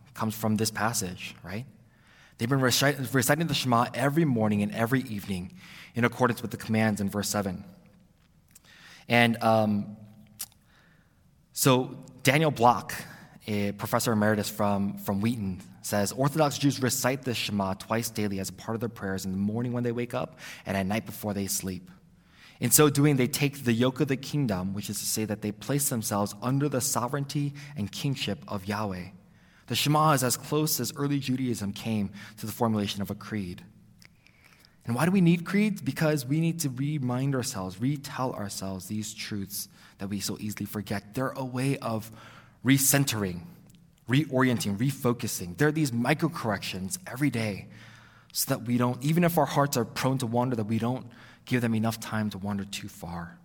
It 0.07 0.15
comes 0.15 0.37
from 0.37 0.57
this 0.57 0.71
passage, 0.71 1.35
right? 1.43 1.67
They've 2.38 2.49
been 2.49 2.61
reciting 2.61 3.47
the 3.47 3.55
Shema 3.55 3.87
every 3.95 4.25
morning 4.25 4.62
and 4.62 4.73
every 4.73 5.01
evening 5.03 5.53
in 5.97 6.05
accordance 6.05 6.43
with 6.43 6.53
the 6.53 6.57
commands 6.57 7.01
in 7.01 7.11
verse 7.11 7.29
7. 7.29 7.65
And 9.09 9.43
um, 9.43 9.97
so 11.53 11.97
Daniel 12.23 12.51
Block, 12.53 12.95
a 13.46 13.72
professor 13.72 14.12
emeritus 14.12 14.48
from, 14.48 14.98
from 14.98 15.20
Wheaton, 15.20 15.61
says 15.83 16.12
Orthodox 16.12 16.59
Jews 16.59 16.81
recite 16.81 17.22
the 17.22 17.35
Shema 17.35 17.74
twice 17.74 18.11
daily 18.11 18.38
as 18.38 18.50
part 18.50 18.74
of 18.74 18.81
their 18.81 18.88
prayers 18.88 19.24
in 19.24 19.33
the 19.33 19.38
morning 19.38 19.72
when 19.72 19.83
they 19.83 19.92
wake 19.92 20.14
up 20.14 20.38
and 20.64 20.76
at 20.76 20.87
night 20.87 21.07
before 21.07 21.35
they 21.35 21.46
sleep. 21.46 21.90
In 22.61 22.70
so 22.70 22.88
doing, 22.88 23.16
they 23.16 23.26
take 23.26 23.64
the 23.64 23.72
yoke 23.72 24.00
of 24.00 24.07
the 24.07 24.16
kingdom, 24.16 24.72
which 24.72 24.88
is 24.88 25.00
to 25.00 25.05
say 25.05 25.24
that 25.24 25.42
they 25.42 25.50
place 25.50 25.88
themselves 25.88 26.35
under 26.40 26.68
the 26.68 26.81
sovereignty 26.81 27.55
and 27.76 27.90
kingship 27.90 28.38
of 28.46 28.68
Yahweh. 28.68 29.07
The 29.66 29.74
Shema 29.74 30.12
is 30.12 30.22
as 30.22 30.37
close 30.37 30.78
as 30.78 30.92
early 30.94 31.18
Judaism 31.18 31.72
came 31.72 32.11
to 32.37 32.46
the 32.46 32.52
formulation 32.52 33.02
of 33.02 33.11
a 33.11 33.16
creed. 33.16 33.64
And 34.85 34.94
why 34.94 35.05
do 35.05 35.11
we 35.11 35.20
need 35.20 35.44
creeds? 35.44 35.81
Because 35.81 36.26
we 36.26 36.40
need 36.40 36.61
to 36.61 36.68
remind 36.68 37.35
ourselves, 37.35 37.81
retell 37.81 38.33
ourselves 38.33 38.87
these 38.87 39.14
truths 39.14 39.68
that 39.98 40.09
we 40.09 40.20
so 40.20 40.37
easily 40.40 40.66
forget. 40.66 41.14
They're 41.14 41.31
a 41.31 41.44
way 41.44 41.78
of 41.78 42.11
recentering, 42.64 43.40
reorienting, 44.09 44.77
refocusing. 44.77 45.57
There 45.57 45.68
are 45.68 45.72
these 45.72 45.92
micro 45.92 46.29
corrections 46.29 46.98
every 47.07 47.31
day 47.31 47.68
so 48.33 48.55
that 48.55 48.66
we 48.66 48.79
don't, 48.79 49.03
even 49.03 49.25
if 49.25 49.37
our 49.37 49.46
hearts 49.46 49.77
are 49.77 49.85
prone 49.85 50.18
to 50.18 50.27
wander, 50.27 50.57
that 50.57 50.64
we 50.64 50.79
don't 50.79 51.07
give 51.44 51.61
them 51.61 51.75
enough 51.75 52.01
time 52.01 52.31
to 52.31 52.38
wander 52.38 52.64
too 52.64 52.88
far. 52.88 53.38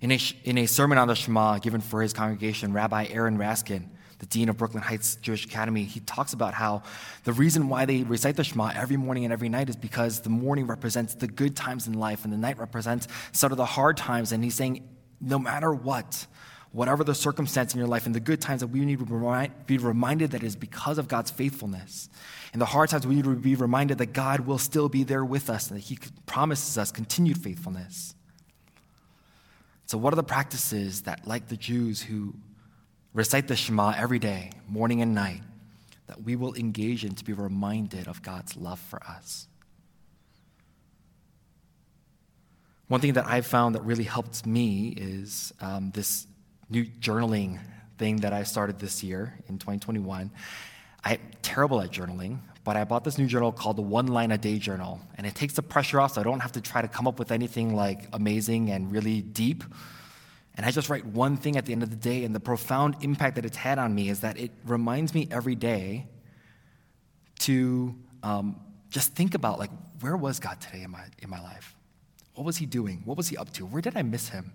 In 0.00 0.10
a, 0.10 0.18
in 0.42 0.58
a 0.58 0.66
sermon 0.66 0.98
on 0.98 1.08
the 1.08 1.14
Shema 1.14 1.58
given 1.58 1.80
for 1.80 2.02
his 2.02 2.12
congregation, 2.12 2.72
Rabbi 2.72 3.06
Aaron 3.10 3.38
Raskin, 3.38 3.88
the 4.18 4.26
dean 4.26 4.48
of 4.48 4.56
Brooklyn 4.56 4.82
Heights 4.82 5.16
Jewish 5.16 5.44
Academy, 5.44 5.84
he 5.84 6.00
talks 6.00 6.32
about 6.32 6.54
how 6.54 6.82
the 7.24 7.32
reason 7.32 7.68
why 7.68 7.84
they 7.84 8.02
recite 8.02 8.36
the 8.36 8.44
Shema 8.44 8.72
every 8.74 8.96
morning 8.96 9.24
and 9.24 9.32
every 9.32 9.48
night 9.48 9.68
is 9.68 9.76
because 9.76 10.20
the 10.20 10.30
morning 10.30 10.66
represents 10.66 11.14
the 11.14 11.26
good 11.26 11.56
times 11.56 11.86
in 11.86 11.94
life 11.94 12.24
and 12.24 12.32
the 12.32 12.36
night 12.36 12.58
represents 12.58 13.06
sort 13.32 13.52
of 13.52 13.58
the 13.58 13.64
hard 13.64 13.96
times. 13.96 14.32
And 14.32 14.42
he's 14.42 14.54
saying, 14.54 14.88
no 15.20 15.38
matter 15.38 15.72
what, 15.72 16.26
whatever 16.74 17.04
the 17.04 17.14
circumstance 17.14 17.72
in 17.72 17.78
your 17.78 17.86
life, 17.86 18.04
in 18.04 18.12
the 18.12 18.18
good 18.18 18.40
times 18.40 18.60
that 18.60 18.66
we 18.66 18.84
need 18.84 18.98
to 18.98 19.48
be 19.64 19.78
reminded 19.78 20.32
that 20.32 20.42
it 20.42 20.46
is 20.46 20.56
because 20.56 20.98
of 20.98 21.06
God's 21.06 21.30
faithfulness. 21.30 22.08
In 22.52 22.58
the 22.58 22.66
hard 22.66 22.90
times, 22.90 23.06
we 23.06 23.14
need 23.14 23.24
to 23.24 23.36
be 23.36 23.54
reminded 23.54 23.98
that 23.98 24.12
God 24.12 24.40
will 24.40 24.58
still 24.58 24.88
be 24.88 25.04
there 25.04 25.24
with 25.24 25.48
us 25.48 25.70
and 25.70 25.78
that 25.78 25.84
He 25.84 25.96
promises 26.26 26.76
us 26.76 26.90
continued 26.90 27.38
faithfulness. 27.38 28.16
So, 29.86 29.96
what 29.96 30.12
are 30.12 30.16
the 30.16 30.24
practices 30.24 31.02
that, 31.02 31.28
like 31.28 31.46
the 31.46 31.56
Jews 31.56 32.02
who 32.02 32.34
recite 33.12 33.46
the 33.46 33.54
Shema 33.54 33.94
every 33.96 34.18
day, 34.18 34.50
morning 34.68 35.00
and 35.00 35.14
night, 35.14 35.42
that 36.08 36.24
we 36.24 36.34
will 36.34 36.54
engage 36.54 37.04
in 37.04 37.14
to 37.14 37.24
be 37.24 37.32
reminded 37.32 38.08
of 38.08 38.20
God's 38.20 38.56
love 38.56 38.80
for 38.80 39.00
us? 39.04 39.46
One 42.88 43.00
thing 43.00 43.12
that 43.12 43.26
I've 43.26 43.46
found 43.46 43.76
that 43.76 43.82
really 43.84 44.04
helped 44.04 44.44
me 44.44 44.88
is 44.88 45.54
um, 45.60 45.92
this 45.92 46.26
new 46.74 46.84
journaling 46.84 47.60
thing 47.98 48.16
that 48.16 48.32
I 48.32 48.42
started 48.42 48.78
this 48.80 49.02
year 49.02 49.38
in 49.48 49.58
2021. 49.58 50.30
I'm 51.04 51.18
terrible 51.42 51.80
at 51.80 51.90
journaling, 51.90 52.40
but 52.64 52.76
I 52.76 52.84
bought 52.84 53.04
this 53.04 53.16
new 53.16 53.26
journal 53.26 53.52
called 53.52 53.76
the 53.76 53.82
One 53.82 54.08
Line 54.08 54.32
a 54.32 54.38
Day 54.38 54.58
Journal, 54.58 55.00
and 55.16 55.26
it 55.26 55.34
takes 55.34 55.54
the 55.54 55.62
pressure 55.62 56.00
off 56.00 56.14
so 56.14 56.20
I 56.20 56.24
don't 56.24 56.40
have 56.40 56.52
to 56.52 56.60
try 56.60 56.82
to 56.82 56.88
come 56.88 57.06
up 57.06 57.18
with 57.18 57.30
anything 57.30 57.76
like 57.76 58.08
amazing 58.12 58.70
and 58.70 58.90
really 58.90 59.20
deep. 59.20 59.62
And 60.56 60.66
I 60.66 60.70
just 60.70 60.88
write 60.88 61.04
one 61.04 61.36
thing 61.36 61.56
at 61.56 61.66
the 61.66 61.72
end 61.72 61.82
of 61.82 61.90
the 61.90 61.96
day, 61.96 62.24
and 62.24 62.34
the 62.34 62.40
profound 62.40 62.96
impact 63.02 63.36
that 63.36 63.44
it's 63.44 63.56
had 63.56 63.78
on 63.78 63.94
me 63.94 64.08
is 64.08 64.20
that 64.20 64.38
it 64.38 64.50
reminds 64.64 65.14
me 65.14 65.28
every 65.30 65.54
day 65.54 66.06
to 67.40 67.94
um, 68.22 68.56
just 68.90 69.14
think 69.14 69.34
about 69.34 69.58
like 69.58 69.70
where 70.00 70.16
was 70.16 70.40
God 70.40 70.60
today 70.60 70.82
in 70.82 70.90
my 70.90 71.04
in 71.18 71.30
my 71.30 71.40
life? 71.40 71.76
What 72.34 72.44
was 72.44 72.56
He 72.56 72.66
doing? 72.66 73.02
What 73.04 73.16
was 73.16 73.28
He 73.28 73.36
up 73.36 73.52
to? 73.54 73.66
Where 73.66 73.82
did 73.82 73.96
I 73.96 74.02
miss 74.02 74.28
Him? 74.30 74.52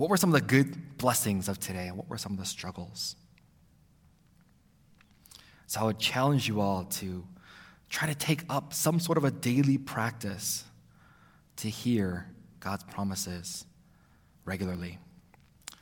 What 0.00 0.08
were 0.08 0.16
some 0.16 0.30
of 0.30 0.40
the 0.40 0.46
good 0.46 0.96
blessings 0.96 1.46
of 1.46 1.60
today, 1.60 1.88
and 1.88 1.96
what 1.98 2.08
were 2.08 2.16
some 2.16 2.32
of 2.32 2.38
the 2.38 2.46
struggles? 2.46 3.16
So 5.66 5.82
I 5.82 5.84
would 5.84 5.98
challenge 5.98 6.48
you 6.48 6.62
all 6.62 6.84
to 6.84 7.22
try 7.90 8.08
to 8.08 8.14
take 8.14 8.44
up 8.48 8.72
some 8.72 8.98
sort 8.98 9.18
of 9.18 9.24
a 9.24 9.30
daily 9.30 9.76
practice 9.76 10.64
to 11.56 11.68
hear 11.68 12.26
God's 12.60 12.82
promises 12.84 13.66
regularly. 14.46 14.96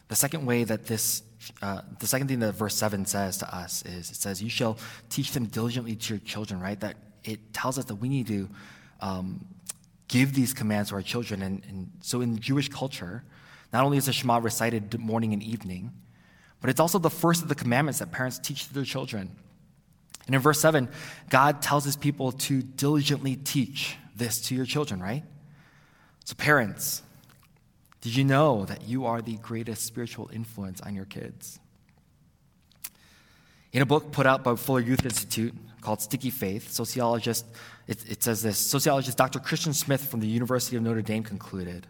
The 0.08 0.16
second 0.16 0.46
way 0.46 0.64
that 0.64 0.86
this, 0.86 1.22
uh, 1.62 1.82
the 2.00 2.08
second 2.08 2.26
thing 2.26 2.40
that 2.40 2.56
verse 2.56 2.74
7 2.74 3.06
says 3.06 3.38
to 3.38 3.56
us 3.56 3.84
is 3.84 4.10
it 4.10 4.16
says, 4.16 4.42
You 4.42 4.50
shall 4.50 4.78
teach 5.10 5.30
them 5.30 5.46
diligently 5.46 5.94
to 5.94 6.14
your 6.14 6.20
children, 6.24 6.58
right? 6.58 6.80
That 6.80 6.96
it 7.22 7.52
tells 7.52 7.78
us 7.78 7.84
that 7.84 7.94
we 7.94 8.08
need 8.08 8.26
to 8.26 8.48
um, 9.00 9.46
give 10.08 10.34
these 10.34 10.52
commands 10.52 10.88
to 10.88 10.96
our 10.96 11.02
children. 11.02 11.40
And, 11.40 11.62
and 11.68 11.92
so 12.00 12.20
in 12.20 12.40
Jewish 12.40 12.68
culture, 12.68 13.22
not 13.72 13.84
only 13.84 13.98
is 13.98 14.06
the 14.06 14.12
Shema 14.12 14.38
recited 14.38 14.98
morning 14.98 15.32
and 15.32 15.42
evening, 15.42 15.92
but 16.60 16.70
it's 16.70 16.80
also 16.80 16.98
the 16.98 17.10
first 17.10 17.42
of 17.42 17.48
the 17.48 17.54
commandments 17.54 17.98
that 18.00 18.10
parents 18.10 18.38
teach 18.38 18.66
to 18.68 18.74
their 18.74 18.84
children. 18.84 19.36
And 20.26 20.34
in 20.34 20.40
verse 20.40 20.60
7, 20.60 20.88
God 21.30 21.62
tells 21.62 21.84
his 21.84 21.96
people 21.96 22.32
to 22.32 22.62
diligently 22.62 23.36
teach 23.36 23.96
this 24.16 24.40
to 24.42 24.54
your 24.54 24.66
children, 24.66 25.00
right? 25.00 25.22
So, 26.24 26.34
parents, 26.34 27.02
did 28.00 28.14
you 28.14 28.24
know 28.24 28.64
that 28.66 28.86
you 28.86 29.06
are 29.06 29.22
the 29.22 29.36
greatest 29.36 29.84
spiritual 29.84 30.28
influence 30.32 30.80
on 30.80 30.94
your 30.94 31.06
kids? 31.06 31.58
In 33.72 33.82
a 33.82 33.86
book 33.86 34.12
put 34.12 34.26
out 34.26 34.42
by 34.44 34.54
Fuller 34.56 34.80
Youth 34.80 35.04
Institute 35.04 35.54
called 35.80 36.00
Sticky 36.00 36.30
Faith, 36.30 36.70
sociologist, 36.70 37.46
it, 37.86 38.10
it 38.10 38.22
says 38.22 38.42
this 38.42 38.58
sociologist 38.58 39.16
Dr. 39.16 39.38
Christian 39.38 39.72
Smith 39.72 40.04
from 40.04 40.20
the 40.20 40.26
University 40.26 40.76
of 40.76 40.82
Notre 40.82 41.02
Dame 41.02 41.22
concluded 41.22 41.86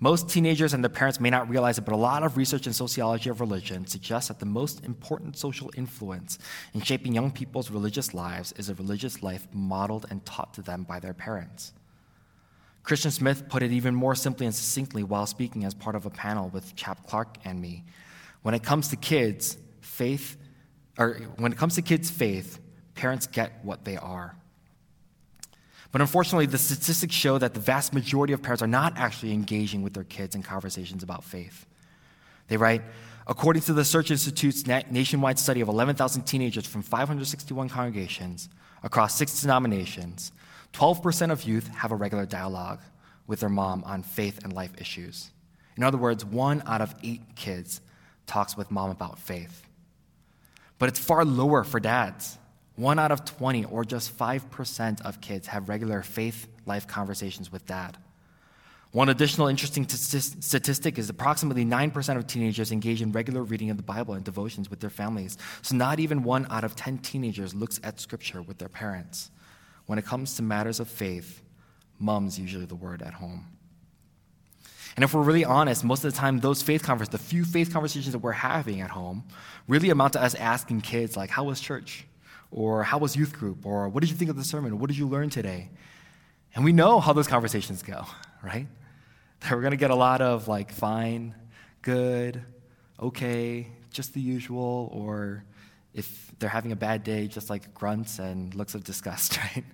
most 0.00 0.28
teenagers 0.28 0.74
and 0.74 0.84
their 0.84 0.88
parents 0.90 1.18
may 1.18 1.30
not 1.30 1.48
realize 1.48 1.78
it, 1.78 1.84
but 1.84 1.92
a 1.92 1.96
lot 1.96 2.22
of 2.22 2.36
research 2.36 2.68
in 2.68 2.72
sociology 2.72 3.30
of 3.30 3.40
religion 3.40 3.84
suggests 3.86 4.28
that 4.28 4.38
the 4.38 4.46
most 4.46 4.84
important 4.84 5.36
social 5.36 5.72
influence 5.76 6.38
in 6.72 6.80
shaping 6.80 7.14
young 7.14 7.32
people's 7.32 7.70
religious 7.70 8.14
lives 8.14 8.52
is 8.52 8.68
a 8.68 8.74
religious 8.76 9.22
life 9.24 9.48
modeled 9.52 10.06
and 10.10 10.24
taught 10.24 10.54
to 10.54 10.62
them 10.62 10.84
by 10.84 11.00
their 11.00 11.14
parents. 11.14 11.72
Christian 12.84 13.10
Smith 13.10 13.48
put 13.48 13.62
it 13.62 13.72
even 13.72 13.94
more 13.94 14.14
simply 14.14 14.46
and 14.46 14.54
succinctly 14.54 15.02
while 15.02 15.26
speaking 15.26 15.64
as 15.64 15.74
part 15.74 15.96
of 15.96 16.06
a 16.06 16.10
panel 16.10 16.48
with 16.48 16.76
Chap 16.76 17.06
Clark 17.06 17.36
and 17.44 17.60
me. 17.60 17.84
When 18.42 18.54
it 18.54 18.62
comes 18.62 18.88
to 18.88 18.96
kids, 18.96 19.58
faith, 19.80 20.38
or 20.96 21.20
when 21.36 21.52
it 21.52 21.58
comes 21.58 21.74
to 21.74 21.82
kids' 21.82 22.08
faith, 22.08 22.60
parents 22.94 23.26
get 23.26 23.64
what 23.64 23.84
they 23.84 23.96
are. 23.96 24.37
But 25.98 26.02
unfortunately, 26.02 26.46
the 26.46 26.58
statistics 26.58 27.12
show 27.12 27.38
that 27.38 27.54
the 27.54 27.60
vast 27.60 27.92
majority 27.92 28.32
of 28.32 28.40
parents 28.40 28.62
are 28.62 28.68
not 28.68 28.96
actually 28.96 29.32
engaging 29.32 29.82
with 29.82 29.94
their 29.94 30.04
kids 30.04 30.36
in 30.36 30.44
conversations 30.44 31.02
about 31.02 31.24
faith. 31.24 31.66
They 32.46 32.56
write, 32.56 32.82
according 33.26 33.62
to 33.62 33.72
the 33.72 33.84
Search 33.84 34.12
Institute's 34.12 34.64
nationwide 34.64 35.40
study 35.40 35.60
of 35.60 35.66
11,000 35.66 36.22
teenagers 36.22 36.68
from 36.68 36.82
561 36.82 37.68
congregations 37.68 38.48
across 38.84 39.16
six 39.18 39.40
denominations, 39.40 40.30
12% 40.72 41.32
of 41.32 41.42
youth 41.42 41.66
have 41.66 41.90
a 41.90 41.96
regular 41.96 42.26
dialogue 42.26 42.78
with 43.26 43.40
their 43.40 43.48
mom 43.48 43.82
on 43.82 44.04
faith 44.04 44.44
and 44.44 44.52
life 44.52 44.80
issues. 44.80 45.32
In 45.76 45.82
other 45.82 45.98
words, 45.98 46.24
one 46.24 46.62
out 46.64 46.80
of 46.80 46.94
eight 47.02 47.34
kids 47.34 47.80
talks 48.24 48.56
with 48.56 48.70
mom 48.70 48.90
about 48.90 49.18
faith. 49.18 49.66
But 50.78 50.90
it's 50.90 51.00
far 51.00 51.24
lower 51.24 51.64
for 51.64 51.80
dads. 51.80 52.38
One 52.78 53.00
out 53.00 53.10
of 53.10 53.24
20, 53.24 53.64
or 53.64 53.84
just 53.84 54.16
5% 54.16 55.02
of 55.02 55.20
kids, 55.20 55.48
have 55.48 55.68
regular 55.68 56.00
faith 56.00 56.46
life 56.64 56.86
conversations 56.86 57.50
with 57.50 57.66
dad. 57.66 57.96
One 58.92 59.08
additional 59.08 59.48
interesting 59.48 59.84
t- 59.84 59.96
statistic 59.96 60.96
is 60.96 61.10
approximately 61.10 61.64
9% 61.64 62.16
of 62.16 62.28
teenagers 62.28 62.70
engage 62.70 63.02
in 63.02 63.10
regular 63.10 63.42
reading 63.42 63.70
of 63.70 63.78
the 63.78 63.82
Bible 63.82 64.14
and 64.14 64.24
devotions 64.24 64.70
with 64.70 64.78
their 64.78 64.90
families. 64.90 65.36
So, 65.60 65.74
not 65.74 65.98
even 65.98 66.22
one 66.22 66.46
out 66.50 66.62
of 66.62 66.76
10 66.76 66.98
teenagers 66.98 67.52
looks 67.52 67.80
at 67.82 67.98
Scripture 67.98 68.42
with 68.42 68.58
their 68.58 68.68
parents. 68.68 69.32
When 69.86 69.98
it 69.98 70.06
comes 70.06 70.36
to 70.36 70.42
matters 70.42 70.78
of 70.78 70.88
faith, 70.88 71.42
mom's 71.98 72.38
usually 72.38 72.64
the 72.64 72.76
word 72.76 73.02
at 73.02 73.14
home. 73.14 73.44
And 74.94 75.02
if 75.02 75.12
we're 75.12 75.22
really 75.22 75.44
honest, 75.44 75.82
most 75.82 76.04
of 76.04 76.12
the 76.12 76.16
time, 76.16 76.38
those 76.38 76.62
faith 76.62 76.84
conversations, 76.84 77.20
the 77.20 77.28
few 77.28 77.44
faith 77.44 77.72
conversations 77.72 78.12
that 78.12 78.20
we're 78.20 78.30
having 78.30 78.80
at 78.80 78.90
home, 78.90 79.24
really 79.66 79.90
amount 79.90 80.12
to 80.12 80.22
us 80.22 80.36
asking 80.36 80.82
kids, 80.82 81.16
like, 81.16 81.30
how 81.30 81.42
was 81.42 81.60
church? 81.60 82.04
Or 82.50 82.82
how 82.82 82.98
was 82.98 83.16
youth 83.16 83.32
group? 83.32 83.66
Or 83.66 83.88
what 83.88 84.00
did 84.00 84.10
you 84.10 84.16
think 84.16 84.30
of 84.30 84.36
the 84.36 84.44
sermon? 84.44 84.78
What 84.78 84.88
did 84.88 84.98
you 84.98 85.06
learn 85.06 85.30
today? 85.30 85.70
And 86.54 86.64
we 86.64 86.72
know 86.72 87.00
how 87.00 87.12
those 87.12 87.26
conversations 87.26 87.82
go, 87.82 88.04
right? 88.42 88.66
That 89.40 89.52
we're 89.52 89.60
going 89.60 89.72
to 89.72 89.76
get 89.76 89.90
a 89.90 89.96
lot 89.96 90.20
of 90.20 90.48
like 90.48 90.72
fine, 90.72 91.34
good, 91.82 92.42
okay, 93.00 93.68
just 93.90 94.14
the 94.14 94.20
usual, 94.20 94.90
or 94.92 95.44
if 95.94 96.32
they're 96.38 96.48
having 96.48 96.72
a 96.72 96.76
bad 96.76 97.04
day, 97.04 97.26
just 97.26 97.50
like 97.50 97.74
grunts 97.74 98.18
and 98.18 98.54
looks 98.54 98.74
of 98.74 98.84
disgust, 98.84 99.38
right? 99.54 99.64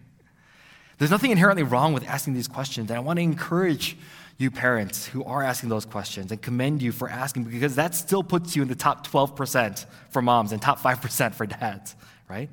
There's 0.98 1.10
nothing 1.10 1.30
inherently 1.30 1.64
wrong 1.64 1.92
with 1.92 2.06
asking 2.06 2.34
these 2.34 2.48
questions, 2.48 2.90
and 2.90 2.96
I 2.96 3.00
want 3.00 3.18
to 3.18 3.22
encourage 3.22 3.96
you 4.36 4.50
parents 4.50 5.06
who 5.06 5.24
are 5.24 5.42
asking 5.42 5.68
those 5.68 5.84
questions 5.84 6.30
and 6.32 6.40
commend 6.40 6.82
you 6.82 6.92
for 6.92 7.08
asking 7.08 7.44
because 7.44 7.76
that 7.76 7.94
still 7.94 8.22
puts 8.22 8.56
you 8.56 8.62
in 8.62 8.68
the 8.68 8.74
top 8.74 9.06
12% 9.06 9.86
for 10.10 10.22
moms 10.22 10.52
and 10.52 10.60
top 10.60 10.80
5% 10.80 11.34
for 11.34 11.46
dads, 11.46 11.94
right? 12.28 12.50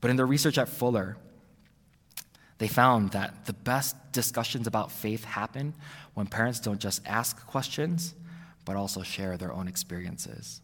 But 0.00 0.10
in 0.10 0.16
their 0.16 0.26
research 0.26 0.58
at 0.58 0.68
Fuller, 0.68 1.16
they 2.58 2.68
found 2.68 3.12
that 3.12 3.46
the 3.46 3.52
best 3.52 3.96
discussions 4.12 4.66
about 4.66 4.92
faith 4.92 5.24
happen 5.24 5.74
when 6.14 6.26
parents 6.26 6.60
don't 6.60 6.78
just 6.78 7.00
ask 7.06 7.46
questions, 7.46 8.14
but 8.64 8.76
also 8.76 9.02
share 9.02 9.36
their 9.36 9.52
own 9.52 9.66
experiences. 9.66 10.60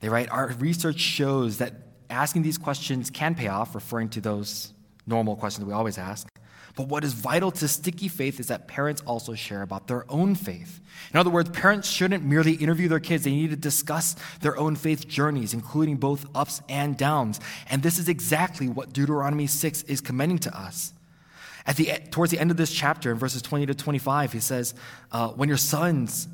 They 0.00 0.08
write, 0.08 0.30
Our 0.30 0.48
research 0.58 0.98
shows 0.98 1.58
that 1.58 1.74
asking 2.08 2.42
these 2.42 2.56
questions 2.56 3.10
can 3.10 3.34
pay 3.34 3.48
off, 3.48 3.74
referring 3.74 4.08
to 4.10 4.20
those 4.20 4.72
normal 5.06 5.36
questions 5.36 5.66
we 5.66 5.74
always 5.74 5.98
ask. 5.98 6.29
But 6.76 6.88
what 6.88 7.04
is 7.04 7.12
vital 7.12 7.50
to 7.52 7.68
sticky 7.68 8.08
faith 8.08 8.40
is 8.40 8.46
that 8.46 8.68
parents 8.68 9.02
also 9.06 9.34
share 9.34 9.62
about 9.62 9.86
their 9.86 10.10
own 10.10 10.34
faith. 10.34 10.80
In 11.12 11.18
other 11.18 11.30
words, 11.30 11.50
parents 11.50 11.88
shouldn't 11.88 12.24
merely 12.24 12.52
interview 12.52 12.88
their 12.88 13.00
kids, 13.00 13.24
they 13.24 13.32
need 13.32 13.50
to 13.50 13.56
discuss 13.56 14.16
their 14.40 14.56
own 14.56 14.76
faith 14.76 15.08
journeys, 15.08 15.52
including 15.52 15.96
both 15.96 16.26
ups 16.34 16.62
and 16.68 16.96
downs. 16.96 17.40
And 17.68 17.82
this 17.82 17.98
is 17.98 18.08
exactly 18.08 18.68
what 18.68 18.92
Deuteronomy 18.92 19.46
6 19.46 19.82
is 19.84 20.00
commending 20.00 20.38
to 20.40 20.58
us. 20.58 20.92
At 21.66 21.76
the, 21.76 21.92
towards 22.10 22.32
the 22.32 22.38
end 22.38 22.50
of 22.50 22.56
this 22.56 22.72
chapter, 22.72 23.10
in 23.10 23.18
verses 23.18 23.42
20 23.42 23.66
to 23.66 23.74
25, 23.74 24.32
he 24.32 24.40
says, 24.40 24.74
uh, 25.12 25.28
When 25.28 25.48
your 25.48 25.58
sons 25.58 26.28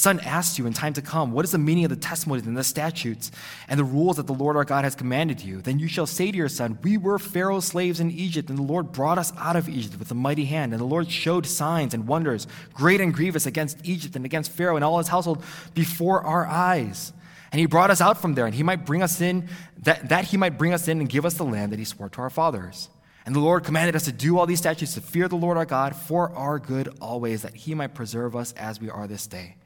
son 0.00 0.20
asks 0.20 0.58
you 0.58 0.66
in 0.66 0.72
time 0.72 0.94
to 0.94 1.02
come, 1.02 1.32
What 1.32 1.44
is 1.44 1.50
the 1.52 1.58
meaning 1.58 1.84
of 1.84 1.90
the 1.90 1.96
testimonies 1.96 2.46
and 2.46 2.56
the 2.56 2.64
statutes 2.64 3.30
and 3.68 3.78
the 3.78 3.84
rules 3.84 4.16
that 4.16 4.26
the 4.26 4.32
Lord 4.32 4.56
our 4.56 4.64
God 4.64 4.84
has 4.84 4.94
commanded 4.94 5.42
you? 5.42 5.60
Then 5.60 5.78
you 5.78 5.86
shall 5.86 6.06
say 6.06 6.30
to 6.30 6.36
your 6.36 6.48
son, 6.48 6.78
We 6.82 6.96
were 6.96 7.18
Pharaoh's 7.18 7.66
slaves 7.66 8.00
in 8.00 8.10
Egypt, 8.10 8.48
and 8.48 8.58
the 8.58 8.62
Lord 8.62 8.92
brought 8.92 9.18
us 9.18 9.34
out 9.36 9.54
of 9.54 9.68
Egypt 9.68 9.98
with 9.98 10.10
a 10.10 10.14
mighty 10.14 10.46
hand. 10.46 10.72
And 10.72 10.80
the 10.80 10.86
Lord 10.86 11.10
showed 11.10 11.44
signs 11.44 11.92
and 11.92 12.06
wonders, 12.06 12.46
great 12.72 13.02
and 13.02 13.12
grievous, 13.12 13.44
against 13.44 13.78
Egypt 13.84 14.16
and 14.16 14.24
against 14.24 14.50
Pharaoh 14.52 14.76
and 14.76 14.84
all 14.84 14.96
his 14.96 15.08
household 15.08 15.44
before 15.74 16.22
our 16.22 16.46
eyes. 16.46 17.12
And 17.50 17.60
he 17.60 17.66
brought 17.66 17.90
us 17.90 18.00
out 18.00 18.20
from 18.22 18.34
there, 18.34 18.46
and 18.46 18.54
he 18.54 18.62
might 18.62 18.86
bring 18.86 19.02
us 19.02 19.20
in, 19.20 19.46
that, 19.82 20.08
that 20.08 20.24
he 20.24 20.38
might 20.38 20.56
bring 20.56 20.72
us 20.72 20.88
in 20.88 21.00
and 21.00 21.08
give 21.08 21.26
us 21.26 21.34
the 21.34 21.44
land 21.44 21.70
that 21.72 21.78
he 21.78 21.84
swore 21.84 22.08
to 22.08 22.22
our 22.22 22.30
fathers. 22.30 22.88
And 23.26 23.36
the 23.36 23.40
Lord 23.40 23.64
commanded 23.64 23.94
us 23.94 24.06
to 24.06 24.12
do 24.12 24.38
all 24.38 24.46
these 24.46 24.58
statutes, 24.58 24.94
to 24.94 25.02
fear 25.02 25.28
the 25.28 25.36
Lord 25.36 25.58
our 25.58 25.66
God 25.66 25.94
for 25.94 26.34
our 26.34 26.58
good 26.58 26.96
always, 27.00 27.42
that 27.42 27.54
he 27.54 27.74
might 27.74 27.94
preserve 27.94 28.34
us 28.34 28.52
as 28.52 28.80
we 28.80 28.88
are 28.88 29.06
this 29.06 29.26
day. 29.26 29.56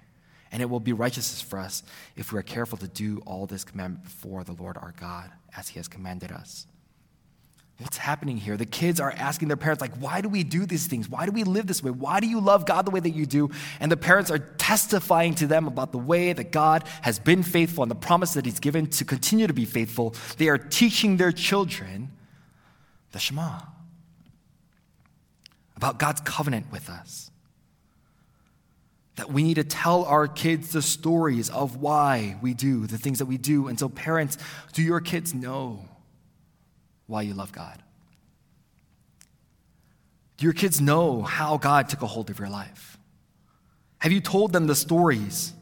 And 0.56 0.62
it 0.62 0.70
will 0.70 0.80
be 0.80 0.94
righteousness 0.94 1.42
for 1.42 1.58
us 1.58 1.82
if 2.16 2.32
we 2.32 2.38
are 2.38 2.42
careful 2.42 2.78
to 2.78 2.88
do 2.88 3.20
all 3.26 3.44
this 3.44 3.62
commandment 3.62 4.04
before 4.04 4.42
the 4.42 4.54
Lord 4.54 4.78
our 4.78 4.94
God, 4.98 5.30
as 5.54 5.68
he 5.68 5.78
has 5.78 5.86
commanded 5.86 6.32
us. 6.32 6.66
What's 7.76 7.98
happening 7.98 8.38
here? 8.38 8.56
The 8.56 8.64
kids 8.64 8.98
are 8.98 9.12
asking 9.18 9.48
their 9.48 9.58
parents, 9.58 9.82
like, 9.82 9.94
why 9.98 10.22
do 10.22 10.30
we 10.30 10.44
do 10.44 10.64
these 10.64 10.86
things? 10.86 11.10
Why 11.10 11.26
do 11.26 11.32
we 11.32 11.44
live 11.44 11.66
this 11.66 11.82
way? 11.82 11.90
Why 11.90 12.20
do 12.20 12.26
you 12.26 12.40
love 12.40 12.64
God 12.64 12.86
the 12.86 12.90
way 12.90 13.00
that 13.00 13.10
you 13.10 13.26
do? 13.26 13.50
And 13.80 13.92
the 13.92 13.98
parents 13.98 14.30
are 14.30 14.38
testifying 14.38 15.34
to 15.34 15.46
them 15.46 15.66
about 15.66 15.92
the 15.92 15.98
way 15.98 16.32
that 16.32 16.52
God 16.52 16.84
has 17.02 17.18
been 17.18 17.42
faithful 17.42 17.82
and 17.82 17.90
the 17.90 17.94
promise 17.94 18.32
that 18.32 18.46
He's 18.46 18.58
given 18.58 18.86
to 18.86 19.04
continue 19.04 19.46
to 19.46 19.52
be 19.52 19.66
faithful. 19.66 20.14
They 20.38 20.48
are 20.48 20.56
teaching 20.56 21.18
their 21.18 21.32
children 21.32 22.12
the 23.12 23.18
Shema 23.18 23.60
about 25.76 25.98
God's 25.98 26.22
covenant 26.22 26.72
with 26.72 26.88
us. 26.88 27.30
That 29.16 29.32
we 29.32 29.42
need 29.42 29.54
to 29.54 29.64
tell 29.64 30.04
our 30.04 30.28
kids 30.28 30.72
the 30.72 30.82
stories 30.82 31.48
of 31.48 31.76
why 31.76 32.36
we 32.42 32.54
do 32.54 32.86
the 32.86 32.98
things 32.98 33.18
that 33.18 33.26
we 33.26 33.38
do. 33.38 33.68
And 33.68 33.78
so, 33.78 33.88
parents, 33.88 34.36
do 34.72 34.82
your 34.82 35.00
kids 35.00 35.34
know 35.34 35.84
why 37.06 37.22
you 37.22 37.34
love 37.34 37.52
God? 37.52 37.82
Do 40.36 40.44
your 40.44 40.52
kids 40.52 40.80
know 40.80 41.22
how 41.22 41.56
God 41.56 41.88
took 41.88 42.02
a 42.02 42.06
hold 42.06 42.28
of 42.30 42.38
your 42.38 42.48
life? 42.48 42.98
Have 43.98 44.12
you 44.12 44.20
told 44.20 44.52
them 44.52 44.66
the 44.66 44.74
stories 44.74 45.52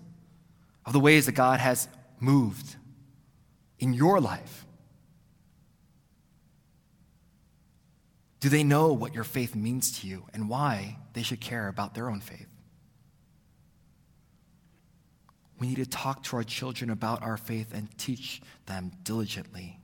of 0.85 0.93
the 0.93 1.01
ways 1.01 1.27
that 1.27 1.33
God 1.33 1.61
has 1.61 1.89
moved 2.19 2.77
in 3.79 3.93
your 3.93 4.21
life? 4.21 4.67
Do 8.41 8.49
they 8.49 8.65
know 8.65 8.93
what 8.93 9.15
your 9.15 9.25
faith 9.25 9.55
means 9.55 10.01
to 10.01 10.07
you 10.07 10.27
and 10.35 10.49
why 10.51 10.99
they 11.15 11.23
should 11.23 11.41
care 11.41 11.69
about 11.69 11.95
their 11.95 12.11
own 12.11 12.21
faith? 12.21 12.49
We 15.65 15.69
need 15.71 15.77
to 15.77 15.87
talk 15.87 16.23
to 16.25 16.37
our 16.37 16.45
children 16.45 16.91
about 16.91 17.23
our 17.23 17.39
faith 17.39 17.73
and 17.73 17.89
teach 17.97 18.43
them 18.67 18.93
diligently. 19.03 19.79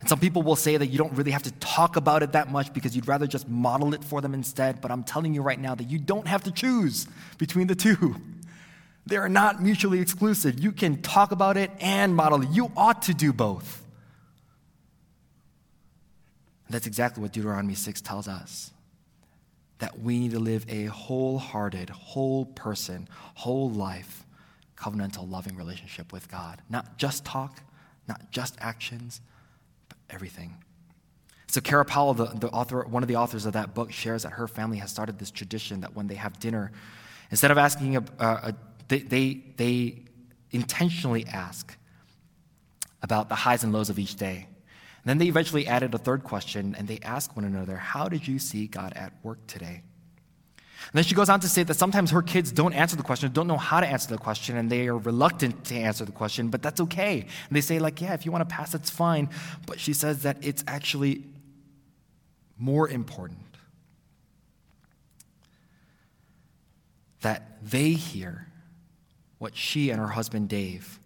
And 0.00 0.08
some 0.08 0.18
people 0.18 0.40
will 0.40 0.56
say 0.56 0.78
that 0.78 0.86
you 0.86 0.96
don't 0.96 1.12
really 1.12 1.32
have 1.32 1.42
to 1.42 1.52
talk 1.52 1.96
about 1.96 2.22
it 2.22 2.32
that 2.32 2.50
much 2.50 2.72
because 2.72 2.96
you'd 2.96 3.06
rather 3.06 3.26
just 3.26 3.46
model 3.46 3.92
it 3.92 4.02
for 4.02 4.22
them 4.22 4.32
instead. 4.32 4.80
But 4.80 4.90
I'm 4.90 5.04
telling 5.04 5.34
you 5.34 5.42
right 5.42 5.60
now 5.60 5.74
that 5.74 5.90
you 5.90 5.98
don't 5.98 6.26
have 6.26 6.44
to 6.44 6.50
choose 6.50 7.06
between 7.36 7.66
the 7.66 7.74
two. 7.74 8.16
They 9.08 9.18
are 9.18 9.28
not 9.28 9.62
mutually 9.62 10.00
exclusive. 10.00 10.58
You 10.58 10.72
can 10.72 11.00
talk 11.00 11.30
about 11.30 11.56
it 11.56 11.70
and 11.78 12.16
model 12.16 12.42
it. 12.42 12.48
You 12.48 12.72
ought 12.76 13.02
to 13.02 13.14
do 13.14 13.32
both. 13.32 13.84
And 16.66 16.74
that's 16.74 16.88
exactly 16.88 17.22
what 17.22 17.30
Deuteronomy 17.32 17.74
6 17.76 18.00
tells 18.00 18.26
us 18.26 18.72
that 19.78 19.98
we 19.98 20.18
need 20.18 20.30
to 20.30 20.38
live 20.38 20.64
a 20.68 20.86
wholehearted, 20.86 21.90
whole 21.90 22.46
person, 22.46 23.08
whole 23.34 23.70
life, 23.70 24.24
covenantal, 24.76 25.30
loving 25.30 25.56
relationship 25.56 26.12
with 26.12 26.30
God. 26.30 26.62
Not 26.68 26.96
just 26.98 27.24
talk, 27.24 27.60
not 28.08 28.30
just 28.30 28.56
actions, 28.60 29.20
but 29.88 29.98
everything. 30.10 30.54
So, 31.48 31.60
Kara 31.60 31.84
Powell, 31.84 32.14
the, 32.14 32.26
the 32.26 32.48
author, 32.48 32.84
one 32.84 33.02
of 33.02 33.08
the 33.08 33.16
authors 33.16 33.46
of 33.46 33.52
that 33.52 33.74
book, 33.74 33.92
shares 33.92 34.24
that 34.24 34.32
her 34.32 34.48
family 34.48 34.78
has 34.78 34.90
started 34.90 35.18
this 35.18 35.30
tradition 35.30 35.80
that 35.82 35.94
when 35.94 36.06
they 36.06 36.16
have 36.16 36.38
dinner, 36.40 36.72
instead 37.30 37.50
of 37.50 37.58
asking, 37.58 37.96
a, 37.96 38.04
a, 38.18 38.26
a 38.26 38.54
they, 38.88 38.98
they, 39.00 39.42
they 39.56 40.02
intentionally 40.50 41.26
ask 41.26 41.76
about 43.02 43.28
the 43.28 43.34
highs 43.34 43.62
and 43.62 43.72
lows 43.72 43.90
of 43.90 43.98
each 43.98 44.16
day. 44.16 44.48
Then 45.06 45.18
they 45.18 45.28
eventually 45.28 45.68
added 45.68 45.94
a 45.94 45.98
third 45.98 46.24
question 46.24 46.74
and 46.76 46.88
they 46.88 46.98
ask 47.00 47.36
one 47.36 47.44
another, 47.44 47.76
How 47.76 48.08
did 48.08 48.26
you 48.26 48.40
see 48.40 48.66
God 48.66 48.92
at 48.96 49.12
work 49.22 49.38
today? 49.46 49.82
And 49.84 50.92
then 50.94 51.04
she 51.04 51.14
goes 51.14 51.28
on 51.28 51.38
to 51.40 51.48
say 51.48 51.62
that 51.62 51.74
sometimes 51.74 52.10
her 52.10 52.22
kids 52.22 52.50
don't 52.50 52.72
answer 52.72 52.96
the 52.96 53.04
question, 53.04 53.32
don't 53.32 53.46
know 53.46 53.56
how 53.56 53.78
to 53.78 53.86
answer 53.86 54.08
the 54.08 54.18
question, 54.18 54.56
and 54.56 54.68
they 54.68 54.88
are 54.88 54.98
reluctant 54.98 55.64
to 55.66 55.76
answer 55.76 56.04
the 56.04 56.12
question, 56.12 56.48
but 56.48 56.60
that's 56.60 56.80
okay. 56.80 57.20
And 57.20 57.56
they 57.56 57.60
say, 57.60 57.78
like, 57.78 58.00
yeah, 58.00 58.14
if 58.14 58.26
you 58.26 58.32
want 58.32 58.48
to 58.48 58.52
pass, 58.52 58.72
that's 58.72 58.90
fine. 58.90 59.28
But 59.64 59.78
she 59.78 59.92
says 59.92 60.22
that 60.22 60.38
it's 60.42 60.64
actually 60.66 61.22
more 62.58 62.88
important 62.88 63.38
that 67.20 67.58
they 67.62 67.92
hear 67.92 68.48
what 69.38 69.56
she 69.56 69.90
and 69.90 70.00
her 70.00 70.08
husband 70.08 70.48
Dave 70.48 70.98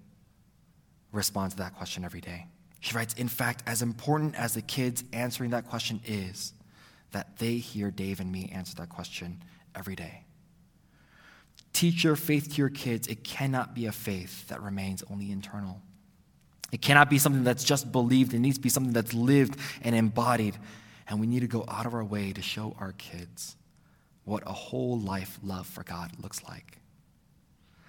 respond 1.12 1.53
to 1.53 1.59
that 1.59 1.74
question 1.76 2.05
every 2.05 2.20
day. 2.20 2.46
She 2.81 2.95
writes, 2.95 3.14
in 3.14 3.28
fact, 3.28 3.62
as 3.66 3.83
important 3.83 4.35
as 4.35 4.55
the 4.55 4.62
kids 4.62 5.05
answering 5.12 5.51
that 5.51 5.68
question 5.68 6.01
is, 6.07 6.53
that 7.12 7.39
they 7.39 7.57
hear 7.57 7.91
Dave 7.91 8.20
and 8.20 8.31
me 8.31 8.51
answer 8.55 8.74
that 8.76 8.89
question 8.89 9.43
every 9.74 9.97
day. 9.97 10.24
Teach 11.72 12.05
your 12.05 12.16
faith 12.16 12.51
to 12.51 12.57
your 12.57 12.70
kids. 12.70 13.07
It 13.07 13.24
cannot 13.24 13.74
be 13.74 13.87
a 13.87 13.93
faith 13.93 14.49
that 14.49 14.62
remains 14.62 15.05
only 15.11 15.31
internal. 15.31 15.81
It 16.72 16.81
cannot 16.81 17.11
be 17.11 17.18
something 17.18 17.45
that's 17.45 17.64
just 17.64 17.91
believed. 17.91 18.33
It 18.33 18.39
needs 18.39 18.57
to 18.57 18.62
be 18.62 18.68
something 18.68 18.93
that's 18.93 19.14
lived 19.14 19.59
and 19.83 19.95
embodied. 19.95 20.57
And 21.09 21.20
we 21.20 21.26
need 21.26 21.41
to 21.41 21.49
go 21.49 21.64
out 21.68 21.87
of 21.87 21.95
our 21.95 22.05
way 22.05 22.33
to 22.33 22.43
show 22.43 22.76
our 22.78 22.93
kids 22.93 23.57
what 24.24 24.43
a 24.47 24.53
whole 24.53 24.99
life 24.99 25.39
love 25.43 25.66
for 25.66 25.83
God 25.83 26.12
looks 26.22 26.43
like. 26.45 26.78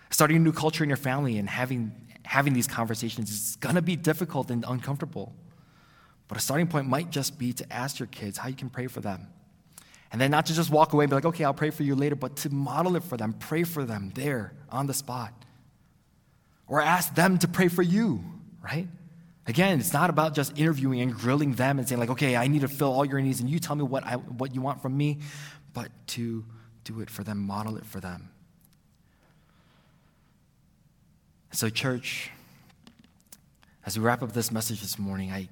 Starting 0.09 0.37
a 0.37 0.39
new 0.39 0.51
culture 0.51 0.83
in 0.83 0.89
your 0.89 0.97
family 0.97 1.37
and 1.37 1.47
having 1.47 1.91
having 2.31 2.53
these 2.53 2.65
conversations 2.65 3.29
is 3.29 3.57
going 3.57 3.75
to 3.75 3.81
be 3.81 3.97
difficult 3.97 4.49
and 4.51 4.63
uncomfortable. 4.65 5.35
But 6.29 6.37
a 6.37 6.41
starting 6.41 6.67
point 6.67 6.87
might 6.87 7.09
just 7.09 7.37
be 7.37 7.51
to 7.51 7.73
ask 7.73 7.99
your 7.99 8.07
kids 8.07 8.37
how 8.37 8.47
you 8.47 8.55
can 8.55 8.69
pray 8.69 8.87
for 8.87 9.01
them. 9.01 9.27
And 10.13 10.21
then 10.21 10.31
not 10.31 10.45
to 10.45 10.53
just 10.53 10.69
walk 10.69 10.93
away 10.93 11.03
and 11.03 11.09
be 11.09 11.15
like, 11.15 11.25
okay, 11.25 11.43
I'll 11.43 11.53
pray 11.53 11.71
for 11.71 11.83
you 11.83 11.93
later, 11.93 12.15
but 12.15 12.37
to 12.37 12.49
model 12.49 12.95
it 12.95 13.03
for 13.03 13.17
them, 13.17 13.33
pray 13.33 13.63
for 13.63 13.83
them 13.83 14.13
there 14.15 14.53
on 14.69 14.87
the 14.87 14.93
spot. 14.93 15.33
Or 16.67 16.81
ask 16.81 17.13
them 17.15 17.37
to 17.39 17.49
pray 17.49 17.67
for 17.67 17.81
you, 17.81 18.23
right? 18.63 18.87
Again, 19.45 19.81
it's 19.81 19.91
not 19.91 20.09
about 20.09 20.33
just 20.33 20.57
interviewing 20.57 21.01
and 21.01 21.13
grilling 21.13 21.55
them 21.55 21.79
and 21.79 21.89
saying, 21.89 21.99
like, 21.99 22.11
okay, 22.11 22.37
I 22.37 22.47
need 22.47 22.61
to 22.61 22.69
fill 22.69 22.93
all 22.93 23.03
your 23.03 23.19
needs 23.19 23.41
and 23.41 23.49
you 23.49 23.59
tell 23.59 23.75
me 23.75 23.83
what, 23.83 24.05
I, 24.05 24.15
what 24.15 24.55
you 24.55 24.61
want 24.61 24.81
from 24.81 24.95
me, 24.95 25.19
but 25.73 25.89
to 26.15 26.45
do 26.85 27.01
it 27.01 27.09
for 27.09 27.25
them, 27.25 27.39
model 27.39 27.75
it 27.75 27.85
for 27.85 27.99
them. 27.99 28.29
So, 31.53 31.67
church, 31.67 32.31
as 33.85 33.99
we 33.99 34.05
wrap 34.05 34.23
up 34.23 34.31
this 34.31 34.53
message 34.53 34.79
this 34.79 34.97
morning, 34.97 35.31
I 35.31 35.49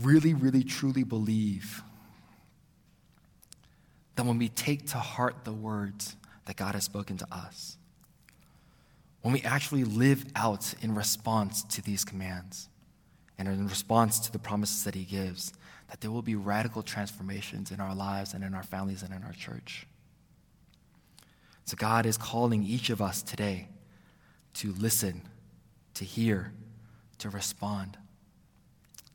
really, 0.00 0.34
really, 0.34 0.64
truly 0.64 1.04
believe 1.04 1.80
that 4.16 4.26
when 4.26 4.36
we 4.36 4.48
take 4.48 4.88
to 4.88 4.98
heart 4.98 5.44
the 5.44 5.52
words 5.52 6.16
that 6.46 6.56
God 6.56 6.74
has 6.74 6.82
spoken 6.82 7.16
to 7.18 7.26
us, 7.30 7.76
when 9.22 9.32
we 9.32 9.42
actually 9.42 9.84
live 9.84 10.26
out 10.34 10.74
in 10.82 10.92
response 10.92 11.62
to 11.62 11.80
these 11.80 12.04
commands 12.04 12.68
and 13.38 13.46
in 13.46 13.68
response 13.68 14.18
to 14.20 14.32
the 14.32 14.40
promises 14.40 14.82
that 14.82 14.96
He 14.96 15.04
gives, 15.04 15.52
that 15.88 16.00
there 16.00 16.10
will 16.10 16.20
be 16.20 16.34
radical 16.34 16.82
transformations 16.82 17.70
in 17.70 17.78
our 17.78 17.94
lives 17.94 18.34
and 18.34 18.42
in 18.42 18.54
our 18.54 18.64
families 18.64 19.04
and 19.04 19.14
in 19.14 19.22
our 19.22 19.32
church. 19.32 19.86
So, 21.64 21.76
God 21.76 22.06
is 22.06 22.16
calling 22.16 22.64
each 22.64 22.90
of 22.90 23.00
us 23.00 23.22
today 23.22 23.68
to 24.58 24.72
listen, 24.72 25.22
to 25.94 26.04
hear, 26.04 26.52
to 27.18 27.30
respond. 27.30 27.96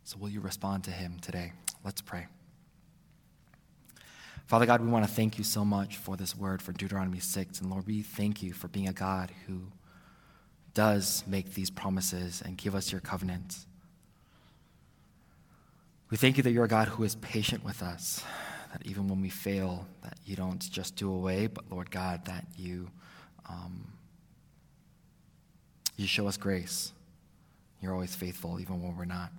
So, 0.06 0.18
will 0.18 0.30
you 0.30 0.40
respond 0.40 0.86
to 0.86 0.92
Him 0.92 1.20
today? 1.22 1.52
Let's 1.84 2.02
pray. 2.02 2.28
Father 4.48 4.66
God, 4.66 4.82
we 4.82 4.88
want 4.88 5.06
to 5.06 5.12
thank 5.12 5.38
you 5.38 5.44
so 5.44 5.66
much 5.66 5.98
for 5.98 6.16
this 6.16 6.36
word 6.36 6.62
for 6.62 6.72
Deuteronomy 6.72 7.20
6. 7.20 7.60
And 7.60 7.70
Lord, 7.70 7.88
we 7.88 8.02
thank 8.02 8.42
you 8.44 8.54
for 8.54 8.68
being 8.68 8.88
a 8.88 8.94
God 8.94 9.32
who 9.48 9.62
does 10.74 11.24
make 11.28 11.54
these 11.54 11.70
promises 11.70 12.42
and 12.46 12.58
give 12.58 12.76
us 12.76 12.92
your 12.92 13.02
covenants. 13.02 13.66
We 16.10 16.18
thank 16.18 16.38
you 16.38 16.44
that 16.44 16.52
you're 16.52 16.66
a 16.66 16.70
God 16.70 16.88
who 16.88 17.04
is 17.04 17.16
patient 17.16 17.66
with 17.66 17.82
us, 17.82 18.24
that 18.72 18.86
even 18.86 19.08
when 19.08 19.22
we 19.22 19.30
fail, 19.30 19.88
that 20.04 20.18
you 20.26 20.36
don't 20.36 20.60
just 20.72 20.96
do 20.96 21.12
away, 21.12 21.48
but 21.48 21.66
Lord 21.70 21.90
God, 21.92 22.26
that 22.26 22.46
you, 22.56 22.90
um, 23.50 23.88
you 25.96 26.08
show 26.08 26.28
us 26.28 26.38
grace. 26.38 26.92
You're 27.82 27.94
always 27.94 28.16
faithful, 28.16 28.60
even 28.60 28.82
when 28.82 28.96
we're 28.98 29.06
not. 29.06 29.32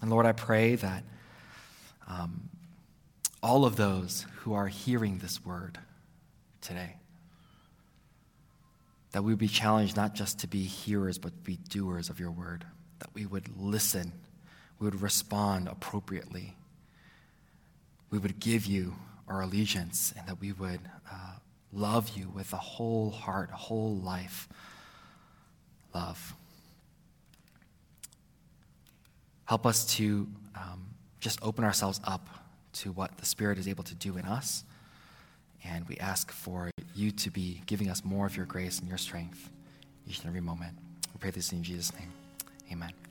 And 0.00 0.10
Lord, 0.10 0.26
I 0.26 0.32
pray 0.32 0.74
that 0.76 1.02
um, 2.06 2.50
all 3.42 3.64
of 3.64 3.76
those 3.76 4.26
who 4.36 4.52
are 4.52 4.68
hearing 4.68 5.18
this 5.18 5.44
word 5.44 5.78
today, 6.60 6.96
that 9.12 9.22
we 9.22 9.32
would 9.32 9.38
be 9.38 9.48
challenged 9.48 9.96
not 9.96 10.14
just 10.14 10.40
to 10.40 10.46
be 10.46 10.62
hearers, 10.64 11.18
but 11.18 11.44
be 11.44 11.56
doers 11.68 12.10
of 12.10 12.20
your 12.20 12.30
word, 12.30 12.64
that 12.98 13.08
we 13.14 13.24
would 13.26 13.48
listen, 13.56 14.12
we 14.78 14.84
would 14.84 15.00
respond 15.00 15.68
appropriately, 15.68 16.56
we 18.10 18.18
would 18.18 18.38
give 18.38 18.66
you 18.66 18.94
our 19.26 19.40
allegiance, 19.40 20.12
and 20.18 20.26
that 20.28 20.40
we 20.40 20.52
would 20.52 20.80
uh, 21.10 21.36
love 21.74 22.16
you 22.16 22.30
with 22.34 22.52
a 22.52 22.58
whole 22.58 23.10
heart, 23.10 23.50
whole 23.50 23.96
life 23.96 24.48
love. 25.94 26.34
Help 29.44 29.66
us 29.66 29.84
to 29.96 30.26
um, 30.56 30.86
just 31.20 31.38
open 31.42 31.64
ourselves 31.64 32.00
up 32.04 32.28
to 32.72 32.92
what 32.92 33.16
the 33.18 33.26
Spirit 33.26 33.58
is 33.58 33.68
able 33.68 33.84
to 33.84 33.94
do 33.94 34.16
in 34.16 34.24
us. 34.24 34.64
And 35.64 35.86
we 35.88 35.96
ask 35.98 36.30
for 36.30 36.70
you 36.94 37.10
to 37.12 37.30
be 37.30 37.62
giving 37.66 37.88
us 37.88 38.04
more 38.04 38.26
of 38.26 38.36
your 38.36 38.46
grace 38.46 38.80
and 38.80 38.88
your 38.88 38.98
strength 38.98 39.50
each 40.06 40.18
and 40.18 40.28
every 40.28 40.40
moment. 40.40 40.76
We 41.14 41.18
pray 41.20 41.30
this 41.30 41.52
in 41.52 41.62
Jesus' 41.62 41.92
name. 41.98 42.12
Amen. 42.72 43.03